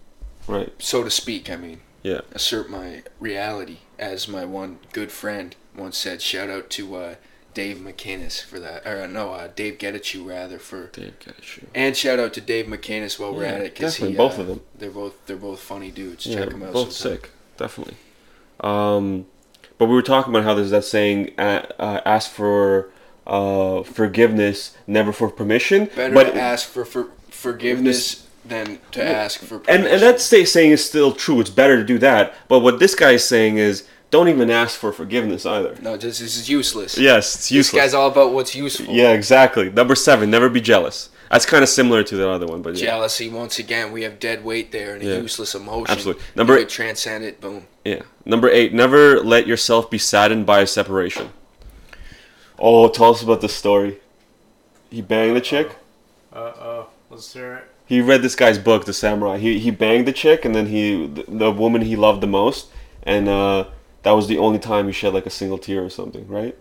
right. 0.47 0.71
so 0.79 1.03
to 1.03 1.11
speak, 1.11 1.49
I 1.49 1.57
mean. 1.57 1.81
Yeah. 2.03 2.21
Assert 2.33 2.71
my 2.71 3.03
reality, 3.19 3.79
as 3.99 4.29
my 4.29 4.45
one 4.45 4.81
good 4.93 5.11
friend 5.11 5.57
once 5.75 5.97
said. 5.97 6.21
Shout 6.21 6.51
out 6.51 6.71
to 6.71 6.95
uh, 6.95 7.15
Dave 7.59 7.79
McInnes 7.79 8.41
for 8.41 8.61
that, 8.61 8.87
or 8.87 9.09
no, 9.09 9.33
uh, 9.33 9.49
Dave 9.57 9.79
Getachew 9.79 10.25
rather 10.25 10.61
for 10.61 10.91
Dave, 10.93 11.19
got. 11.19 11.35
And 11.75 11.97
shout 11.97 12.21
out 12.21 12.33
to 12.35 12.41
Dave 12.41 12.67
McCannis 12.67 13.19
while 13.19 13.35
we're 13.35 13.47
at 13.47 13.61
it, 13.61 13.75
because 13.75 13.95
definitely, 13.95 14.13
he, 14.13 14.17
both 14.17 14.39
uh, 14.39 14.43
of 14.43 14.47
them. 14.47 14.61
They're 14.79 14.91
both 14.93 15.27
they're 15.27 15.37
both 15.37 15.59
funny 15.59 15.91
dudes. 15.91 16.25
Yeah, 16.25 16.39
Check 16.39 16.51
them 16.51 16.63
out. 16.63 16.73
both 16.73 16.93
sometime. 16.93 17.21
sick, 17.21 17.31
definitely. 17.57 17.97
Um, 18.61 19.27
but 19.77 19.87
we 19.87 19.95
were 19.97 20.03
talking 20.03 20.33
about 20.33 20.45
how 20.45 20.55
there's 20.55 20.71
that 20.71 20.85
saying, 20.85 21.33
uh, 21.37 22.01
ask 22.07 22.31
for 22.31 22.91
uh, 23.27 23.83
forgiveness, 23.83 24.77
never 24.87 25.13
for 25.13 25.29
permission. 25.29 25.87
Better 25.97 26.15
but 26.15 26.35
to 26.35 26.41
ask 26.41 26.69
for, 26.69 26.85
for 26.85 27.09
forgiveness 27.29 28.29
than 28.45 28.79
to 28.93 29.05
ask 29.05 29.41
for. 29.41 29.57
and 29.57 29.65
Permission. 29.65 29.87
and 29.95 30.03
that 30.03 30.21
say, 30.21 30.45
saying 30.45 30.71
is 30.71 30.85
still 30.85 31.11
true. 31.11 31.41
It's 31.41 31.51
better 31.51 31.77
to 31.77 31.85
do 31.85 31.99
that. 31.99 32.35
But 32.47 32.61
what 32.61 32.79
this 32.79 32.95
guy 32.95 33.13
is 33.15 33.27
saying 33.27 33.59
is 33.59 33.85
don't 34.11 34.29
even 34.29 34.51
ask 34.51 34.79
for 34.79 34.93
forgiveness 34.93 35.45
either. 35.45 35.77
No, 35.83 35.97
this, 35.97 36.19
this 36.19 36.37
is 36.37 36.49
useless. 36.49 36.97
Yes, 36.99 37.35
it's 37.35 37.51
useless. 37.51 37.73
This 37.73 37.81
guy's 37.93 37.95
all 37.95 38.09
about 38.09 38.33
what's 38.33 38.55
useful. 38.55 38.87
yeah, 38.95 39.11
exactly. 39.13 39.71
Number 39.71 39.95
seven, 39.95 40.31
never 40.31 40.49
be 40.49 40.61
jealous. 40.61 41.11
That's 41.31 41.45
kind 41.45 41.63
of 41.63 41.69
similar 41.69 42.03
to 42.05 42.17
the 42.17 42.27
other 42.27 42.47
one, 42.47 42.63
but 42.63 42.77
yeah. 42.77 42.87
Jealousy, 42.87 43.29
once 43.29 43.59
again, 43.59 43.93
we 43.93 44.03
have 44.03 44.19
dead 44.19 44.43
weight 44.45 44.73
there 44.73 44.95
and 44.95 45.03
a 45.03 45.07
Yeah. 45.07 45.19
useless 45.21 45.55
emotion. 45.55 45.91
Absolutely. 45.93 46.23
Number- 46.35 46.57
eight, 46.57 46.71
transcend 46.71 47.23
it, 47.25 47.39
boom. 47.39 47.67
Yeah. 47.85 48.01
Number 48.25 48.49
eight, 48.49 48.73
never 48.73 49.21
let 49.21 49.47
yourself 49.47 49.91
be 49.91 49.99
saddened 49.99 50.47
by 50.47 50.61
a 50.61 50.67
separation. 50.67 51.31
Oh, 52.59 52.89
tell 52.89 53.11
us 53.11 53.23
about 53.23 53.41
this 53.41 53.55
story. 53.55 53.99
He 54.91 55.03
banged 55.03 55.37
the 55.37 55.41
chick. 55.41 55.77
Uh 56.33 56.39
oh. 56.59 56.87
Let's 57.11 57.33
hear 57.33 57.55
it. 57.55 57.65
He 57.87 58.01
read 58.01 58.23
this 58.23 58.35
guy's 58.35 58.59
book, 58.59 58.85
The 58.85 58.93
Samurai. 58.93 59.39
He 59.39 59.59
he 59.59 59.71
banged 59.71 60.07
the 60.07 60.13
chick, 60.13 60.45
and 60.45 60.55
then 60.55 60.67
he 60.67 61.07
the, 61.07 61.25
the 61.29 61.51
woman 61.53 61.83
he 61.83 61.95
loved 61.97 62.21
the 62.23 62.27
most, 62.27 62.69
and 63.03 63.29
uh, 63.29 63.65
that 64.03 64.13
was 64.13 64.29
the 64.29 64.39
only 64.39 64.59
time 64.59 64.87
he 64.87 64.93
shed 64.93 65.15
like 65.15 65.27
a 65.27 65.31
single 65.31 65.59
tear 65.59 65.85
or 65.85 65.91
something, 65.91 66.27
right? 66.29 66.57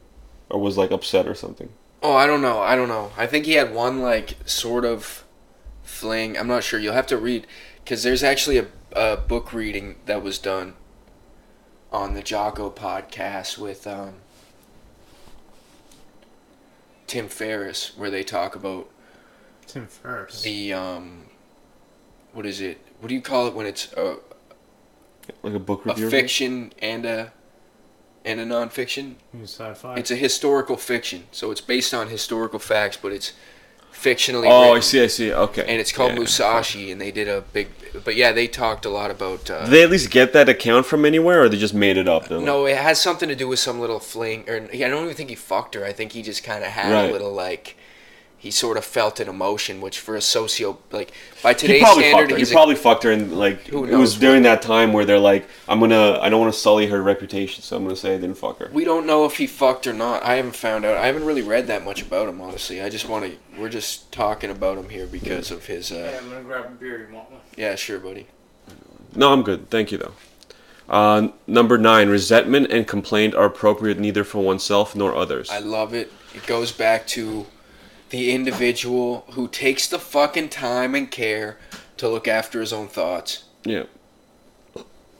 Or 0.49 0.59
was 0.59 0.77
like 0.77 0.91
upset 0.91 1.27
or 1.27 1.35
something. 1.35 1.69
Oh, 2.01 2.13
I 2.15 2.27
don't 2.27 2.41
know. 2.41 2.59
I 2.59 2.75
don't 2.75 2.87
know. 2.87 3.11
I 3.17 3.27
think 3.27 3.45
he 3.45 3.53
had 3.53 3.73
one 3.73 4.01
like 4.01 4.35
sort 4.45 4.85
of 4.85 5.23
fling. 5.83 6.37
I'm 6.37 6.47
not 6.47 6.63
sure. 6.63 6.79
You'll 6.79 6.93
have 6.93 7.07
to 7.07 7.17
read 7.17 7.47
because 7.83 8.03
there's 8.03 8.23
actually 8.23 8.57
a, 8.57 8.67
a 8.93 9.17
book 9.17 9.53
reading 9.53 9.95
that 10.05 10.21
was 10.21 10.37
done 10.37 10.75
on 11.91 12.13
the 12.13 12.21
Jocko 12.21 12.69
podcast 12.69 13.57
with 13.57 13.87
um, 13.87 14.15
Tim 17.07 17.27
Ferriss, 17.29 17.97
where 17.97 18.11
they 18.11 18.23
talk 18.23 18.55
about 18.55 18.89
Tim 19.65 19.87
Ferriss. 19.87 20.41
the 20.41 20.73
um, 20.73 21.25
what 22.33 22.45
is 22.45 22.61
it? 22.61 22.79
What 22.99 23.09
do 23.09 23.15
you 23.15 23.21
call 23.21 23.47
it 23.47 23.53
when 23.53 23.65
it's 23.65 23.91
a, 23.93 24.17
Like 25.43 25.53
a 25.53 25.59
book 25.59 25.85
a 25.85 25.89
review. 25.89 26.09
fiction 26.09 26.73
and 26.79 27.05
a 27.05 27.33
and 28.25 28.39
a 28.39 28.45
nonfiction? 28.45 29.15
sci-fi. 29.43 29.95
It's 29.95 30.11
a 30.11 30.15
historical 30.15 30.75
fiction, 30.77 31.23
so 31.31 31.51
it's 31.51 31.61
based 31.61 31.93
on 31.93 32.09
historical 32.09 32.59
facts, 32.59 32.97
but 33.01 33.11
it's 33.13 33.33
fictionally. 33.93 34.47
Oh, 34.49 34.73
I 34.75 34.79
see. 34.81 35.01
I 35.01 35.07
see. 35.07 35.31
Okay. 35.33 35.61
and 35.61 35.79
it's 35.79 35.91
called 35.91 36.11
Yeah. 36.11 36.19
Musashi, 36.19 36.91
and 36.91 36.99
they 37.01 37.11
did 37.11 37.27
a 37.27 37.41
big. 37.53 37.67
But 38.03 38.15
yeah, 38.15 38.31
they 38.31 38.47
talked 38.47 38.85
a 38.85 38.89
lot 38.89 39.09
about. 39.11 39.49
Uh, 39.49 39.61
Did 39.63 39.71
they 39.71 39.83
at 39.83 39.89
least 39.89 40.11
get 40.11 40.33
that 40.33 40.49
account 40.49 40.85
from 40.85 41.05
anywhere, 41.05 41.43
or 41.43 41.49
they 41.49 41.57
just 41.57 41.73
made 41.73 41.97
it 41.97 42.07
up? 42.07 42.27
Then? 42.27 42.43
no, 42.45 42.65
it 42.65 42.77
has 42.77 43.01
something 43.01 43.29
to 43.29 43.35
do 43.35 43.47
with 43.47 43.59
some 43.59 43.79
little 43.79 43.99
fling, 43.99 44.43
or 44.49 44.55
I 44.73 44.77
don't 44.77 45.03
even 45.05 45.15
think 45.15 45.29
he 45.29 45.35
fucked 45.35 45.73
her. 45.75 45.85
I 45.85 45.93
think 45.93 46.11
he 46.11 46.21
just 46.21 46.43
kind 46.43 46.63
of 46.63 46.71
had 46.71 46.91
Right. 46.91 47.09
a 47.09 47.11
little 47.13 47.31
like. 47.33 47.75
He 48.39 48.51
sort 48.51 48.77
of 48.77 48.85
felt 48.85 49.19
an 49.19 49.27
emotion, 49.27 49.81
which 49.81 49.99
for 49.99 50.15
a 50.15 50.21
socio 50.21 50.77
like 50.91 51.11
by 51.41 51.53
today's 51.53 51.79
He 51.79 51.79
today's 51.79 51.83
probably 51.83 52.11
fucked 52.11 52.29
her. 52.31 52.35
He 52.35 52.41
he's 52.41 52.51
a- 52.51 52.53
probably 52.53 52.75
fucked 52.75 53.03
her, 53.03 53.11
and 53.11 53.37
like 53.37 53.61
Who 53.67 53.79
it 53.85 53.91
was 53.91 54.13
knows 54.13 54.15
during 54.15 54.43
that 54.43 54.61
time 54.61 54.93
where 54.93 55.05
they're 55.05 55.17
like, 55.19 55.47
"I'm 55.67 55.79
gonna, 55.79 56.19
I 56.21 56.29
don't 56.29 56.39
want 56.41 56.53
to 56.53 56.59
sully 56.59 56.85
her 56.87 57.01
reputation, 57.01 57.63
so 57.63 57.75
I'm 57.77 57.83
gonna 57.83 57.95
say 57.95 58.13
I 58.13 58.17
didn't 58.19 58.37
fuck 58.37 58.59
her." 58.59 58.69
we 58.71 58.83
don't 58.85 59.07
know 59.07 59.25
if 59.25 59.37
he 59.37 59.47
fucked 59.47 59.87
or 59.87 59.93
not. 59.93 60.21
I 60.23 60.35
haven't 60.35 60.55
found 60.55 60.85
out. 60.85 60.97
I 60.97 61.07
haven't 61.07 61.25
really 61.25 61.41
read 61.41 61.65
that 61.67 61.83
much 61.83 62.03
about 62.03 62.29
him, 62.29 62.39
honestly. 62.39 62.79
I 62.81 62.89
just 62.89 63.09
want 63.09 63.25
to. 63.25 63.59
We're 63.59 63.69
just 63.69 64.11
talking 64.11 64.51
about 64.51 64.77
him 64.77 64.89
here 64.89 65.07
because 65.07 65.49
of 65.49 65.65
his. 65.65 65.91
Uh, 65.91 66.19
I'm 66.21 66.29
gonna 66.29 66.43
grab 66.43 66.65
a 66.65 66.69
beer. 66.69 67.07
You 67.09 67.15
want 67.15 67.31
one? 67.31 67.41
yeah, 67.57 67.73
sure, 67.75 67.99
buddy. 67.99 68.27
No, 69.15 69.33
I'm 69.33 69.41
good. 69.41 69.71
Thank 69.71 69.91
you, 69.91 69.97
though. 69.97 70.13
Uh, 70.87 71.29
number 71.47 71.77
nine, 71.77 72.07
resentment 72.07 72.71
and 72.71 72.87
complaint 72.87 73.33
are 73.33 73.45
appropriate 73.45 73.99
neither 73.99 74.23
for 74.23 74.43
oneself 74.43 74.95
nor 74.95 75.15
others. 75.15 75.49
I 75.49 75.59
love 75.59 75.93
it. 75.93 76.11
It 76.33 76.45
goes 76.45 76.71
back 76.71 77.07
to 77.07 77.45
the 78.09 78.31
individual 78.31 79.25
who 79.31 79.47
takes 79.47 79.87
the 79.87 79.99
fucking 79.99 80.49
time 80.49 80.95
and 80.95 81.09
care 81.11 81.57
to 81.97 82.07
look 82.07 82.27
after 82.27 82.59
his 82.61 82.73
own 82.73 82.87
thoughts. 82.87 83.43
yeah. 83.63 83.83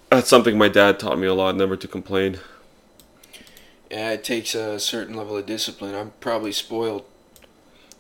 That's 0.10 0.30
something 0.30 0.58
my 0.58 0.70
dad 0.70 1.00
taught 1.00 1.20
me 1.20 1.28
a 1.28 1.34
lot, 1.34 1.58
never 1.58 1.76
to 1.76 1.88
complain. 1.88 2.40
Yeah, 3.92 4.12
it 4.12 4.24
takes 4.24 4.56
a 4.56 4.80
certain 4.80 5.16
level 5.18 5.36
of 5.36 5.46
discipline. 5.46 5.96
I'm 5.96 6.14
probably 6.22 6.54
spoiled. 6.54 7.04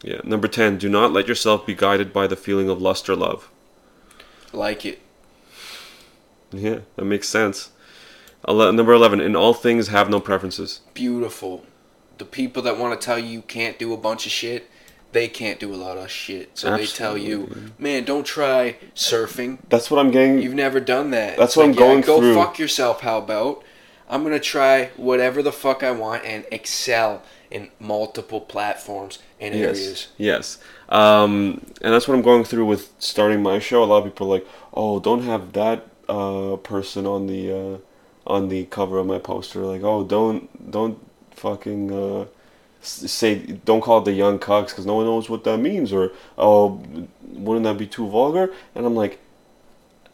Yeah. 0.01 0.21
Number 0.23 0.47
10, 0.47 0.77
do 0.77 0.87
not 0.87 1.11
let 1.11 1.27
yourself 1.27 1.65
be 1.65 1.73
guided 1.75 2.13
by 2.13 2.25
the 2.27 2.37
feeling 2.37 2.69
of 2.69 2.81
lust 2.81 3.09
or 3.09 3.15
love. 3.17 3.49
Like 4.53 4.85
it. 4.85 5.01
Yeah, 6.51 6.79
that 6.95 7.03
makes 7.03 7.27
sense. 7.27 7.71
Ele- 8.47 8.71
number 8.71 8.93
11, 8.93 9.19
in 9.19 9.35
all 9.35 9.53
things 9.53 9.89
have 9.89 10.09
no 10.09 10.21
preferences. 10.21 10.79
Beautiful. 10.93 11.65
The 12.19 12.25
people 12.25 12.61
that 12.63 12.77
want 12.77 12.99
to 12.99 13.05
tell 13.05 13.19
you 13.19 13.27
you 13.27 13.41
can't 13.41 13.77
do 13.77 13.93
a 13.93 13.97
bunch 13.97 14.25
of 14.25 14.31
shit, 14.31 14.69
they 15.17 15.27
can't 15.27 15.59
do 15.59 15.73
a 15.73 15.75
lot 15.75 15.97
of 15.97 16.11
shit. 16.11 16.55
So 16.59 16.77
they 16.77 16.85
tell 16.85 17.17
you, 17.17 17.71
man, 17.79 18.03
don't 18.05 18.23
try 18.25 18.77
surfing. 18.95 19.57
That's 19.67 19.89
what 19.89 19.99
I'm 19.99 20.11
getting. 20.11 20.39
You've 20.39 20.53
never 20.53 20.79
done 20.79 21.09
that. 21.11 21.37
That's 21.37 21.51
It's 21.51 21.57
what 21.57 21.65
I'm 21.65 21.71
going 21.73 22.01
go 22.01 22.19
through. 22.19 22.35
fuck 22.35 22.59
yourself, 22.59 23.01
how 23.01 23.17
about? 23.17 23.63
I'm 24.07 24.21
going 24.21 24.33
to 24.33 24.39
try 24.39 24.91
whatever 24.95 25.41
the 25.41 25.51
fuck 25.51 25.81
I 25.81 25.89
want 25.91 26.23
and 26.23 26.45
excel 26.51 27.23
in 27.49 27.71
multiple 27.79 28.41
platforms 28.41 29.17
and 29.39 29.55
areas. 29.55 30.09
Yes. 30.17 30.57
Yes. 30.57 30.57
Um, 30.89 31.65
and 31.81 31.91
that's 31.93 32.07
what 32.07 32.13
I'm 32.13 32.21
going 32.21 32.43
through 32.43 32.65
with 32.65 32.93
starting 32.99 33.41
my 33.41 33.57
show. 33.57 33.83
A 33.83 33.85
lot 33.85 33.97
of 33.97 34.03
people 34.05 34.27
are 34.27 34.37
like, 34.37 34.47
"Oh, 34.73 34.99
don't 34.99 35.23
have 35.23 35.53
that 35.53 35.87
uh, 36.07 36.57
person 36.57 37.05
on 37.05 37.25
the 37.27 37.51
uh, 37.51 37.77
on 38.25 38.49
the 38.49 38.65
cover 38.65 38.99
of 38.99 39.07
my 39.07 39.19
poster." 39.19 39.61
Like, 39.61 39.83
"Oh, 39.83 40.03
don't 40.05 40.71
don't 40.71 40.97
fucking 41.31 41.91
uh, 41.91 42.25
say 42.81 43.35
don't 43.65 43.81
call 43.81 43.99
it 43.99 44.05
the 44.05 44.13
young 44.13 44.39
cucks 44.39 44.69
because 44.69 44.85
no 44.85 44.95
one 44.95 45.05
knows 45.05 45.29
what 45.29 45.43
that 45.43 45.57
means." 45.57 45.91
Or, 45.91 46.11
"Oh, 46.37 46.81
wouldn't 47.23 47.65
that 47.65 47.77
be 47.77 47.87
too 47.87 48.07
vulgar?" 48.07 48.51
And 48.75 48.85
I'm 48.85 48.95
like, 48.95 49.19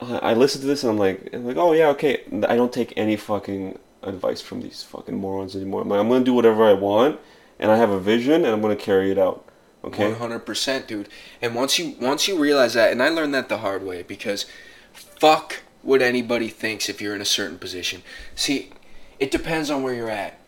I 0.02 0.34
listen 0.34 0.62
to 0.62 0.68
this 0.68 0.84
and 0.84 0.92
I'm 0.92 0.98
like, 0.98 1.30
I'm 1.34 1.46
like, 1.46 1.58
"Oh 1.58 1.74
yeah, 1.74 1.88
okay." 1.90 2.24
I 2.48 2.56
don't 2.56 2.74
take 2.74 2.94
any 2.98 3.16
fucking 3.16 3.80
advice 4.02 4.42
from 4.42 4.62
these 4.62 4.84
fucking 4.84 5.16
morons 5.16 5.56
anymore. 5.56 5.82
I'm 5.82 5.90
like, 5.90 6.00
I'm 6.00 6.10
gonna 6.10 6.26
do 6.26 6.34
whatever 6.34 6.66
I 6.66 6.74
want, 6.74 7.20
and 7.60 7.72
I 7.72 7.78
have 7.78 7.90
a 7.90 8.00
vision, 8.00 8.46
and 8.46 8.48
I'm 8.48 8.62
gonna 8.62 8.76
carry 8.76 9.12
it 9.12 9.18
out. 9.18 9.46
Okay. 9.84 10.08
One 10.08 10.16
hundred 10.16 10.46
percent, 10.46 10.88
dude. 10.88 11.10
And 11.42 11.56
once 11.56 11.78
you 11.78 11.96
once 12.00 12.28
you 12.28 12.38
realize 12.38 12.74
that, 12.74 12.92
and 12.92 13.02
I 13.04 13.10
learned 13.10 13.34
that 13.34 13.50
the 13.50 13.58
hard 13.60 13.86
way 13.86 14.04
because 14.04 14.46
fuck 14.94 15.62
what 15.82 16.02
anybody 16.02 16.48
thinks 16.48 16.88
if 16.88 17.02
you're 17.02 17.16
in 17.16 17.22
a 17.22 17.26
certain 17.26 17.58
position. 17.58 18.02
See, 18.36 18.72
it 19.20 19.32
depends 19.32 19.70
on 19.70 19.84
where 19.84 19.94
you're 19.94 20.10
at. 20.10 20.40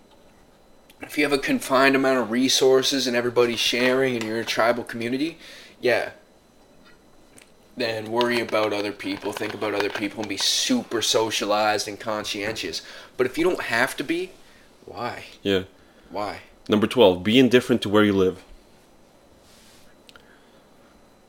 If 1.01 1.17
you 1.17 1.23
have 1.23 1.33
a 1.33 1.37
confined 1.37 1.95
amount 1.95 2.19
of 2.19 2.31
resources 2.31 3.05
and 3.07 3.15
everybody's 3.15 3.59
sharing 3.59 4.15
and 4.15 4.23
you're 4.23 4.39
a 4.39 4.45
tribal 4.45 4.83
community, 4.83 5.37
yeah. 5.81 6.11
Then 7.77 8.09
worry 8.09 8.39
about 8.39 8.71
other 8.71 8.93
people, 8.93 9.33
think 9.33 9.53
about 9.53 9.73
other 9.73 9.89
people, 9.89 10.21
and 10.21 10.29
be 10.29 10.37
super 10.37 11.01
socialized 11.01 11.87
and 11.87 11.99
conscientious. 11.99 12.81
But 13.17 13.25
if 13.25 13.37
you 13.37 13.43
don't 13.43 13.63
have 13.63 13.97
to 13.97 14.03
be, 14.03 14.31
why? 14.85 15.25
Yeah. 15.43 15.63
Why? 16.09 16.39
Number 16.69 16.87
12, 16.87 17.23
be 17.23 17.37
indifferent 17.37 17.81
to 17.81 17.89
where 17.89 18.05
you 18.05 18.13
live. 18.13 18.41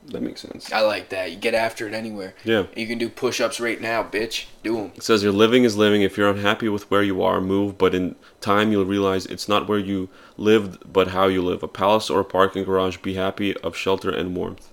That 0.09 0.22
makes 0.22 0.40
sense. 0.40 0.72
I 0.72 0.82
like 0.82 1.09
that. 1.09 1.32
You 1.32 1.36
get 1.36 1.54
after 1.54 1.88
it 1.88 1.92
anywhere. 1.92 2.34
Yeah. 2.44 2.66
You 2.76 2.86
can 2.86 2.96
do 2.96 3.09
push-ups 3.09 3.59
right 3.59 3.80
now, 3.80 4.04
bitch. 4.04 4.46
Do 4.62 4.76
them. 4.76 4.92
It 4.94 5.02
says 5.02 5.24
your 5.24 5.32
living 5.32 5.64
is 5.64 5.76
living. 5.76 6.02
If 6.02 6.16
you're 6.16 6.30
unhappy 6.30 6.68
with 6.68 6.88
where 6.90 7.02
you 7.02 7.22
are, 7.22 7.40
move, 7.40 7.76
but 7.76 7.94
in 7.94 8.14
time 8.40 8.70
you'll 8.70 8.84
realize 8.84 9.26
it's 9.26 9.48
not 9.48 9.68
where 9.68 9.78
you 9.80 10.09
lived, 10.36 10.92
but 10.92 11.09
how 11.09 11.26
you 11.26 11.42
live. 11.42 11.62
A 11.64 11.68
palace 11.68 12.09
or 12.09 12.20
a 12.20 12.24
parking 12.24 12.62
garage, 12.62 12.98
be 12.98 13.14
happy 13.14 13.57
of 13.59 13.76
shelter 13.76 14.11
and 14.11 14.36
warmth. 14.36 14.70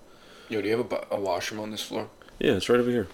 Yo, 0.49 0.61
do 0.61 0.69
you 0.69 0.77
have 0.77 0.91
a, 0.91 1.07
a 1.09 1.19
washroom 1.19 1.61
on 1.61 1.71
this 1.71 1.81
floor? 1.81 2.09
Yeah, 2.37 2.53
it's 2.53 2.69
right 2.69 2.79
over 2.79 2.91
here. 2.91 3.07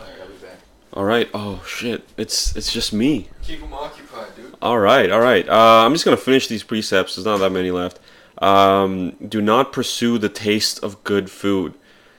Alright, 0.00 0.20
I'll 0.20 0.28
be 0.28 0.34
back. 0.34 0.58
All 0.94 1.04
right. 1.04 1.30
Oh 1.32 1.62
shit. 1.64 2.08
It's 2.16 2.56
it's 2.56 2.72
just 2.72 2.92
me. 2.92 3.28
Keep 3.42 3.60
them 3.60 3.72
occupied, 3.72 4.34
dude. 4.34 4.56
All 4.60 4.78
right, 4.78 5.10
all 5.10 5.20
right. 5.20 5.48
Uh, 5.48 5.84
I'm 5.86 5.92
just 5.92 6.04
gonna 6.04 6.16
finish 6.16 6.48
these 6.48 6.64
precepts. 6.64 7.14
There's 7.14 7.24
not 7.24 7.38
that 7.38 7.50
many 7.50 7.70
left. 7.70 8.00
Um, 8.42 9.12
do 9.26 9.40
not 9.40 9.72
pursue 9.72 10.18
the 10.18 10.28
taste 10.28 10.82
of 10.82 11.02
good 11.04 11.30
food. 11.30 11.74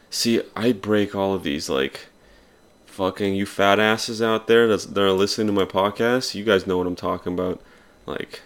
See, 0.09 0.41
I 0.55 0.71
break 0.71 1.13
all 1.13 1.34
of 1.34 1.43
these. 1.43 1.69
Like, 1.69 2.07
fucking 2.86 3.36
you 3.36 3.45
fat 3.45 3.78
asses 3.78 4.21
out 4.21 4.47
there 4.47 4.67
that's, 4.67 4.86
that 4.86 5.03
are 5.03 5.11
listening 5.11 5.47
to 5.47 5.53
my 5.53 5.65
podcast. 5.65 6.34
You 6.34 6.45
guys 6.45 6.65
know 6.65 6.78
what 6.78 6.88
I'm 6.88 6.95
talking 6.95 7.34
about. 7.34 7.61
Like, 8.05 8.41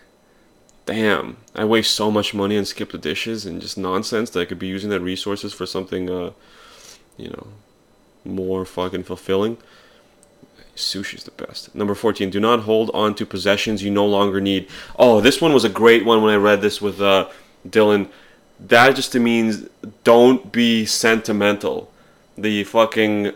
damn, 0.87 1.37
I 1.53 1.65
waste 1.65 1.93
so 1.93 2.09
much 2.09 2.33
money 2.33 2.57
on 2.57 2.65
skip 2.65 2.91
the 2.91 2.97
dishes 2.97 3.45
and 3.45 3.61
just 3.61 3.77
nonsense 3.77 4.31
that 4.31 4.39
I 4.39 4.45
could 4.45 4.59
be 4.59 4.67
using 4.67 4.89
that 4.89 5.01
resources 5.01 5.53
for 5.53 5.67
something, 5.67 6.09
uh, 6.09 6.31
you 7.15 7.29
know, 7.29 7.47
more 8.25 8.65
fucking 8.65 9.03
fulfilling. 9.03 9.57
Sushi's 10.75 11.25
the 11.25 11.31
best. 11.31 11.75
Number 11.75 11.93
14, 11.93 12.31
do 12.31 12.39
not 12.39 12.61
hold 12.61 12.89
on 12.93 13.13
to 13.15 13.25
possessions 13.25 13.83
you 13.83 13.91
no 13.91 14.05
longer 14.05 14.41
need. 14.41 14.67
Oh, 14.97 15.21
this 15.21 15.41
one 15.41 15.53
was 15.53 15.63
a 15.63 15.69
great 15.69 16.05
one 16.05 16.23
when 16.23 16.33
I 16.33 16.37
read 16.37 16.61
this 16.61 16.81
with 16.81 17.01
uh, 17.01 17.29
Dylan. 17.69 18.09
That 18.59 18.95
just 18.95 19.13
means 19.15 19.67
don't 20.03 20.51
be 20.51 20.85
sentimental. 20.85 21.91
The 22.37 22.63
fucking, 22.63 23.33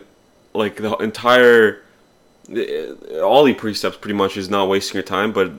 like, 0.52 0.76
the 0.76 0.96
entire, 0.96 1.82
all 3.22 3.44
the 3.44 3.54
precepts 3.54 3.96
pretty 3.98 4.14
much 4.14 4.36
is 4.36 4.48
not 4.48 4.68
wasting 4.68 4.94
your 4.94 5.02
time, 5.02 5.32
but 5.32 5.52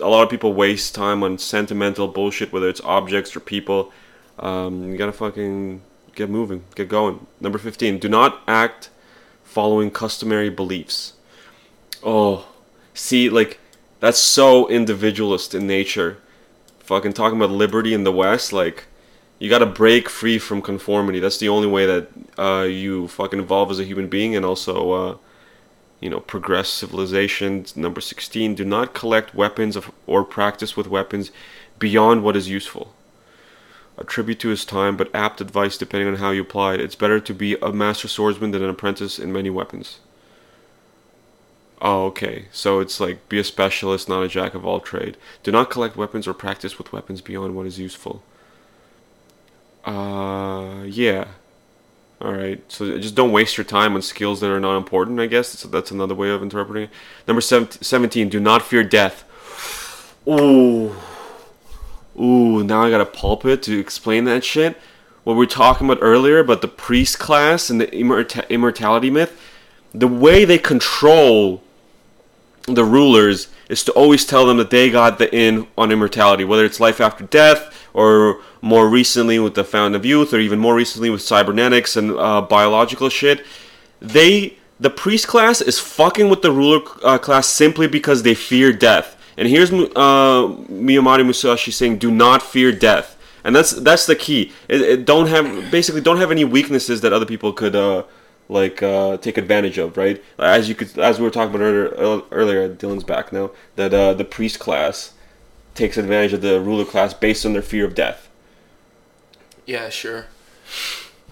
a 0.00 0.08
lot 0.08 0.22
of 0.22 0.30
people 0.30 0.52
waste 0.52 0.94
time 0.94 1.22
on 1.22 1.38
sentimental 1.38 2.08
bullshit, 2.08 2.52
whether 2.52 2.68
it's 2.68 2.80
objects 2.80 3.36
or 3.36 3.40
people. 3.40 3.92
Um, 4.38 4.90
you 4.90 4.96
gotta 4.96 5.12
fucking 5.12 5.82
get 6.14 6.30
moving, 6.30 6.64
get 6.74 6.88
going. 6.88 7.26
Number 7.40 7.58
15, 7.58 7.98
do 7.98 8.08
not 8.08 8.40
act 8.48 8.90
following 9.44 9.90
customary 9.90 10.50
beliefs. 10.50 11.14
Oh, 12.02 12.46
See, 12.98 13.30
like, 13.30 13.60
that's 14.00 14.18
so 14.18 14.68
individualist 14.68 15.54
in 15.54 15.68
nature. 15.68 16.18
Fucking 16.88 17.12
talking 17.12 17.36
about 17.36 17.50
liberty 17.50 17.92
in 17.92 18.04
the 18.04 18.10
West, 18.10 18.50
like, 18.50 18.86
you 19.38 19.50
gotta 19.50 19.66
break 19.66 20.08
free 20.08 20.38
from 20.38 20.62
conformity. 20.62 21.20
That's 21.20 21.36
the 21.36 21.50
only 21.50 21.68
way 21.68 21.84
that 21.84 22.08
uh, 22.38 22.62
you 22.62 23.08
fucking 23.08 23.40
evolve 23.40 23.70
as 23.70 23.78
a 23.78 23.84
human 23.84 24.08
being 24.08 24.34
and 24.34 24.42
also, 24.42 24.92
uh, 24.92 25.16
you 26.00 26.08
know, 26.08 26.20
progress 26.20 26.70
civilization. 26.70 27.66
Number 27.76 28.00
16, 28.00 28.54
do 28.54 28.64
not 28.64 28.94
collect 28.94 29.34
weapons 29.34 29.76
of, 29.76 29.92
or 30.06 30.24
practice 30.24 30.78
with 30.78 30.86
weapons 30.86 31.30
beyond 31.78 32.22
what 32.22 32.36
is 32.36 32.48
useful. 32.48 32.94
A 33.98 34.04
tribute 34.04 34.40
to 34.40 34.48
his 34.48 34.64
time, 34.64 34.96
but 34.96 35.14
apt 35.14 35.42
advice 35.42 35.76
depending 35.76 36.08
on 36.08 36.16
how 36.16 36.30
you 36.30 36.40
apply 36.40 36.72
it. 36.72 36.80
It's 36.80 36.94
better 36.94 37.20
to 37.20 37.34
be 37.34 37.58
a 37.60 37.70
master 37.70 38.08
swordsman 38.08 38.52
than 38.52 38.64
an 38.64 38.70
apprentice 38.70 39.18
in 39.18 39.30
many 39.30 39.50
weapons. 39.50 39.98
Oh, 41.80 42.06
okay. 42.06 42.46
So 42.50 42.80
it's 42.80 42.98
like 42.98 43.28
be 43.28 43.38
a 43.38 43.44
specialist, 43.44 44.08
not 44.08 44.24
a 44.24 44.28
jack 44.28 44.54
of 44.54 44.66
all 44.66 44.80
trade. 44.80 45.16
Do 45.42 45.52
not 45.52 45.70
collect 45.70 45.96
weapons 45.96 46.26
or 46.26 46.34
practice 46.34 46.76
with 46.76 46.92
weapons 46.92 47.20
beyond 47.20 47.54
what 47.54 47.66
is 47.66 47.78
useful. 47.78 48.22
Uh, 49.84 50.82
yeah. 50.84 51.28
All 52.20 52.32
right. 52.32 52.60
So 52.66 52.98
just 52.98 53.14
don't 53.14 53.30
waste 53.30 53.56
your 53.56 53.64
time 53.64 53.94
on 53.94 54.02
skills 54.02 54.40
that 54.40 54.50
are 54.50 54.58
not 54.58 54.76
important. 54.76 55.20
I 55.20 55.26
guess 55.26 55.50
so 55.50 55.68
that's 55.68 55.92
another 55.92 56.16
way 56.16 56.30
of 56.30 56.42
interpreting 56.42 56.84
it. 56.84 56.90
Number 57.28 57.40
seventeen. 57.40 58.28
Do 58.28 58.40
not 58.40 58.62
fear 58.62 58.82
death. 58.82 59.24
Ooh. 60.26 60.96
Ooh. 62.20 62.64
Now 62.64 62.82
I 62.82 62.90
got 62.90 63.00
a 63.00 63.06
pulpit 63.06 63.62
to 63.62 63.78
explain 63.78 64.24
that 64.24 64.44
shit. 64.44 64.76
What 65.22 65.34
we 65.34 65.38
were 65.38 65.46
talking 65.46 65.88
about 65.88 66.02
earlier 66.02 66.40
about 66.40 66.60
the 66.60 66.68
priest 66.68 67.20
class 67.20 67.70
and 67.70 67.80
the 67.80 67.86
immorta- 67.86 68.48
immortality 68.48 69.10
myth. 69.10 69.40
The 69.94 70.08
way 70.08 70.44
they 70.44 70.58
control 70.58 71.62
the 72.74 72.84
rulers 72.84 73.48
is 73.68 73.84
to 73.84 73.92
always 73.92 74.24
tell 74.24 74.46
them 74.46 74.56
that 74.56 74.70
they 74.70 74.90
got 74.90 75.18
the 75.18 75.34
in 75.34 75.66
on 75.76 75.92
immortality, 75.92 76.44
whether 76.44 76.64
it's 76.64 76.80
life 76.80 77.00
after 77.00 77.24
death 77.24 77.88
or 77.94 78.40
more 78.60 78.88
recently 78.88 79.38
with 79.38 79.54
the 79.54 79.64
Fountain 79.64 79.94
of 79.94 80.04
Youth, 80.04 80.32
or 80.32 80.38
even 80.38 80.58
more 80.58 80.74
recently 80.74 81.10
with 81.10 81.22
cybernetics 81.22 81.96
and 81.96 82.12
uh, 82.12 82.40
biological 82.42 83.08
shit. 83.08 83.44
They, 84.00 84.56
the 84.78 84.90
priest 84.90 85.26
class, 85.26 85.60
is 85.60 85.78
fucking 85.78 86.28
with 86.28 86.42
the 86.42 86.52
ruler 86.52 86.80
uh, 87.02 87.18
class 87.18 87.48
simply 87.48 87.86
because 87.86 88.22
they 88.22 88.34
fear 88.34 88.72
death. 88.72 89.16
And 89.36 89.48
here's 89.48 89.70
uh, 89.70 89.74
Miyamoto 89.76 91.24
Musashi 91.24 91.70
saying, 91.70 91.98
"Do 91.98 92.10
not 92.10 92.42
fear 92.42 92.72
death," 92.72 93.16
and 93.44 93.54
that's 93.54 93.70
that's 93.70 94.06
the 94.06 94.16
key. 94.16 94.52
It, 94.68 94.80
it 94.80 95.04
don't 95.04 95.28
have 95.28 95.70
basically 95.70 96.00
don't 96.00 96.16
have 96.18 96.32
any 96.32 96.44
weaknesses 96.44 97.02
that 97.02 97.12
other 97.12 97.26
people 97.26 97.52
could 97.52 97.76
uh, 97.76 98.02
like 98.48 98.82
uh, 98.82 99.16
take 99.18 99.36
advantage 99.36 99.78
of, 99.78 99.96
right? 99.96 100.22
As 100.38 100.68
you 100.68 100.74
could, 100.74 100.98
as 100.98 101.18
we 101.18 101.24
were 101.24 101.30
talking 101.30 101.54
about 101.54 101.64
earlier, 101.64 102.22
earlier 102.30 102.74
Dylan's 102.74 103.04
back 103.04 103.32
now, 103.32 103.50
that 103.76 103.92
uh, 103.92 104.14
the 104.14 104.24
priest 104.24 104.58
class 104.58 105.12
takes 105.74 105.96
advantage 105.96 106.32
of 106.32 106.40
the 106.40 106.60
ruler 106.60 106.84
class 106.84 107.14
based 107.14 107.44
on 107.44 107.52
their 107.52 107.62
fear 107.62 107.84
of 107.84 107.94
death. 107.94 108.28
Yeah, 109.66 109.90
sure. 109.90 110.26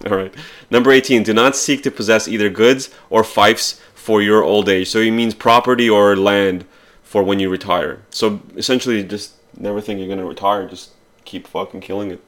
All 0.05 0.15
right. 0.15 0.33
Number 0.69 0.91
18. 0.91 1.23
Do 1.23 1.33
not 1.33 1.55
seek 1.55 1.81
to 1.83 1.91
possess 1.91 2.27
either 2.27 2.49
goods 2.49 2.91
or 3.09 3.23
fiefs 3.23 3.81
for 3.95 4.21
your 4.21 4.43
old 4.43 4.69
age. 4.69 4.89
So 4.89 5.01
he 5.01 5.09
means 5.09 5.33
property 5.33 5.89
or 5.89 6.15
land 6.15 6.65
for 7.01 7.23
when 7.23 7.39
you 7.39 7.49
retire. 7.49 8.03
So 8.11 8.41
essentially, 8.55 9.03
just 9.03 9.33
never 9.57 9.81
think 9.81 9.97
you're 9.97 10.07
going 10.07 10.19
to 10.19 10.25
retire. 10.25 10.67
Just 10.67 10.91
keep 11.25 11.47
fucking 11.47 11.81
killing 11.81 12.11
it. 12.11 12.23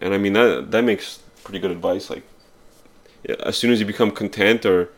And 0.00 0.14
I 0.14 0.18
mean, 0.18 0.32
that, 0.32 0.70
that 0.70 0.82
makes 0.82 1.20
pretty 1.44 1.58
good 1.58 1.70
advice. 1.70 2.08
Like, 2.08 2.22
as 3.40 3.56
soon 3.56 3.70
as 3.70 3.80
you 3.80 3.86
become 3.86 4.10
content 4.10 4.64
or 4.64 4.88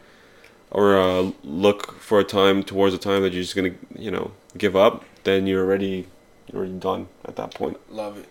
or 0.71 0.97
uh, 0.99 1.31
look 1.45 1.99
for 2.01 2.19
a 2.21 2.25
time 2.25 2.63
towards 2.63 2.95
a 2.95 2.99
time 2.99 3.23
that 3.23 3.33
you're 3.33 3.43
just 3.43 3.57
gonna 3.57 3.75
you 3.97 4.11
know 4.11 4.33
give 4.57 4.75
up, 4.77 5.05
then 5.25 5.47
you're 5.47 5.65
already 5.65 6.07
you're 6.51 6.59
already 6.63 6.79
done 6.79 7.09
at 7.25 7.37
that 7.37 7.55
point. 7.55 7.79
Love 7.93 8.19
it. 8.19 8.29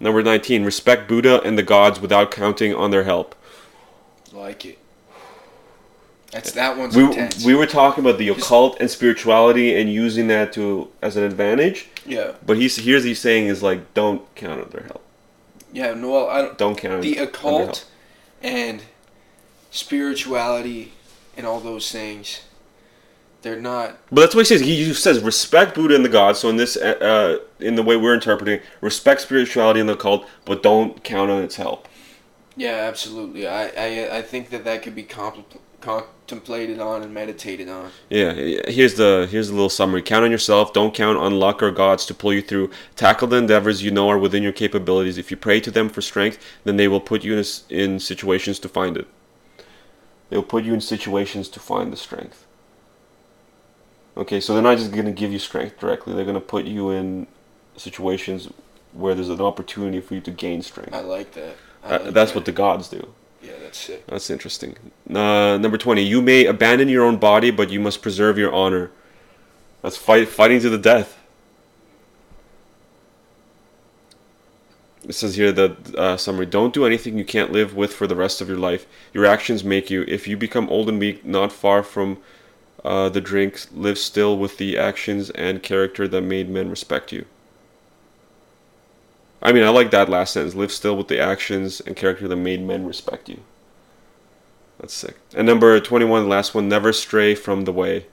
Number 0.00 0.22
nineteen: 0.22 0.64
respect 0.64 1.08
Buddha 1.08 1.40
and 1.42 1.56
the 1.58 1.62
gods 1.62 2.00
without 2.00 2.30
counting 2.30 2.74
on 2.74 2.90
their 2.90 3.04
help. 3.04 3.34
Like 4.32 4.64
it. 4.66 4.78
That's 6.32 6.52
that 6.52 6.76
one's 6.76 6.96
We, 6.96 7.04
intense. 7.04 7.44
we 7.44 7.54
were 7.54 7.66
talking 7.66 8.04
about 8.04 8.18
the 8.18 8.28
occult 8.28 8.76
and 8.80 8.90
spirituality 8.90 9.74
and 9.80 9.90
using 9.90 10.26
that 10.26 10.52
to 10.54 10.90
as 11.00 11.16
an 11.16 11.22
advantage, 11.22 11.88
yeah. 12.04 12.32
but 12.44 12.56
he's 12.56 12.76
here's 12.76 13.04
he's 13.04 13.20
saying 13.20 13.46
is 13.46 13.62
like 13.62 13.94
don't 13.94 14.22
count 14.34 14.60
on 14.60 14.68
their 14.70 14.82
help. 14.82 15.02
Yeah. 15.72 15.94
No. 15.94 16.10
Well, 16.10 16.28
I 16.28 16.42
don't. 16.42 16.58
Don't 16.58 16.76
count 16.76 17.02
The 17.02 17.10
on 17.10 17.14
their 17.14 17.24
help. 17.24 17.34
occult 17.34 17.86
and 18.42 18.82
spirituality 19.76 20.92
and 21.36 21.46
all 21.46 21.60
those 21.60 21.92
things. 21.92 22.42
They're 23.42 23.60
not. 23.60 23.98
But 24.10 24.22
that's 24.22 24.34
what 24.34 24.48
he 24.48 24.56
says. 24.56 24.60
He 24.62 24.92
says 24.94 25.22
respect 25.22 25.74
Buddha 25.74 25.94
and 25.94 26.04
the 26.04 26.08
gods. 26.08 26.40
So 26.40 26.48
in 26.48 26.56
this, 26.56 26.76
uh, 26.76 27.38
uh, 27.40 27.64
in 27.64 27.76
the 27.76 27.82
way 27.82 27.96
we're 27.96 28.14
interpreting, 28.14 28.60
respect 28.80 29.20
spirituality 29.20 29.78
and 29.78 29.88
the 29.88 29.96
cult, 29.96 30.26
but 30.44 30.62
don't 30.62 31.04
count 31.04 31.30
on 31.30 31.42
its 31.42 31.56
help. 31.56 31.86
Yeah, 32.56 32.70
absolutely. 32.70 33.46
I 33.46 33.66
I, 33.68 34.16
I 34.18 34.22
think 34.22 34.50
that 34.50 34.64
that 34.64 34.82
could 34.82 34.94
be 34.94 35.04
compl- 35.04 35.44
contemplated 35.80 36.80
on 36.80 37.02
and 37.02 37.14
meditated 37.14 37.68
on. 37.68 37.90
Yeah. 38.08 38.32
Here's 38.32 38.94
the 38.94 39.28
here's 39.30 39.48
the 39.48 39.54
little 39.54 39.68
summary. 39.68 40.02
Count 40.02 40.24
on 40.24 40.30
yourself. 40.30 40.72
Don't 40.72 40.94
count 40.94 41.18
on 41.18 41.38
luck 41.38 41.62
or 41.62 41.70
gods 41.70 42.04
to 42.06 42.14
pull 42.14 42.32
you 42.32 42.42
through. 42.42 42.70
Tackle 42.96 43.28
the 43.28 43.36
endeavors 43.36 43.82
you 43.82 43.92
know 43.92 44.08
are 44.08 44.18
within 44.18 44.42
your 44.42 44.52
capabilities. 44.52 45.18
If 45.18 45.30
you 45.30 45.36
pray 45.36 45.60
to 45.60 45.70
them 45.70 45.88
for 45.88 46.00
strength, 46.00 46.44
then 46.64 46.76
they 46.76 46.88
will 46.88 47.00
put 47.00 47.22
you 47.22 47.36
in 47.36 47.44
in 47.68 48.00
situations 48.00 48.58
to 48.60 48.68
find 48.68 48.96
it. 48.96 49.06
They'll 50.30 50.42
put 50.42 50.64
you 50.64 50.74
in 50.74 50.80
situations 50.80 51.48
to 51.50 51.60
find 51.60 51.92
the 51.92 51.96
strength. 51.96 52.44
Okay, 54.16 54.40
so 54.40 54.54
they're 54.54 54.62
not 54.62 54.78
just 54.78 54.92
gonna 54.92 55.12
give 55.12 55.32
you 55.32 55.38
strength 55.38 55.78
directly. 55.78 56.14
They're 56.14 56.24
gonna 56.24 56.40
put 56.40 56.64
you 56.64 56.90
in 56.90 57.26
situations 57.76 58.48
where 58.92 59.14
there's 59.14 59.28
an 59.28 59.40
opportunity 59.40 60.00
for 60.00 60.14
you 60.14 60.20
to 60.22 60.30
gain 60.30 60.62
strength. 60.62 60.94
I 60.94 61.00
like 61.00 61.32
that. 61.32 61.54
I 61.84 61.88
Uh, 61.96 62.10
that's 62.10 62.32
that. 62.32 62.36
what 62.36 62.44
the 62.46 62.52
gods 62.52 62.88
do. 62.88 63.12
Yeah, 63.42 63.52
that's 63.62 63.78
sick. 63.78 64.06
That's 64.06 64.30
interesting. 64.30 64.76
Uh, 65.08 65.58
number 65.58 65.76
20. 65.76 66.02
You 66.02 66.22
may 66.22 66.46
abandon 66.46 66.88
your 66.88 67.04
own 67.04 67.18
body, 67.18 67.50
but 67.50 67.70
you 67.70 67.78
must 67.78 68.02
preserve 68.02 68.38
your 68.38 68.52
honor. 68.52 68.90
That's 69.82 69.96
fight, 69.96 70.28
fighting 70.28 70.60
to 70.60 70.70
the 70.70 70.78
death. 70.78 71.18
It 75.08 75.14
says 75.14 75.36
here 75.36 75.52
that 75.52 75.94
uh, 75.94 76.16
summary 76.16 76.46
Don't 76.46 76.74
do 76.74 76.84
anything 76.84 77.16
you 77.16 77.24
can't 77.24 77.52
live 77.52 77.74
with 77.74 77.94
for 77.94 78.06
the 78.06 78.16
rest 78.16 78.40
of 78.40 78.48
your 78.48 78.58
life. 78.58 78.86
Your 79.12 79.24
actions 79.24 79.62
make 79.62 79.90
you. 79.90 80.04
If 80.08 80.26
you 80.26 80.36
become 80.36 80.68
old 80.68 80.88
and 80.88 80.98
weak, 80.98 81.24
not 81.24 81.52
far 81.52 81.82
from 81.82 82.18
uh, 82.84 83.08
the 83.08 83.20
drinks, 83.20 83.68
live 83.72 83.98
still 83.98 84.36
with 84.36 84.58
the 84.58 84.76
actions 84.76 85.30
and 85.30 85.62
character 85.62 86.08
that 86.08 86.22
made 86.22 86.48
men 86.48 86.70
respect 86.70 87.12
you. 87.12 87.24
I 89.42 89.52
mean, 89.52 89.62
I 89.62 89.68
like 89.68 89.92
that 89.92 90.08
last 90.08 90.32
sentence. 90.32 90.54
Live 90.54 90.72
still 90.72 90.96
with 90.96 91.08
the 91.08 91.20
actions 91.20 91.80
and 91.80 91.94
character 91.94 92.26
that 92.26 92.36
made 92.36 92.62
men 92.62 92.84
respect 92.86 93.28
you. 93.28 93.40
That's 94.78 94.94
sick. 94.94 95.16
And 95.34 95.46
number 95.46 95.78
21, 95.78 96.24
the 96.24 96.28
last 96.28 96.54
one, 96.54 96.68
never 96.68 96.92
stray 96.92 97.34
from 97.34 97.64
the 97.64 97.72
way. 97.72 98.06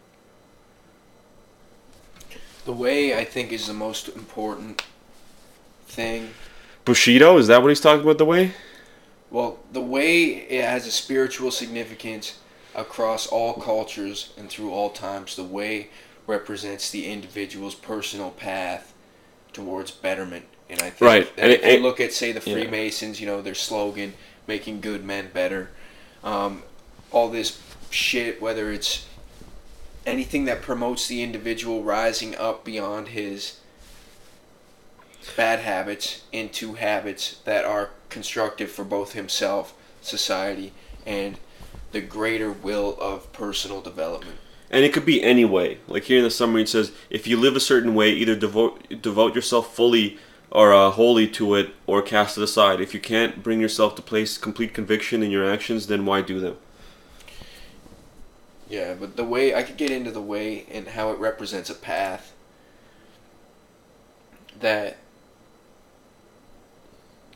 The 2.66 2.72
way 2.72 3.18
I 3.18 3.26
think 3.26 3.52
is 3.52 3.68
the 3.68 3.74
most 3.74 4.08
important 4.10 4.84
thing. 5.88 6.30
Bushido, 6.86 7.38
is 7.38 7.48
that 7.48 7.62
what 7.62 7.70
he's 7.70 7.80
talking 7.80 8.04
about, 8.04 8.18
the 8.18 8.26
way? 8.26 8.52
Well, 9.32 9.60
the 9.72 9.82
way 9.82 10.24
it 10.26 10.64
has 10.64 10.86
a 10.86 10.92
spiritual 10.92 11.50
significance 11.52 12.38
across 12.76 13.26
all 13.28 13.54
cultures 13.54 14.34
and 14.38 14.50
through 14.50 14.72
all 14.72 14.90
times. 14.90 15.36
The 15.36 15.44
way 15.44 15.90
represents 16.28 16.90
the 16.90 17.08
individual's 17.08 17.76
personal 17.76 18.32
path 18.32 18.94
towards 19.54 19.92
betterment. 19.92 20.46
And 20.70 20.82
I 20.82 20.90
think 20.90 21.02
Right. 21.02 21.36
that 21.36 21.42
And 21.44 21.52
if 21.52 21.64
it- 21.64 21.74
you 21.78 21.80
look 21.80 22.00
at, 22.00 22.14
say, 22.14 22.32
the 22.32 22.42
yeah. 22.50 22.54
Freemasons, 22.56 23.20
you 23.20 23.28
know, 23.28 23.42
their 23.42 23.56
slogan, 23.56 24.14
making 24.48 24.82
good 24.82 25.04
men 25.06 25.30
better, 25.34 25.70
um, 26.24 26.64
all 27.12 27.30
this 27.30 27.60
shit, 27.90 28.42
whether 28.42 28.72
it's 28.72 29.06
anything 30.06 30.46
that 30.46 30.62
promotes 30.62 31.08
the 31.08 31.22
individual 31.22 31.84
rising 31.84 32.36
up 32.36 32.64
beyond 32.64 33.10
his 33.10 33.58
bad 35.36 35.59
habits 35.59 36.24
into 36.32 36.74
habits 36.74 37.39
that 37.45 37.65
are 37.65 37.91
constructive 38.09 38.71
for 38.71 38.84
both 38.84 39.13
himself, 39.13 39.74
society, 40.01 40.74
and 41.05 41.38
the 41.91 42.01
greater 42.01 42.51
will 42.51 42.97
of 42.99 43.32
personal 43.34 43.82
development. 43.82 44.38
And 44.69 44.84
it 44.84 44.93
could 44.93 45.05
be 45.05 45.24
any 45.24 45.45
way. 45.45 45.80
Like 45.88 46.03
here 46.03 46.17
in 46.17 46.24
the 46.24 46.32
summary, 46.32 46.63
it 46.63 46.69
says, 46.69 46.91
if 47.09 47.28
you 47.28 47.38
live 47.38 47.55
a 47.55 47.59
certain 47.59 47.93
way, 47.93 48.11
either 48.11 48.36
devote 48.36 49.01
devote 49.01 49.36
yourself 49.36 49.76
fully 49.76 50.17
or 50.53 50.71
uh, 50.71 50.91
wholly 50.91 51.28
to 51.28 51.55
it, 51.55 51.71
or 51.88 52.01
cast 52.03 52.38
it 52.38 52.43
aside. 52.43 52.80
If 52.80 52.93
you 52.93 52.99
can't 52.99 53.41
bring 53.41 53.59
yourself 53.59 53.95
to 53.95 54.03
place 54.03 54.38
complete 54.38 54.71
conviction 54.71 55.24
in 55.24 55.32
your 55.32 55.51
actions, 55.51 55.88
then 55.88 56.05
why 56.05 56.21
do 56.21 56.39
them? 56.39 56.57
Yeah, 58.69 58.93
but 58.93 59.15
the 59.15 59.24
way 59.24 59.55
I 59.55 59.63
could 59.63 59.78
get 59.78 59.89
into 59.89 60.11
the 60.11 60.21
way 60.21 60.65
and 60.71 60.89
how 60.89 61.11
it 61.11 61.17
represents 61.17 61.71
a 61.71 61.76
path 61.76 62.34
that 64.59 64.97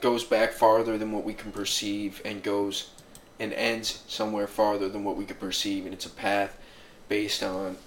goes 0.01 0.23
back 0.23 0.51
farther 0.51 0.97
than 0.97 1.11
what 1.11 1.23
we 1.23 1.33
can 1.33 1.51
perceive 1.51 2.21
and 2.23 2.43
goes 2.43 2.91
and 3.39 3.53
ends 3.53 4.03
somewhere 4.07 4.47
farther 4.47 4.89
than 4.89 5.03
what 5.03 5.15
we 5.15 5.25
can 5.25 5.35
perceive 5.37 5.85
and 5.85 5.93
it's 5.93 6.05
a 6.05 6.09
path 6.09 6.57
based 7.09 7.43
on 7.43 7.77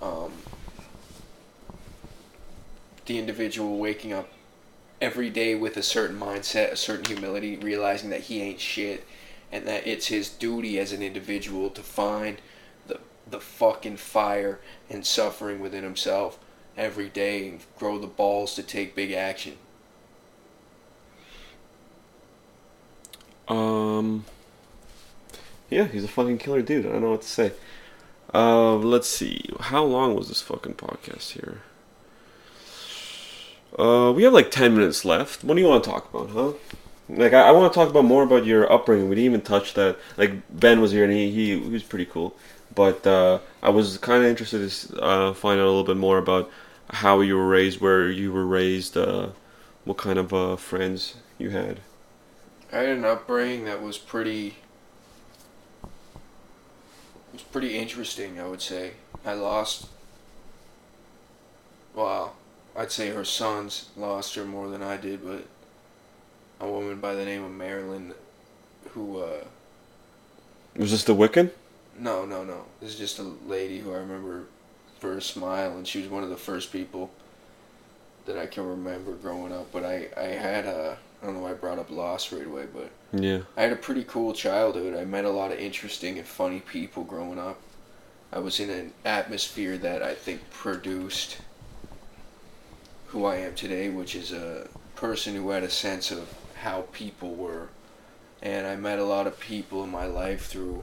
um, 0.00 0.32
the 3.06 3.18
individual 3.18 3.78
waking 3.78 4.12
up 4.12 4.28
every 5.00 5.30
day 5.30 5.54
with 5.54 5.76
a 5.76 5.82
certain 5.82 6.18
mindset, 6.18 6.70
a 6.70 6.76
certain 6.76 7.04
humility, 7.04 7.56
realizing 7.56 8.10
that 8.10 8.20
he 8.22 8.40
ain't 8.40 8.60
shit, 8.60 9.04
and 9.50 9.66
that 9.66 9.86
it's 9.86 10.06
his 10.06 10.28
duty 10.28 10.78
as 10.78 10.92
an 10.92 11.02
individual 11.02 11.68
to 11.70 11.82
find 11.82 12.38
the 12.86 13.00
the 13.28 13.40
fucking 13.40 13.96
fire 13.96 14.60
and 14.88 15.04
suffering 15.04 15.60
within 15.60 15.82
himself 15.84 16.38
every 16.76 17.08
day 17.08 17.48
and 17.48 17.60
grow 17.78 17.98
the 17.98 18.06
balls 18.06 18.54
to 18.54 18.62
take 18.62 18.94
big 18.94 19.12
action. 19.12 19.58
Um. 23.48 24.24
Yeah, 25.72 25.86
he's 25.86 26.04
a 26.04 26.08
fucking 26.08 26.36
killer 26.36 26.60
dude. 26.60 26.84
I 26.84 26.90
don't 26.90 27.00
know 27.00 27.12
what 27.12 27.22
to 27.22 27.28
say. 27.28 27.52
Uh, 28.34 28.76
let's 28.76 29.08
see. 29.08 29.48
How 29.58 29.82
long 29.82 30.14
was 30.14 30.28
this 30.28 30.42
fucking 30.42 30.74
podcast 30.74 31.30
here? 31.30 31.62
Uh, 33.78 34.12
we 34.14 34.24
have 34.24 34.34
like 34.34 34.50
ten 34.50 34.74
minutes 34.74 35.06
left. 35.06 35.42
What 35.42 35.54
do 35.54 35.62
you 35.62 35.68
want 35.68 35.82
to 35.82 35.90
talk 35.90 36.12
about, 36.12 36.28
huh? 36.28 36.52
Like, 37.08 37.32
I, 37.32 37.48
I 37.48 37.50
want 37.52 37.72
to 37.72 37.74
talk 37.74 37.88
about 37.88 38.04
more 38.04 38.22
about 38.22 38.44
your 38.44 38.70
upbringing. 38.70 39.08
We 39.08 39.14
didn't 39.14 39.30
even 39.30 39.40
touch 39.40 39.72
that. 39.72 39.98
Like, 40.18 40.32
Ben 40.50 40.82
was 40.82 40.92
here 40.92 41.04
and 41.04 41.12
he 41.12 41.30
he, 41.30 41.58
he 41.58 41.70
was 41.70 41.82
pretty 41.82 42.04
cool. 42.04 42.36
But 42.74 43.06
uh, 43.06 43.38
I 43.62 43.70
was 43.70 43.96
kind 43.96 44.22
of 44.22 44.28
interested 44.28 44.68
to 44.68 45.02
uh, 45.02 45.32
find 45.32 45.58
out 45.58 45.64
a 45.64 45.72
little 45.72 45.84
bit 45.84 45.96
more 45.96 46.18
about 46.18 46.50
how 46.90 47.20
you 47.22 47.36
were 47.36 47.48
raised, 47.48 47.80
where 47.80 48.10
you 48.10 48.30
were 48.30 48.46
raised, 48.46 48.98
uh, 48.98 49.28
what 49.84 49.96
kind 49.96 50.18
of 50.18 50.34
uh, 50.34 50.56
friends 50.56 51.14
you 51.38 51.48
had. 51.48 51.80
I 52.70 52.80
had 52.80 52.98
an 52.98 53.04
upbringing 53.06 53.64
that 53.64 53.82
was 53.82 53.96
pretty 53.96 54.56
was 57.32 57.42
pretty 57.42 57.76
interesting, 57.78 58.38
I 58.40 58.46
would 58.46 58.62
say. 58.62 58.92
I 59.24 59.34
lost 59.34 59.86
well, 61.94 62.34
I'd 62.76 62.90
say 62.90 63.10
her 63.10 63.24
sons 63.24 63.90
lost 63.96 64.34
her 64.34 64.44
more 64.44 64.68
than 64.68 64.82
I 64.82 64.96
did, 64.96 65.24
but 65.24 65.44
a 66.60 66.70
woman 66.70 67.00
by 67.00 67.14
the 67.14 67.24
name 67.24 67.44
of 67.44 67.50
Marilyn 67.50 68.14
who 68.90 69.18
uh 69.20 69.44
Was 70.76 70.90
this 70.90 71.04
the 71.04 71.14
Wiccan? 71.14 71.50
no, 71.98 72.24
no, 72.24 72.42
no. 72.42 72.64
This 72.80 72.94
is 72.94 72.98
just 72.98 73.18
a 73.18 73.22
lady 73.46 73.78
who 73.78 73.92
I 73.92 73.98
remember 73.98 74.44
for 74.98 75.16
a 75.16 75.22
smile 75.22 75.76
and 75.76 75.86
she 75.86 76.00
was 76.00 76.08
one 76.08 76.22
of 76.22 76.30
the 76.30 76.36
first 76.36 76.72
people 76.72 77.10
that 78.24 78.38
I 78.38 78.46
can 78.46 78.66
remember 78.66 79.12
growing 79.12 79.52
up, 79.52 79.70
but 79.72 79.84
I 79.84 80.08
I 80.16 80.26
had 80.28 80.64
a 80.64 80.98
I 81.22 81.26
don't 81.26 81.36
know 81.36 81.42
why 81.42 81.50
I 81.50 81.54
brought 81.54 81.78
up 81.78 81.90
loss 81.90 82.32
right 82.32 82.46
away, 82.46 82.66
but 82.72 82.90
Yeah. 83.12 83.42
I 83.56 83.62
had 83.62 83.72
a 83.72 83.76
pretty 83.76 84.02
cool 84.04 84.32
childhood. 84.32 84.96
I 84.96 85.04
met 85.04 85.24
a 85.24 85.30
lot 85.30 85.52
of 85.52 85.58
interesting 85.58 86.18
and 86.18 86.26
funny 86.26 86.60
people 86.60 87.04
growing 87.04 87.38
up. 87.38 87.60
I 88.32 88.40
was 88.40 88.58
in 88.58 88.70
an 88.70 88.92
atmosphere 89.04 89.76
that 89.78 90.02
I 90.02 90.14
think 90.14 90.50
produced 90.50 91.38
who 93.08 93.24
I 93.24 93.36
am 93.36 93.54
today, 93.54 93.88
which 93.90 94.14
is 94.16 94.32
a 94.32 94.68
person 94.96 95.34
who 95.34 95.50
had 95.50 95.62
a 95.62 95.70
sense 95.70 96.10
of 96.10 96.32
how 96.62 96.86
people 96.92 97.34
were. 97.34 97.68
And 98.40 98.66
I 98.66 98.74
met 98.74 98.98
a 98.98 99.04
lot 99.04 99.26
of 99.26 99.38
people 99.38 99.84
in 99.84 99.90
my 99.90 100.06
life 100.06 100.46
through 100.46 100.82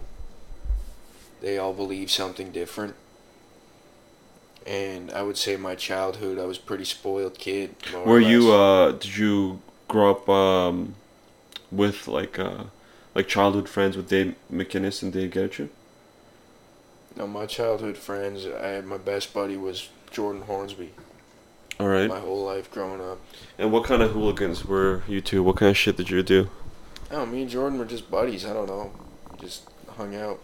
they 1.41 1.57
all 1.57 1.73
believe 1.73 2.11
something 2.11 2.51
different. 2.51 2.95
And 4.67 5.09
I 5.11 5.23
would 5.23 5.37
say 5.37 5.55
my 5.57 5.75
childhood, 5.75 6.37
I 6.37 6.45
was 6.45 6.57
a 6.57 6.61
pretty 6.61 6.85
spoiled 6.85 7.37
kid. 7.37 7.75
Were 8.05 8.19
you 8.19 8.51
uh 8.51 8.91
did 8.91 9.17
you 9.17 9.61
grow 9.89 10.11
up 10.11 10.29
um 10.29 10.95
with 11.71 12.07
like 12.07 12.39
uh 12.39 12.63
like 13.13 13.27
childhood 13.27 13.67
friends 13.67 13.97
with 13.97 14.07
Dave 14.07 14.35
McInnes 14.51 15.03
and 15.03 15.11
Dave 15.11 15.31
Getchu? 15.31 15.67
No, 17.15 17.27
my 17.27 17.45
childhood 17.45 17.97
friends. 17.97 18.45
I 18.45 18.79
my 18.81 18.97
best 18.97 19.33
buddy 19.33 19.57
was 19.57 19.89
Jordan 20.09 20.43
Hornsby. 20.43 20.91
All 21.79 21.87
right. 21.87 22.09
My 22.09 22.19
whole 22.19 22.43
life 22.45 22.69
growing 22.71 23.01
up. 23.01 23.19
And 23.57 23.71
what 23.71 23.85
kind 23.85 24.01
of 24.01 24.11
hooligans 24.11 24.65
were 24.65 25.03
you 25.07 25.21
two? 25.21 25.43
What 25.43 25.57
kind 25.57 25.69
of 25.69 25.77
shit 25.77 25.97
did 25.97 26.09
you 26.09 26.21
do? 26.23 26.49
Oh, 27.11 27.25
me 27.25 27.41
and 27.41 27.49
Jordan 27.49 27.79
were 27.79 27.85
just 27.85 28.11
buddies. 28.11 28.45
I 28.45 28.53
don't 28.53 28.67
know, 28.67 28.91
just 29.39 29.67
hung 29.95 30.15
out. 30.15 30.39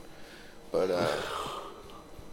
But 0.71 0.89
uh, 0.89 1.11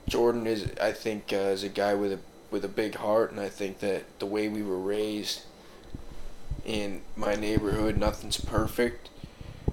Jordan 0.09 0.47
is, 0.47 0.71
I 0.81 0.93
think, 0.93 1.33
uh, 1.33 1.53
is 1.53 1.63
a 1.65 1.69
guy 1.69 1.95
with 1.95 2.13
a 2.13 2.19
with 2.51 2.65
a 2.65 2.69
big 2.69 2.97
heart, 2.97 3.31
and 3.31 3.41
I 3.41 3.49
think 3.49 3.79
that 3.81 4.05
the 4.19 4.27
way 4.27 4.49
we 4.49 4.63
were 4.63 4.79
raised 4.79 5.43
in 6.65 7.03
my 7.17 7.35
neighborhood, 7.35 7.97
nothing's 7.97 8.41
perfect. 8.41 9.09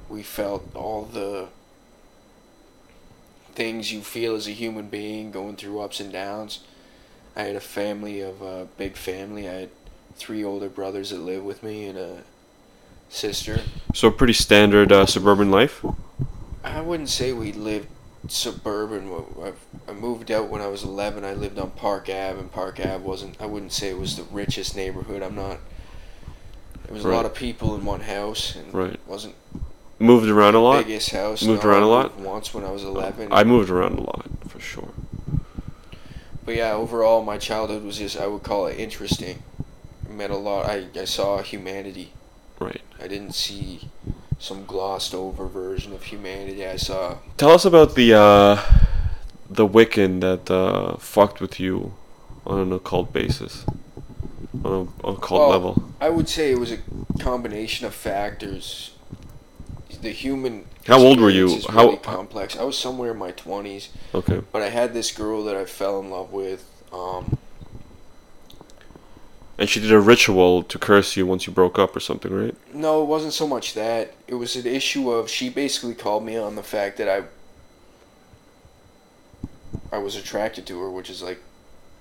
We 0.07 0.23
felt 0.23 0.75
all 0.75 1.05
the 1.05 1.49
things 3.53 3.91
you 3.91 4.01
feel 4.01 4.35
as 4.35 4.47
a 4.47 4.51
human 4.51 4.87
being 4.87 5.31
going 5.31 5.55
through 5.55 5.79
ups 5.79 5.99
and 5.99 6.11
downs. 6.11 6.61
I 7.35 7.43
had 7.43 7.55
a 7.55 7.61
family 7.61 8.21
of 8.21 8.41
a 8.41 8.67
big 8.77 8.95
family. 8.95 9.47
I 9.47 9.53
had 9.53 9.69
three 10.15 10.43
older 10.43 10.69
brothers 10.69 11.11
that 11.11 11.19
lived 11.19 11.45
with 11.45 11.63
me 11.63 11.85
and 11.85 11.97
a 11.97 12.23
sister. 13.09 13.61
So 13.93 14.11
pretty 14.11 14.33
standard 14.33 14.91
uh, 14.91 15.05
suburban 15.05 15.51
life. 15.51 15.83
I 16.63 16.81
wouldn't 16.81 17.09
say 17.09 17.33
we 17.33 17.51
lived 17.51 17.87
suburban. 18.27 19.11
I 19.87 19.93
moved 19.93 20.31
out 20.31 20.49
when 20.49 20.61
I 20.61 20.67
was 20.67 20.83
11. 20.83 21.23
I 21.23 21.33
lived 21.33 21.57
on 21.57 21.71
Park 21.71 22.09
Ave, 22.09 22.39
and 22.39 22.51
Park 22.51 22.79
Ave 22.79 23.03
wasn't. 23.03 23.39
I 23.41 23.45
wouldn't 23.45 23.71
say 23.71 23.89
it 23.89 23.97
was 23.97 24.17
the 24.17 24.23
richest 24.23 24.75
neighborhood. 24.75 25.21
I'm 25.23 25.35
not. 25.35 25.59
There 26.89 26.95
was 26.95 27.05
a 27.05 27.09
lot 27.09 27.25
of 27.25 27.35
people 27.35 27.75
in 27.75 27.85
one 27.85 28.01
house, 28.01 28.55
and 28.55 28.73
Right. 28.73 28.93
it 28.93 28.99
wasn't 29.05 29.35
Moved 29.99 30.27
around 30.27 30.55
a 30.55 30.59
lot. 30.59 30.85
biggest 30.85 31.11
house. 31.11 31.43
Moved 31.43 31.63
No, 31.63 31.69
around 31.69 31.83
I 31.83 31.85
a 31.85 31.89
lot? 31.89 32.19
Once 32.19 32.51
when 32.51 32.63
I 32.65 32.71
was 32.71 32.83
11. 32.83 33.27
I 33.31 33.43
moved 33.43 33.69
around 33.69 33.99
a 33.99 34.01
lot 34.01 34.25
for 34.47 34.59
sure. 34.59 34.89
But 36.45 36.55
yeah, 36.55 36.73
overall, 36.73 37.23
my 37.23 37.37
childhood 37.37 37.83
was 37.83 37.99
just, 37.99 38.19
I 38.19 38.25
would 38.25 38.41
call 38.41 38.65
it 38.65 38.79
interesting. 38.79 39.43
I 40.09 40.11
met 40.13 40.31
a 40.31 40.35
lot, 40.37 40.65
I, 40.65 40.85
I 40.99 41.05
saw 41.05 41.43
humanity. 41.43 42.11
Right. 42.59 42.81
I 42.99 43.07
didn't 43.07 43.35
see 43.35 43.89
some 44.39 44.65
glossed 44.65 45.13
over 45.13 45.45
version 45.47 45.93
of 45.93 46.03
humanity. 46.03 46.65
I 46.65 46.77
saw, 46.77 47.17
Tell 47.37 47.51
us 47.51 47.65
about 47.65 47.93
the 47.93 48.13
uh, 48.15 48.61
the 49.47 49.67
Wiccan 49.67 50.21
that 50.21 50.49
uh, 50.49 50.97
fucked 50.97 51.39
with 51.39 51.59
you 51.59 51.93
on 52.47 52.59
an 52.59 52.73
occult 52.73 53.13
basis, 53.13 53.63
on 54.63 54.91
a 55.03 55.07
occult 55.07 55.41
Well, 55.41 55.49
level. 55.49 55.83
I 56.01 56.09
would 56.09 56.27
say 56.29 56.51
it 56.51 56.59
was 56.59 56.71
a 56.71 56.79
combination 57.19 57.85
of 57.85 57.93
factors. 57.93 58.91
The 60.01 60.09
human. 60.11 60.65
How 60.87 60.99
old 60.99 61.19
were 61.19 61.29
you? 61.29 61.59
How- 61.69 61.85
really 61.85 61.97
complex? 61.97 62.55
I 62.57 62.63
was 62.63 62.77
somewhere 62.77 63.11
in 63.11 63.17
my 63.17 63.31
20s, 63.31 63.89
Okay. 64.13 64.41
but 64.51 64.61
I 64.61 64.69
had 64.69 64.93
this 64.93 65.11
girl 65.11 65.43
that 65.43 65.55
I 65.55 65.65
fell 65.65 65.99
in 65.99 66.09
love 66.09 66.31
with. 66.31 66.65
Um, 66.93 67.37
And 69.57 69.67
she 69.69 69.81
did 69.81 69.91
a 69.91 69.99
ritual 69.99 70.63
to 70.63 70.79
curse 70.79 71.17
you 71.17 71.25
once 71.27 71.45
you 71.45 71.51
broke 71.51 71.77
up 71.77 71.93
or 71.93 71.99
something, 71.99 72.31
right? 72.33 72.55
No, 72.73 73.01
it 73.01 73.07
wasn't 73.07 73.33
so 73.33 73.45
much 73.45 73.73
that. 73.73 74.13
It 74.25 74.35
was 74.35 74.55
an 74.55 74.65
issue 74.65 75.11
of 75.11 75.29
she 75.29 75.49
basically 75.49 75.95
called 75.95 76.23
me 76.23 76.37
on 76.37 76.55
the 76.55 76.63
fact 76.63 76.95
that 76.97 77.09
I 77.09 77.23
I 79.91 79.97
was 79.97 80.15
attracted 80.15 80.65
to 80.67 80.79
her, 80.81 80.89
which 80.89 81.09
is 81.09 81.21
like 81.21 81.41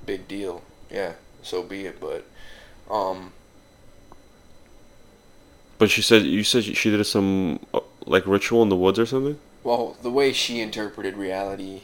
big 0.06 0.28
deal. 0.28 0.62
Yeah, 0.90 1.14
so 1.42 1.62
be 1.64 1.86
it, 1.86 2.00
but 2.00 2.24
um 2.90 3.32
But 5.78 5.90
she 5.90 6.02
said 6.02 6.22
you 6.24 6.42
said 6.44 6.64
she 6.64 6.90
did 6.90 7.04
some 7.04 7.60
uh, 7.72 7.80
like 8.06 8.26
ritual 8.26 8.62
in 8.62 8.68
the 8.68 8.76
woods 8.76 8.98
or 8.98 9.06
something. 9.06 9.38
well, 9.62 9.96
the 10.02 10.10
way 10.10 10.32
she 10.32 10.60
interpreted 10.60 11.16
reality 11.16 11.82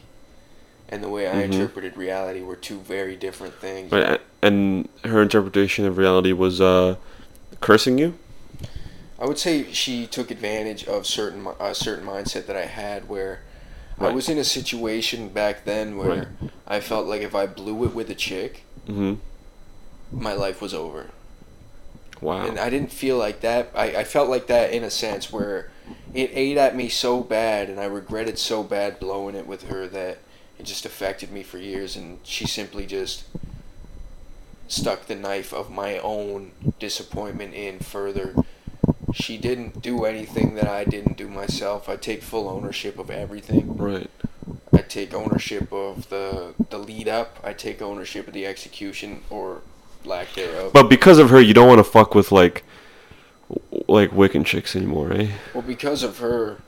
and 0.88 1.02
the 1.02 1.08
way 1.08 1.28
I 1.28 1.42
Mhm. 1.42 1.52
interpreted 1.52 1.96
reality 1.96 2.40
were 2.40 2.56
two 2.56 2.78
very 2.80 3.16
different 3.16 3.54
things. 3.54 3.92
Right. 3.92 4.20
And 4.42 4.88
her 5.04 5.22
interpretation 5.22 5.84
of 5.86 5.96
reality 5.98 6.32
was 6.32 6.60
uh, 6.60 6.96
cursing 7.60 7.98
you. 7.98 8.14
I 9.18 9.26
would 9.26 9.38
say 9.38 9.72
she 9.72 10.06
took 10.06 10.30
advantage 10.30 10.84
of 10.86 11.06
certain 11.06 11.46
a 11.60 11.74
certain 11.74 12.04
mindset 12.06 12.46
that 12.46 12.56
I 12.56 12.66
had 12.66 13.08
where 13.08 13.40
I 14.00 14.10
was 14.10 14.28
in 14.28 14.38
a 14.38 14.44
situation 14.44 15.28
back 15.28 15.64
then 15.64 15.96
where 15.96 16.08
Right. 16.08 16.28
I 16.66 16.80
felt 16.80 17.06
like 17.06 17.22
if 17.22 17.34
I 17.34 17.46
blew 17.46 17.84
it 17.84 17.94
with 17.94 18.10
a 18.10 18.14
chick, 18.14 18.62
Mm-hmm. 18.88 19.14
My 20.12 20.32
life 20.32 20.60
was 20.60 20.74
over. 20.74 21.10
Wow. 22.20 22.46
And 22.46 22.58
I 22.58 22.70
didn't 22.70 22.92
feel 22.92 23.18
like 23.18 23.40
that. 23.40 23.70
I, 23.74 23.96
I 23.96 24.04
felt 24.04 24.28
like 24.28 24.46
that 24.46 24.72
in 24.72 24.82
a 24.82 24.90
sense 24.90 25.32
where 25.32 25.70
it 26.14 26.30
ate 26.32 26.56
at 26.56 26.76
me 26.76 26.88
so 26.88 27.20
bad 27.20 27.68
and 27.68 27.78
I 27.78 27.84
regretted 27.84 28.38
so 28.38 28.62
bad 28.62 28.98
blowing 28.98 29.34
it 29.34 29.46
with 29.46 29.68
her 29.68 29.86
that 29.88 30.18
it 30.58 30.64
just 30.64 30.86
affected 30.86 31.30
me 31.30 31.42
for 31.42 31.58
years 31.58 31.96
and 31.96 32.20
she 32.22 32.46
simply 32.46 32.86
just 32.86 33.24
stuck 34.68 35.06
the 35.06 35.14
knife 35.14 35.52
of 35.52 35.70
my 35.70 35.98
own 35.98 36.52
disappointment 36.78 37.54
in 37.54 37.80
further. 37.80 38.34
She 39.12 39.36
didn't 39.36 39.82
do 39.82 40.04
anything 40.04 40.54
that 40.54 40.66
I 40.66 40.84
didn't 40.84 41.16
do 41.16 41.28
myself. 41.28 41.88
I 41.88 41.96
take 41.96 42.22
full 42.22 42.48
ownership 42.48 42.98
of 42.98 43.10
everything. 43.10 43.76
right. 43.76 44.10
I 44.72 44.78
take 44.78 45.14
ownership 45.14 45.72
of 45.72 46.08
the 46.08 46.54
the 46.70 46.78
lead 46.78 47.06
up. 47.06 47.38
I 47.44 47.52
take 47.52 47.80
ownership 47.80 48.26
of 48.26 48.34
the 48.34 48.44
execution 48.44 49.22
or 49.30 49.62
lack 50.06 50.32
thereof. 50.34 50.72
But 50.72 50.88
because 50.88 51.18
of 51.18 51.30
her, 51.30 51.40
you 51.40 51.54
don't 51.54 51.68
want 51.68 51.78
to 51.78 51.84
fuck 51.84 52.14
with 52.14 52.30
like 52.32 52.62
like 53.88 54.10
Wiccan 54.10 54.44
chicks 54.44 54.74
anymore, 54.74 55.12
eh? 55.12 55.28
Well, 55.52 55.62
because 55.62 56.02
of 56.02 56.18
her, 56.18 56.58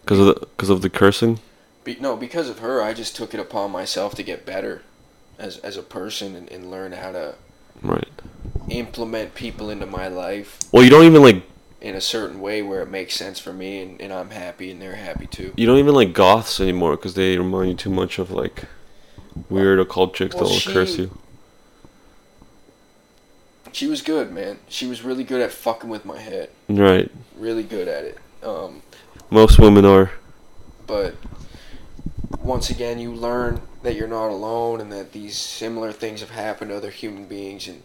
Because 0.00 0.18
of 0.18 0.26
the 0.26 0.34
because 0.40 0.70
of 0.70 0.82
the 0.82 0.90
cursing. 0.90 1.40
Be, 1.84 1.96
no, 2.00 2.16
because 2.16 2.48
of 2.48 2.60
her, 2.60 2.82
I 2.82 2.92
just 2.92 3.16
took 3.16 3.34
it 3.34 3.40
upon 3.40 3.70
myself 3.72 4.14
to 4.16 4.22
get 4.22 4.46
better 4.46 4.82
as 5.38 5.58
as 5.58 5.76
a 5.76 5.82
person 5.82 6.36
and, 6.36 6.50
and 6.50 6.70
learn 6.70 6.92
how 6.92 7.12
to 7.12 7.34
Right. 7.80 8.08
implement 8.68 9.34
people 9.34 9.68
into 9.70 9.86
my 9.86 10.06
life 10.06 10.58
Well, 10.70 10.84
you 10.84 10.90
don't 10.90 11.04
even 11.04 11.22
like 11.22 11.42
in 11.80 11.96
a 11.96 12.00
certain 12.00 12.40
way 12.40 12.62
where 12.62 12.80
it 12.82 12.88
makes 12.88 13.14
sense 13.14 13.40
for 13.40 13.52
me 13.52 13.80
and, 13.82 14.00
and 14.00 14.12
I'm 14.12 14.30
happy 14.30 14.70
and 14.70 14.80
they're 14.80 14.94
happy 14.94 15.26
too. 15.26 15.52
you 15.56 15.66
don't 15.66 15.78
even 15.78 15.94
like 15.94 16.12
goths 16.12 16.60
anymore 16.60 16.94
because 16.96 17.14
they 17.14 17.36
remind 17.36 17.70
you 17.70 17.74
too 17.74 17.90
much 17.90 18.20
of 18.20 18.30
like 18.30 18.64
weird 19.48 19.80
occult 19.80 20.14
chicks 20.14 20.36
Well, 20.36 20.44
that'll 20.44 20.72
curse 20.72 20.96
you. 20.98 21.18
She 23.72 23.86
was 23.86 24.02
good, 24.02 24.30
man. 24.30 24.58
She 24.68 24.86
was 24.86 25.02
really 25.02 25.24
good 25.24 25.40
at 25.40 25.50
fucking 25.50 25.88
with 25.88 26.04
my 26.04 26.18
head. 26.20 26.50
Right. 26.68 27.10
Really 27.36 27.62
good 27.62 27.88
at 27.88 28.04
it. 28.04 28.18
Um, 28.42 28.82
Most 29.30 29.58
women 29.58 29.84
are. 29.84 30.10
but 30.86 31.14
once 32.40 32.70
again, 32.70 32.98
you 32.98 33.12
learn 33.14 33.62
that 33.82 33.94
you're 33.94 34.08
not 34.08 34.28
alone 34.28 34.80
and 34.80 34.92
that 34.92 35.12
these 35.12 35.36
similar 35.36 35.92
things 35.92 36.20
have 36.20 36.30
happened 36.30 36.70
to 36.70 36.76
other 36.76 36.90
human 36.90 37.26
beings, 37.26 37.66
and 37.68 37.82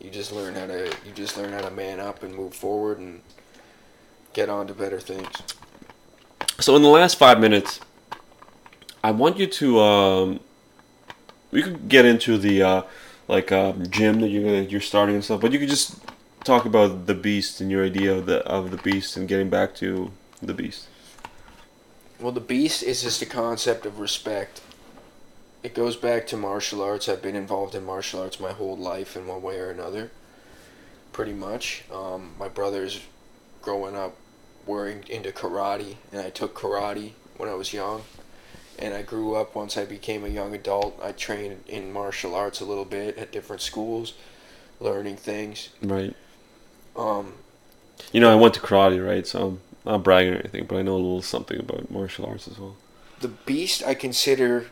you 0.00 0.10
just 0.10 0.30
learn 0.30 0.54
how 0.54 0.66
to 0.66 0.86
you 1.06 1.12
just 1.14 1.36
learn 1.36 1.52
how 1.52 1.60
to 1.62 1.70
man 1.70 1.98
up 2.00 2.22
and 2.22 2.34
move 2.34 2.54
forward 2.54 2.98
and 2.98 3.22
get 4.34 4.48
on 4.48 4.66
to 4.68 4.74
better 4.74 5.00
things. 5.00 5.32
So 6.60 6.76
in 6.76 6.82
the 6.82 6.88
last 6.88 7.18
five 7.18 7.40
minutes, 7.40 7.80
I 9.02 9.10
want 9.10 9.38
you 9.38 9.46
to 9.46 9.80
um, 9.80 10.40
we 11.50 11.62
could 11.62 11.88
get 11.88 12.04
into 12.04 12.36
the 12.38 12.62
uh, 12.62 12.82
like 13.28 13.52
um, 13.52 13.88
gym 13.90 14.20
that 14.20 14.28
you're 14.28 14.62
you're 14.62 14.80
starting 14.80 15.14
and 15.14 15.24
stuff, 15.24 15.40
but 15.40 15.52
you 15.52 15.58
could 15.58 15.68
just 15.68 16.00
talk 16.44 16.64
about 16.64 17.06
the 17.06 17.14
beast 17.14 17.60
and 17.60 17.70
your 17.70 17.84
idea 17.84 18.14
of 18.14 18.26
the 18.26 18.38
of 18.46 18.70
the 18.70 18.78
beast 18.78 19.16
and 19.16 19.28
getting 19.28 19.50
back 19.50 19.74
to 19.76 20.10
the 20.42 20.54
beast. 20.54 20.88
Well, 22.18 22.32
the 22.32 22.40
beast 22.40 22.82
is 22.82 23.02
just 23.02 23.22
a 23.22 23.26
concept 23.26 23.86
of 23.86 24.00
respect. 24.00 24.60
It 25.62 25.74
goes 25.74 25.96
back 25.96 26.26
to 26.28 26.36
martial 26.36 26.82
arts. 26.82 27.08
I've 27.08 27.22
been 27.22 27.36
involved 27.36 27.74
in 27.74 27.84
martial 27.84 28.20
arts 28.22 28.40
my 28.40 28.52
whole 28.52 28.76
life 28.76 29.16
in 29.16 29.26
one 29.26 29.42
way 29.42 29.58
or 29.58 29.70
another. 29.70 30.10
Pretty 31.12 31.32
much. 31.32 31.84
Um, 31.92 32.32
my 32.38 32.48
brothers, 32.48 33.00
growing 33.62 33.96
up, 33.96 34.16
were 34.66 34.88
in- 34.88 35.04
into 35.08 35.30
karate, 35.32 35.96
and 36.12 36.20
I 36.20 36.30
took 36.30 36.54
karate 36.54 37.12
when 37.36 37.48
I 37.48 37.54
was 37.54 37.72
young. 37.72 38.02
And 38.78 38.94
I 38.94 39.02
grew 39.02 39.34
up 39.34 39.54
once 39.54 39.76
I 39.76 39.84
became 39.84 40.24
a 40.24 40.28
young 40.28 40.54
adult. 40.54 40.98
I 41.02 41.12
trained 41.12 41.64
in 41.66 41.92
martial 41.92 42.34
arts 42.34 42.60
a 42.60 42.64
little 42.64 42.84
bit 42.84 43.18
at 43.18 43.32
different 43.32 43.60
schools, 43.60 44.14
learning 44.80 45.16
things. 45.16 45.70
Right. 45.82 46.14
Um, 46.96 47.34
You 48.12 48.20
know, 48.20 48.30
I 48.30 48.36
went 48.36 48.54
to 48.54 48.60
karate, 48.60 49.04
right? 49.04 49.26
So 49.26 49.42
I'm 49.44 49.60
not 49.84 50.02
bragging 50.04 50.34
or 50.34 50.36
anything, 50.36 50.66
but 50.66 50.76
I 50.76 50.82
know 50.82 50.94
a 50.94 50.96
little 50.96 51.22
something 51.22 51.58
about 51.58 51.90
martial 51.90 52.26
arts 52.26 52.46
as 52.48 52.58
well. 52.58 52.76
the 53.20 53.28
beast 53.28 53.82
I 53.84 53.94
consider 53.94 54.66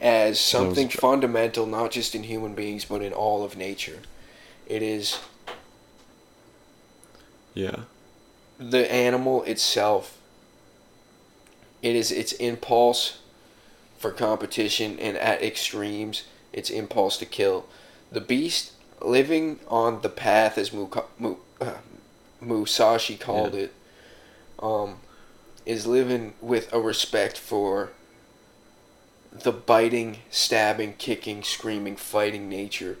as 0.00 0.40
something 0.40 0.88
fundamental, 0.88 1.66
not 1.66 1.92
just 1.92 2.16
in 2.16 2.24
human 2.24 2.54
beings, 2.56 2.84
but 2.84 3.00
in 3.00 3.12
all 3.12 3.44
of 3.44 3.56
nature. 3.56 4.00
It 4.66 4.82
is 4.82 5.18
Yeah. 7.54 7.84
the 8.58 8.90
animal 8.90 9.44
itself. 9.44 10.18
It 11.80 11.94
is 11.94 12.10
its 12.10 12.32
impulse 12.32 13.18
for 14.02 14.10
competition 14.10 14.98
and 14.98 15.16
at 15.16 15.40
extremes, 15.42 16.24
its 16.52 16.68
impulse 16.68 17.16
to 17.18 17.24
kill. 17.24 17.66
The 18.10 18.20
beast 18.20 18.72
living 19.00 19.60
on 19.68 20.02
the 20.02 20.08
path, 20.08 20.58
as 20.58 20.72
Muka, 20.72 21.04
uh, 21.60 21.74
Musashi 22.40 23.16
called 23.16 23.54
it, 23.54 23.72
um, 24.58 24.96
is 25.64 25.86
living 25.86 26.34
with 26.40 26.70
a 26.72 26.80
respect 26.80 27.38
for 27.38 27.92
the 29.32 29.52
biting, 29.52 30.18
stabbing, 30.30 30.94
kicking, 30.98 31.44
screaming, 31.44 31.94
fighting 31.96 32.48
nature 32.48 32.98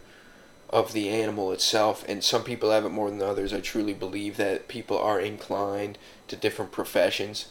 of 0.70 0.92
the 0.92 1.08
animal 1.08 1.50
itself. 1.50 2.04
And 2.08 2.22
some 2.22 2.44
people 2.44 2.70
have 2.70 2.84
it 2.84 2.90
more 2.90 3.10
than 3.10 3.20
others. 3.20 3.52
I 3.52 3.60
truly 3.60 3.92
believe 3.92 4.36
that 4.36 4.68
people 4.68 4.98
are 4.98 5.20
inclined 5.20 5.98
to 6.28 6.36
different 6.36 6.70
professions 6.70 7.48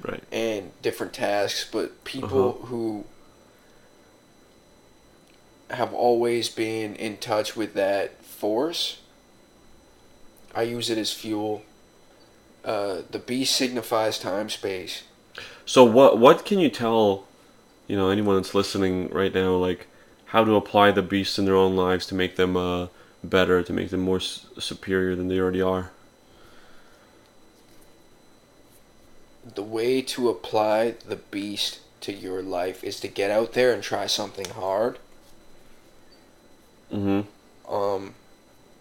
Right. 0.00 0.22
and 0.32 0.70
different 0.82 1.12
tasks, 1.12 1.68
but 1.70 2.02
people 2.04 2.48
Uh-huh. 2.58 2.66
who 2.66 3.04
have 5.70 5.92
always 5.94 6.48
been 6.48 6.94
in 6.96 7.16
touch 7.18 7.56
with 7.56 7.74
that 7.74 8.22
force, 8.24 8.98
I 10.54 10.62
use 10.62 10.90
it 10.90 10.98
as 10.98 11.12
fuel. 11.12 11.62
Uh, 12.64 12.98
the 13.10 13.18
beast 13.18 13.56
signifies 13.56 14.18
time 14.18 14.48
space. 14.50 15.02
So 15.64 15.82
what 15.84 16.18
what 16.18 16.44
can 16.44 16.58
you 16.58 16.68
tell, 16.68 17.24
you 17.86 17.96
know, 17.96 18.10
anyone 18.10 18.36
that's 18.36 18.54
listening 18.54 19.08
right 19.10 19.32
now, 19.34 19.54
like 19.56 19.86
how 20.26 20.44
to 20.44 20.54
apply 20.56 20.90
the 20.92 21.02
beast 21.02 21.38
in 21.38 21.44
their 21.44 21.56
own 21.56 21.74
lives 21.76 22.06
to 22.06 22.14
make 22.14 22.36
them 22.36 22.56
uh, 22.56 22.88
better, 23.24 23.62
to 23.62 23.72
make 23.72 23.90
them 23.90 24.00
more 24.00 24.16
s- 24.18 24.46
superior 24.58 25.14
than 25.16 25.28
they 25.28 25.38
already 25.38 25.62
are? 25.62 25.90
The 29.44 29.62
way 29.62 30.02
to 30.02 30.28
apply 30.28 30.96
the 31.06 31.16
beast 31.16 31.80
to 32.02 32.12
your 32.12 32.42
life 32.42 32.82
is 32.84 33.00
to 33.00 33.08
get 33.08 33.30
out 33.30 33.52
there 33.52 33.72
and 33.72 33.82
try 33.82 34.06
something 34.06 34.50
hard. 34.50 34.98
Mm-hmm. 36.92 37.74
um, 37.74 38.14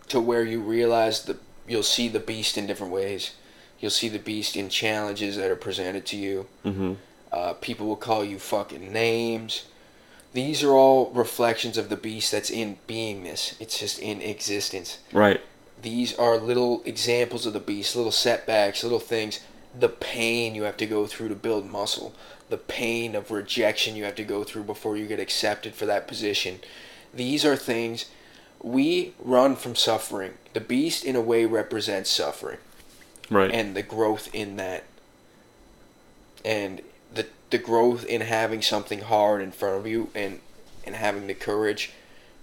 to 0.10 0.20
where 0.20 0.44
you 0.44 0.60
realize 0.60 1.24
that 1.24 1.38
you'll 1.66 1.82
see 1.82 2.10
the 2.10 2.20
beast 2.20 2.58
in 2.58 2.68
different 2.68 2.92
ways. 2.92 3.36
You'll 3.80 3.92
see 3.92 4.10
the 4.10 4.20
beast 4.20 4.58
in 4.58 4.68
challenges 4.68 5.38
that 5.38 5.50
are 5.50 5.56
presented 5.56 6.06
to 6.08 6.18
you. 6.18 6.48
Mm-hmm. 6.66 6.94
Uh, 7.32 7.54
people 7.54 7.88
will 7.88 7.96
call 7.96 8.26
you 8.26 8.38
fucking 8.38 8.92
names. 8.92 9.64
These 10.34 10.62
are 10.62 10.72
all 10.72 11.10
reflections 11.12 11.78
of 11.78 11.88
the 11.88 11.96
beast 11.96 12.34
that's 12.34 12.50
in 12.50 12.78
beingness. 12.88 13.60
It's 13.62 13.80
just 13.80 14.00
in 14.00 14.22
existence. 14.22 15.00
Right. 15.14 15.40
These 15.82 16.14
are 16.20 16.38
little 16.38 16.82
examples 16.84 17.46
of 17.46 17.54
the 17.54 17.60
beast, 17.62 17.96
little 17.96 18.12
setbacks, 18.12 18.84
little 18.84 19.00
things. 19.00 19.40
The 19.78 19.90
pain 19.90 20.54
you 20.56 20.64
have 20.64 20.78
to 20.78 20.86
go 20.86 21.06
through 21.06 21.30
to 21.30 21.36
build 21.36 21.70
muscle, 21.70 22.14
the 22.50 22.58
pain 22.58 23.16
of 23.16 23.32
rejection 23.32 23.96
you 23.96 24.04
have 24.04 24.16
to 24.16 24.24
go 24.24 24.44
through 24.44 24.64
before 24.64 24.98
you 24.98 25.08
get 25.08 25.20
accepted 25.20 25.74
for 25.74 25.86
that 25.86 26.08
position. 26.08 26.60
These 27.14 27.46
are 27.46 27.56
things 27.56 28.06
we 28.62 29.14
run 29.20 29.56
from 29.56 29.76
suffering. 29.76 30.34
The 30.54 30.60
beast, 30.60 31.04
in 31.06 31.16
a 31.16 31.22
way, 31.22 31.46
represents 31.46 32.10
suffering 32.10 32.58
Right. 33.30 33.52
and 33.52 33.76
the 33.76 33.82
growth 33.82 34.30
in 34.34 34.58
that. 34.58 34.84
And 36.44 36.82
the, 37.14 37.28
the 37.50 37.58
growth 37.58 38.06
in 38.06 38.22
having 38.22 38.62
something 38.62 39.02
hard 39.02 39.42
in 39.42 39.52
front 39.52 39.78
of 39.78 39.88
you 39.88 40.10
and, 40.14 40.40
and 40.86 40.96
having 40.96 41.28
the 41.28 41.34
courage 41.34 41.92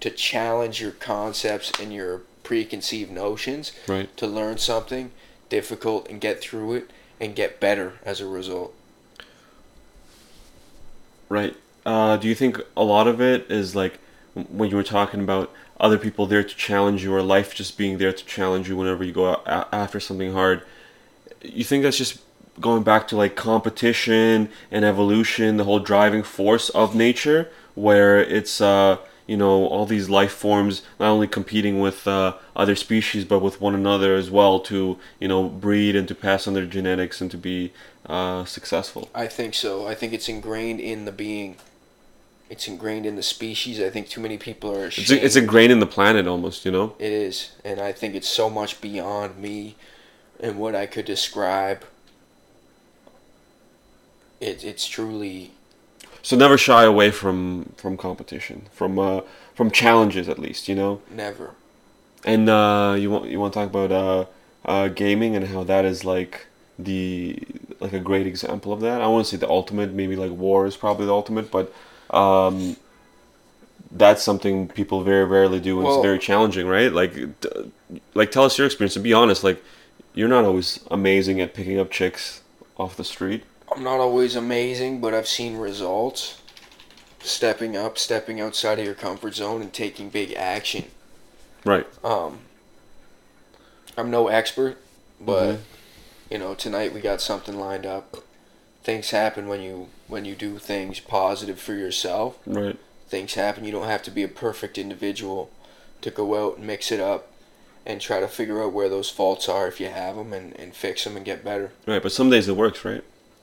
to 0.01 0.11
challenge 0.11 0.81
your 0.81 0.93
concepts 0.93 1.73
and 1.81 1.93
your 1.93 2.23
preconceived 2.43 3.11
notions 3.11 3.73
right. 3.87 4.15
to 4.17 4.27
learn 4.27 4.57
something 4.59 5.11
difficult 5.49 6.09
and 6.09 6.21
get 6.21 6.41
through 6.41 6.75
it 6.75 6.91
and 7.21 7.35
get 7.35 7.61
better 7.61 7.95
as 8.05 8.21
a 8.21 8.27
result. 8.27 8.75
Right. 11.29 11.57
Uh, 11.85 12.17
do 12.17 12.29
you 12.29 12.35
think 12.35 12.61
a 12.77 12.85
lot 12.85 13.07
of 13.07 13.21
it 13.21 13.51
is 13.51 13.75
like 13.75 13.99
when 14.35 14.71
you 14.71 14.77
were 14.77 14.83
talking 14.83 15.21
about 15.21 15.53
other 15.81 15.99
people 15.99 16.27
there 16.27 16.43
to 16.43 16.57
challenge 16.57 17.05
you 17.05 17.15
or 17.15 17.23
life 17.23 17.55
just 17.55 17.79
being 17.79 17.99
there 17.99 18.13
to 18.13 18.25
challenge 18.25 18.69
you 18.69 18.77
whenever 18.77 19.05
you 19.05 19.13
go 19.13 19.41
after 19.47 20.01
something 20.01 20.33
hard? 20.33 20.63
You 21.43 21.65
think 21.65 21.83
that's 21.83 21.99
just 21.99 22.21
going 22.61 22.83
back 22.83 23.07
to 23.09 23.17
like 23.17 23.37
competition 23.37 24.51
and 24.71 24.85
evolution, 24.85 25.57
the 25.57 25.65
whole 25.65 25.79
driving 25.79 26.23
force 26.23 26.69
of 26.71 26.95
nature, 26.95 27.51
where 27.75 28.21
it's 28.21 28.61
uh, 28.61 28.99
you 29.29 29.37
know 29.37 29.67
all 29.67 29.87
these 29.87 30.11
life 30.11 30.33
forms 30.33 30.83
not 30.99 31.11
only 31.11 31.29
competing 31.29 31.79
with 31.79 32.09
uh, 32.09 32.35
other 32.57 32.75
species 32.75 33.25
but 33.25 33.39
with 33.39 33.61
one 33.61 33.75
another 33.75 34.17
as 34.17 34.29
well 34.31 34.59
to 34.59 34.99
you 35.21 35.29
know 35.29 35.49
breed 35.49 35.95
and 35.95 36.09
to 36.09 36.15
pass 36.15 36.49
on 36.49 36.55
their 36.55 36.67
genetics 36.67 37.21
and 37.21 37.31
to 37.31 37.37
be 37.37 37.73
uh, 38.07 38.45
successful. 38.45 39.11
I 39.15 39.27
think 39.27 39.55
so. 39.55 39.87
I 39.87 39.95
think 39.95 40.13
it's 40.13 40.29
ingrained 40.29 40.81
in 40.81 41.05
the 41.05 41.13
being. 41.13 41.57
It's 42.51 42.67
ingrained 42.67 43.05
in 43.05 43.17
the 43.17 43.23
species. 43.23 43.81
I 43.81 43.91
think 43.91 44.09
too 44.09 44.23
many 44.23 44.39
people 44.39 44.75
are 44.75 44.87
It's 44.87 45.11
it's 45.11 45.37
ingrained 45.37 45.71
in 45.71 45.81
the 45.81 45.87
planet 45.87 46.27
almost, 46.27 46.65
you 46.65 46.73
know. 46.73 46.97
It 46.99 47.13
is, 47.13 47.53
and 47.65 47.79
I 47.79 47.93
think 47.93 48.15
it's 48.15 48.29
so 48.29 48.49
much 48.49 48.81
beyond 48.81 49.39
me 49.39 49.77
and 50.41 50.59
what 50.59 50.75
I 50.75 50.87
could 50.87 51.05
describe. 51.05 51.85
It, 54.41 54.65
it's 54.65 54.87
truly 54.87 55.53
So 56.29 56.37
never 56.37 56.59
shy 56.59 56.85
away 56.85 57.11
from 57.11 57.73
from 57.79 57.97
competition, 57.97 58.67
from 58.71 58.99
uh, 58.99 59.23
from 59.55 59.71
challenges 59.71 60.29
at 60.29 60.39
least, 60.39 60.69
you 60.69 60.75
know. 60.75 61.01
never. 61.11 61.55
And 62.23 62.51
uh, 62.51 62.97
you 62.99 63.11
want 63.11 63.31
you 63.31 63.41
want 63.41 63.55
to 63.55 63.61
talk 63.61 63.71
about 63.71 63.91
uh, 63.91 64.27
uh, 64.67 64.89
gaming 64.89 65.35
and 65.37 65.47
how 65.47 65.65
that 65.65 65.87
is 65.87 66.05
like 66.05 66.49
the 66.79 67.39
like 67.81 67.95
a 67.95 67.99
great 67.99 68.27
example 68.27 68.75
of 68.75 68.81
that. 68.83 69.01
I 69.01 69.07
want 69.07 69.25
to 69.25 69.31
say 69.31 69.39
the 69.39 69.49
ultimate, 69.49 69.95
maybe 69.95 70.17
like 70.17 70.33
war 70.33 70.67
is 70.67 70.77
probably 70.77 71.07
the 71.07 71.15
ultimate, 71.15 71.51
but 71.51 71.73
um, 72.11 72.77
that's 73.91 74.23
something 74.23 74.69
people 74.69 75.03
very 75.03 75.25
rarely 75.25 75.61
do, 75.61 75.79
and 75.79 75.87
Well- 75.87 75.95
it's 75.97 76.05
very 76.05 76.19
challenging, 76.19 76.67
right? 76.67 76.93
Like, 76.93 77.41
d- 77.41 77.73
like 78.13 78.31
tell 78.33 78.45
us 78.45 78.59
your 78.59 78.67
experience. 78.67 78.97
And 78.97 79.03
be 79.03 79.15
honest, 79.15 79.45
like 79.45 79.65
you're 80.13 80.29
not 80.37 80.45
always 80.45 80.81
amazing 80.91 81.41
at 81.41 81.55
picking 81.55 81.79
up 81.79 81.91
chicks 81.91 82.43
off 82.77 82.99
the 82.99 83.05
street. 83.05 83.45
I'm 83.71 83.83
not 83.85 84.01
always 84.01 84.35
amazing, 84.37 85.01
but 85.01 85.15
I've 85.15 85.29
seen 85.29 85.57
results. 85.57 86.41
Stepping 87.21 87.77
up, 87.77 87.99
stepping 87.99 88.41
outside 88.41 88.79
of 88.79 88.85
your 88.85 88.95
comfort 88.95 89.35
zone, 89.35 89.61
and 89.61 89.73
taking 89.73 90.09
big 90.09 90.33
action. 90.35 90.85
Right. 91.65 91.87
Um, 92.05 92.41
I'm 93.97 94.11
no 94.11 94.29
expert, 94.29 94.79
but 95.21 95.55
Mhm. 95.57 95.59
you 96.31 96.39
know, 96.39 96.55
tonight 96.55 96.95
we 96.95 97.01
got 97.01 97.21
something 97.21 97.59
lined 97.59 97.85
up. 97.85 98.23
Things 98.85 99.11
happen 99.11 99.49
when 99.49 99.61
you 99.63 99.89
when 100.07 100.25
you 100.25 100.35
do 100.35 100.59
things 100.59 101.01
positive 101.01 101.61
for 101.61 101.75
yourself. 101.75 102.37
Right. 102.47 102.79
Things 103.09 103.35
happen. 103.35 103.65
You 103.65 103.73
don't 103.73 103.87
have 103.89 104.03
to 104.05 104.11
be 104.11 104.23
a 104.23 104.29
perfect 104.29 104.79
individual 104.79 105.51
to 106.01 106.11
go 106.11 106.47
out 106.47 106.59
and 106.59 106.67
mix 106.67 106.93
it 106.93 107.01
up 107.01 107.33
and 107.85 108.01
try 108.01 108.21
to 108.21 108.29
figure 108.29 108.63
out 108.63 108.73
where 108.73 108.89
those 108.89 109.11
faults 109.11 109.49
are 109.49 109.67
if 109.67 109.81
you 109.81 109.89
have 109.89 110.17
them 110.17 110.33
and, 110.33 110.55
and 110.59 110.75
fix 110.75 111.05
them 111.05 111.17
and 111.17 111.27
get 111.27 111.45
better. 111.45 111.73
Right. 111.87 112.03
But 112.03 112.13
some 112.13 112.31
days 112.31 112.49
it 112.49 112.57
works, 112.57 112.85
right? 112.85 113.03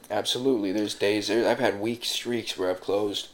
Absolutely. 0.10 0.72
There's 0.72 0.94
days 0.94 1.28
there. 1.28 1.48
I've 1.50 1.60
had 1.60 1.80
week 1.80 2.06
streaks 2.06 2.58
where 2.58 2.70
I've 2.70 2.82
closed 2.82 3.30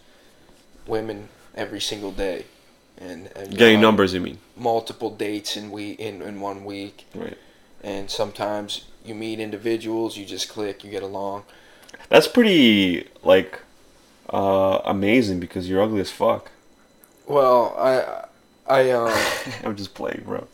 women 0.87 1.29
every 1.55 1.81
single 1.81 2.11
day, 2.11 2.45
and, 2.97 3.29
and 3.35 3.57
Getting 3.57 3.81
numbers, 3.81 4.13
you 4.13 4.21
mean? 4.21 4.39
multiple 4.55 5.09
dates 5.09 5.57
in 5.57 5.71
we 5.71 5.91
in, 5.91 6.21
in 6.21 6.39
one 6.39 6.63
week. 6.63 7.05
Right. 7.13 7.37
And 7.83 8.09
sometimes 8.09 8.85
you 9.03 9.15
meet 9.15 9.39
individuals, 9.39 10.17
you 10.17 10.25
just 10.25 10.49
click, 10.49 10.83
you 10.83 10.91
get 10.91 11.03
along. 11.03 11.43
That's 12.09 12.27
pretty 12.27 13.07
like 13.23 13.59
uh 14.29 14.79
amazing 14.85 15.39
because 15.39 15.67
you're 15.69 15.81
ugly 15.81 15.99
as 16.01 16.11
fuck. 16.11 16.51
Well, 17.27 17.75
I 17.77 18.25
I 18.67 18.91
um 18.91 19.13
I'm 19.63 19.75
just 19.75 19.93
playing, 19.93 20.23
bro. 20.25 20.47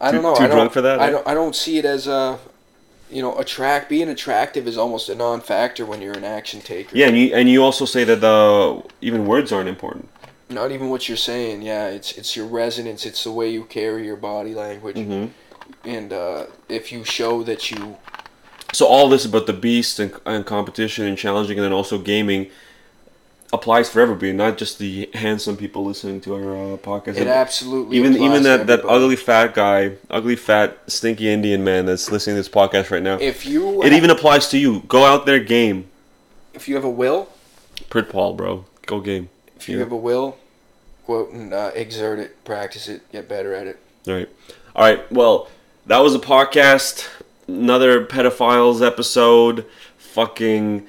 I 0.00 0.12
don't 0.12 0.22
know. 0.22 0.34
too 0.34 0.44
I 0.44 0.46
don't, 0.46 0.56
drunk 0.56 0.72
for 0.72 0.80
that, 0.82 1.00
I 1.00 1.08
eh? 1.08 1.10
don't. 1.10 1.26
I 1.26 1.34
don't 1.34 1.54
see 1.54 1.78
it 1.78 1.84
as 1.84 2.06
a, 2.06 2.38
you 3.10 3.22
know, 3.22 3.36
attract. 3.38 3.88
Being 3.88 4.08
attractive 4.08 4.66
is 4.66 4.76
almost 4.78 5.08
a 5.08 5.14
non-factor 5.14 5.84
when 5.84 6.00
you're 6.00 6.16
an 6.16 6.24
action 6.24 6.60
taker. 6.60 6.96
Yeah, 6.96 7.08
and 7.08 7.18
you 7.18 7.34
and 7.34 7.48
you 7.48 7.62
also 7.62 7.84
say 7.84 8.04
that 8.04 8.22
uh, 8.22 8.82
even 9.00 9.26
words 9.26 9.52
aren't 9.52 9.68
important. 9.68 10.08
Not 10.48 10.72
even 10.72 10.88
what 10.90 11.08
you're 11.08 11.16
saying. 11.16 11.62
Yeah, 11.62 11.86
it's 11.88 12.12
it's 12.18 12.36
your 12.36 12.46
resonance. 12.46 13.06
It's 13.06 13.22
the 13.24 13.32
way 13.32 13.48
you 13.50 13.64
carry 13.64 14.04
your 14.04 14.16
body 14.16 14.54
language. 14.54 14.96
hmm 14.96 15.26
And 15.84 16.12
uh, 16.12 16.46
if 16.68 16.90
you 16.92 17.04
show 17.04 17.44
that 17.44 17.70
you, 17.70 17.96
So 18.72 18.86
all 18.86 19.08
this 19.08 19.24
about 19.24 19.46
the 19.46 19.52
beast 19.52 19.98
and, 19.98 20.12
and 20.24 20.44
competition 20.44 21.06
and 21.06 21.16
challenging, 21.18 21.58
and 21.58 21.64
then 21.64 21.72
also 21.72 21.98
gaming, 21.98 22.50
applies 23.52 23.88
for 23.90 24.00
everybody, 24.00 24.32
not 24.32 24.56
just 24.58 24.78
the 24.78 25.10
handsome 25.14 25.56
people 25.56 25.84
listening 25.84 26.20
to 26.22 26.34
our 26.34 26.74
uh, 26.74 26.76
podcast. 26.76 27.16
it 27.16 27.26
absolutely 27.26 27.96
even 27.96 28.16
even 28.16 28.42
that, 28.44 28.66
that 28.68 28.84
ugly 28.84 29.16
fat 29.16 29.54
guy, 29.54 29.92
ugly 30.08 30.36
fat 30.36 30.78
stinky 30.86 31.28
Indian 31.28 31.64
man 31.64 31.86
that's 31.86 32.10
listening 32.10 32.36
to 32.36 32.40
this 32.40 32.48
podcast 32.48 32.90
right 32.90 33.02
now. 33.02 33.16
If 33.18 33.44
you 33.46 33.82
it 33.82 33.92
even 33.92 34.10
applies 34.10 34.48
to 34.50 34.58
you. 34.58 34.80
Go 34.88 35.04
out 35.04 35.26
there, 35.26 35.40
game. 35.40 35.88
if 36.54 36.68
you 36.68 36.74
have 36.76 36.84
a 36.84 36.90
will, 36.90 37.28
Prit 37.88 38.08
Paul, 38.08 38.34
bro. 38.34 38.64
Go 38.86 39.00
game. 39.00 39.28
if 39.56 39.68
you 39.68 39.76
Yeah. 39.76 39.84
have 39.84 39.92
a 39.92 39.96
will, 39.96 40.36
go 41.06 41.22
out 41.22 41.30
and 41.32 41.52
uh, 41.52 41.70
exert 41.74 42.18
it, 42.18 42.44
practice 42.44 42.88
it, 42.88 43.10
get 43.12 43.28
better 43.28 43.52
at 43.54 43.66
it. 43.66 43.78
All 44.06 44.14
right. 44.14 44.28
All 44.76 44.84
right. 44.84 45.12
Well, 45.12 45.48
that 45.86 45.98
was 45.98 46.14
a 46.14 46.18
podcast. 46.20 47.08
Another 47.48 48.04
pedophiles 48.06 48.84
episode. 48.86 49.66
Fucking 49.98 50.86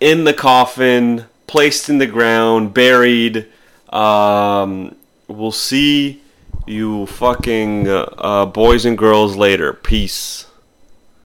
in 0.00 0.24
the 0.24 0.34
coffin, 0.34 1.26
placed 1.52 1.90
in 1.90 1.98
the 1.98 2.06
ground, 2.06 2.72
buried. 2.72 3.46
Um, 3.90 4.96
we'll 5.28 5.52
see 5.52 6.22
you 6.66 7.04
fucking 7.04 7.86
uh, 7.88 8.46
boys 8.46 8.86
and 8.86 8.96
girls 8.96 9.36
later. 9.36 9.74
Peace. 9.74 10.46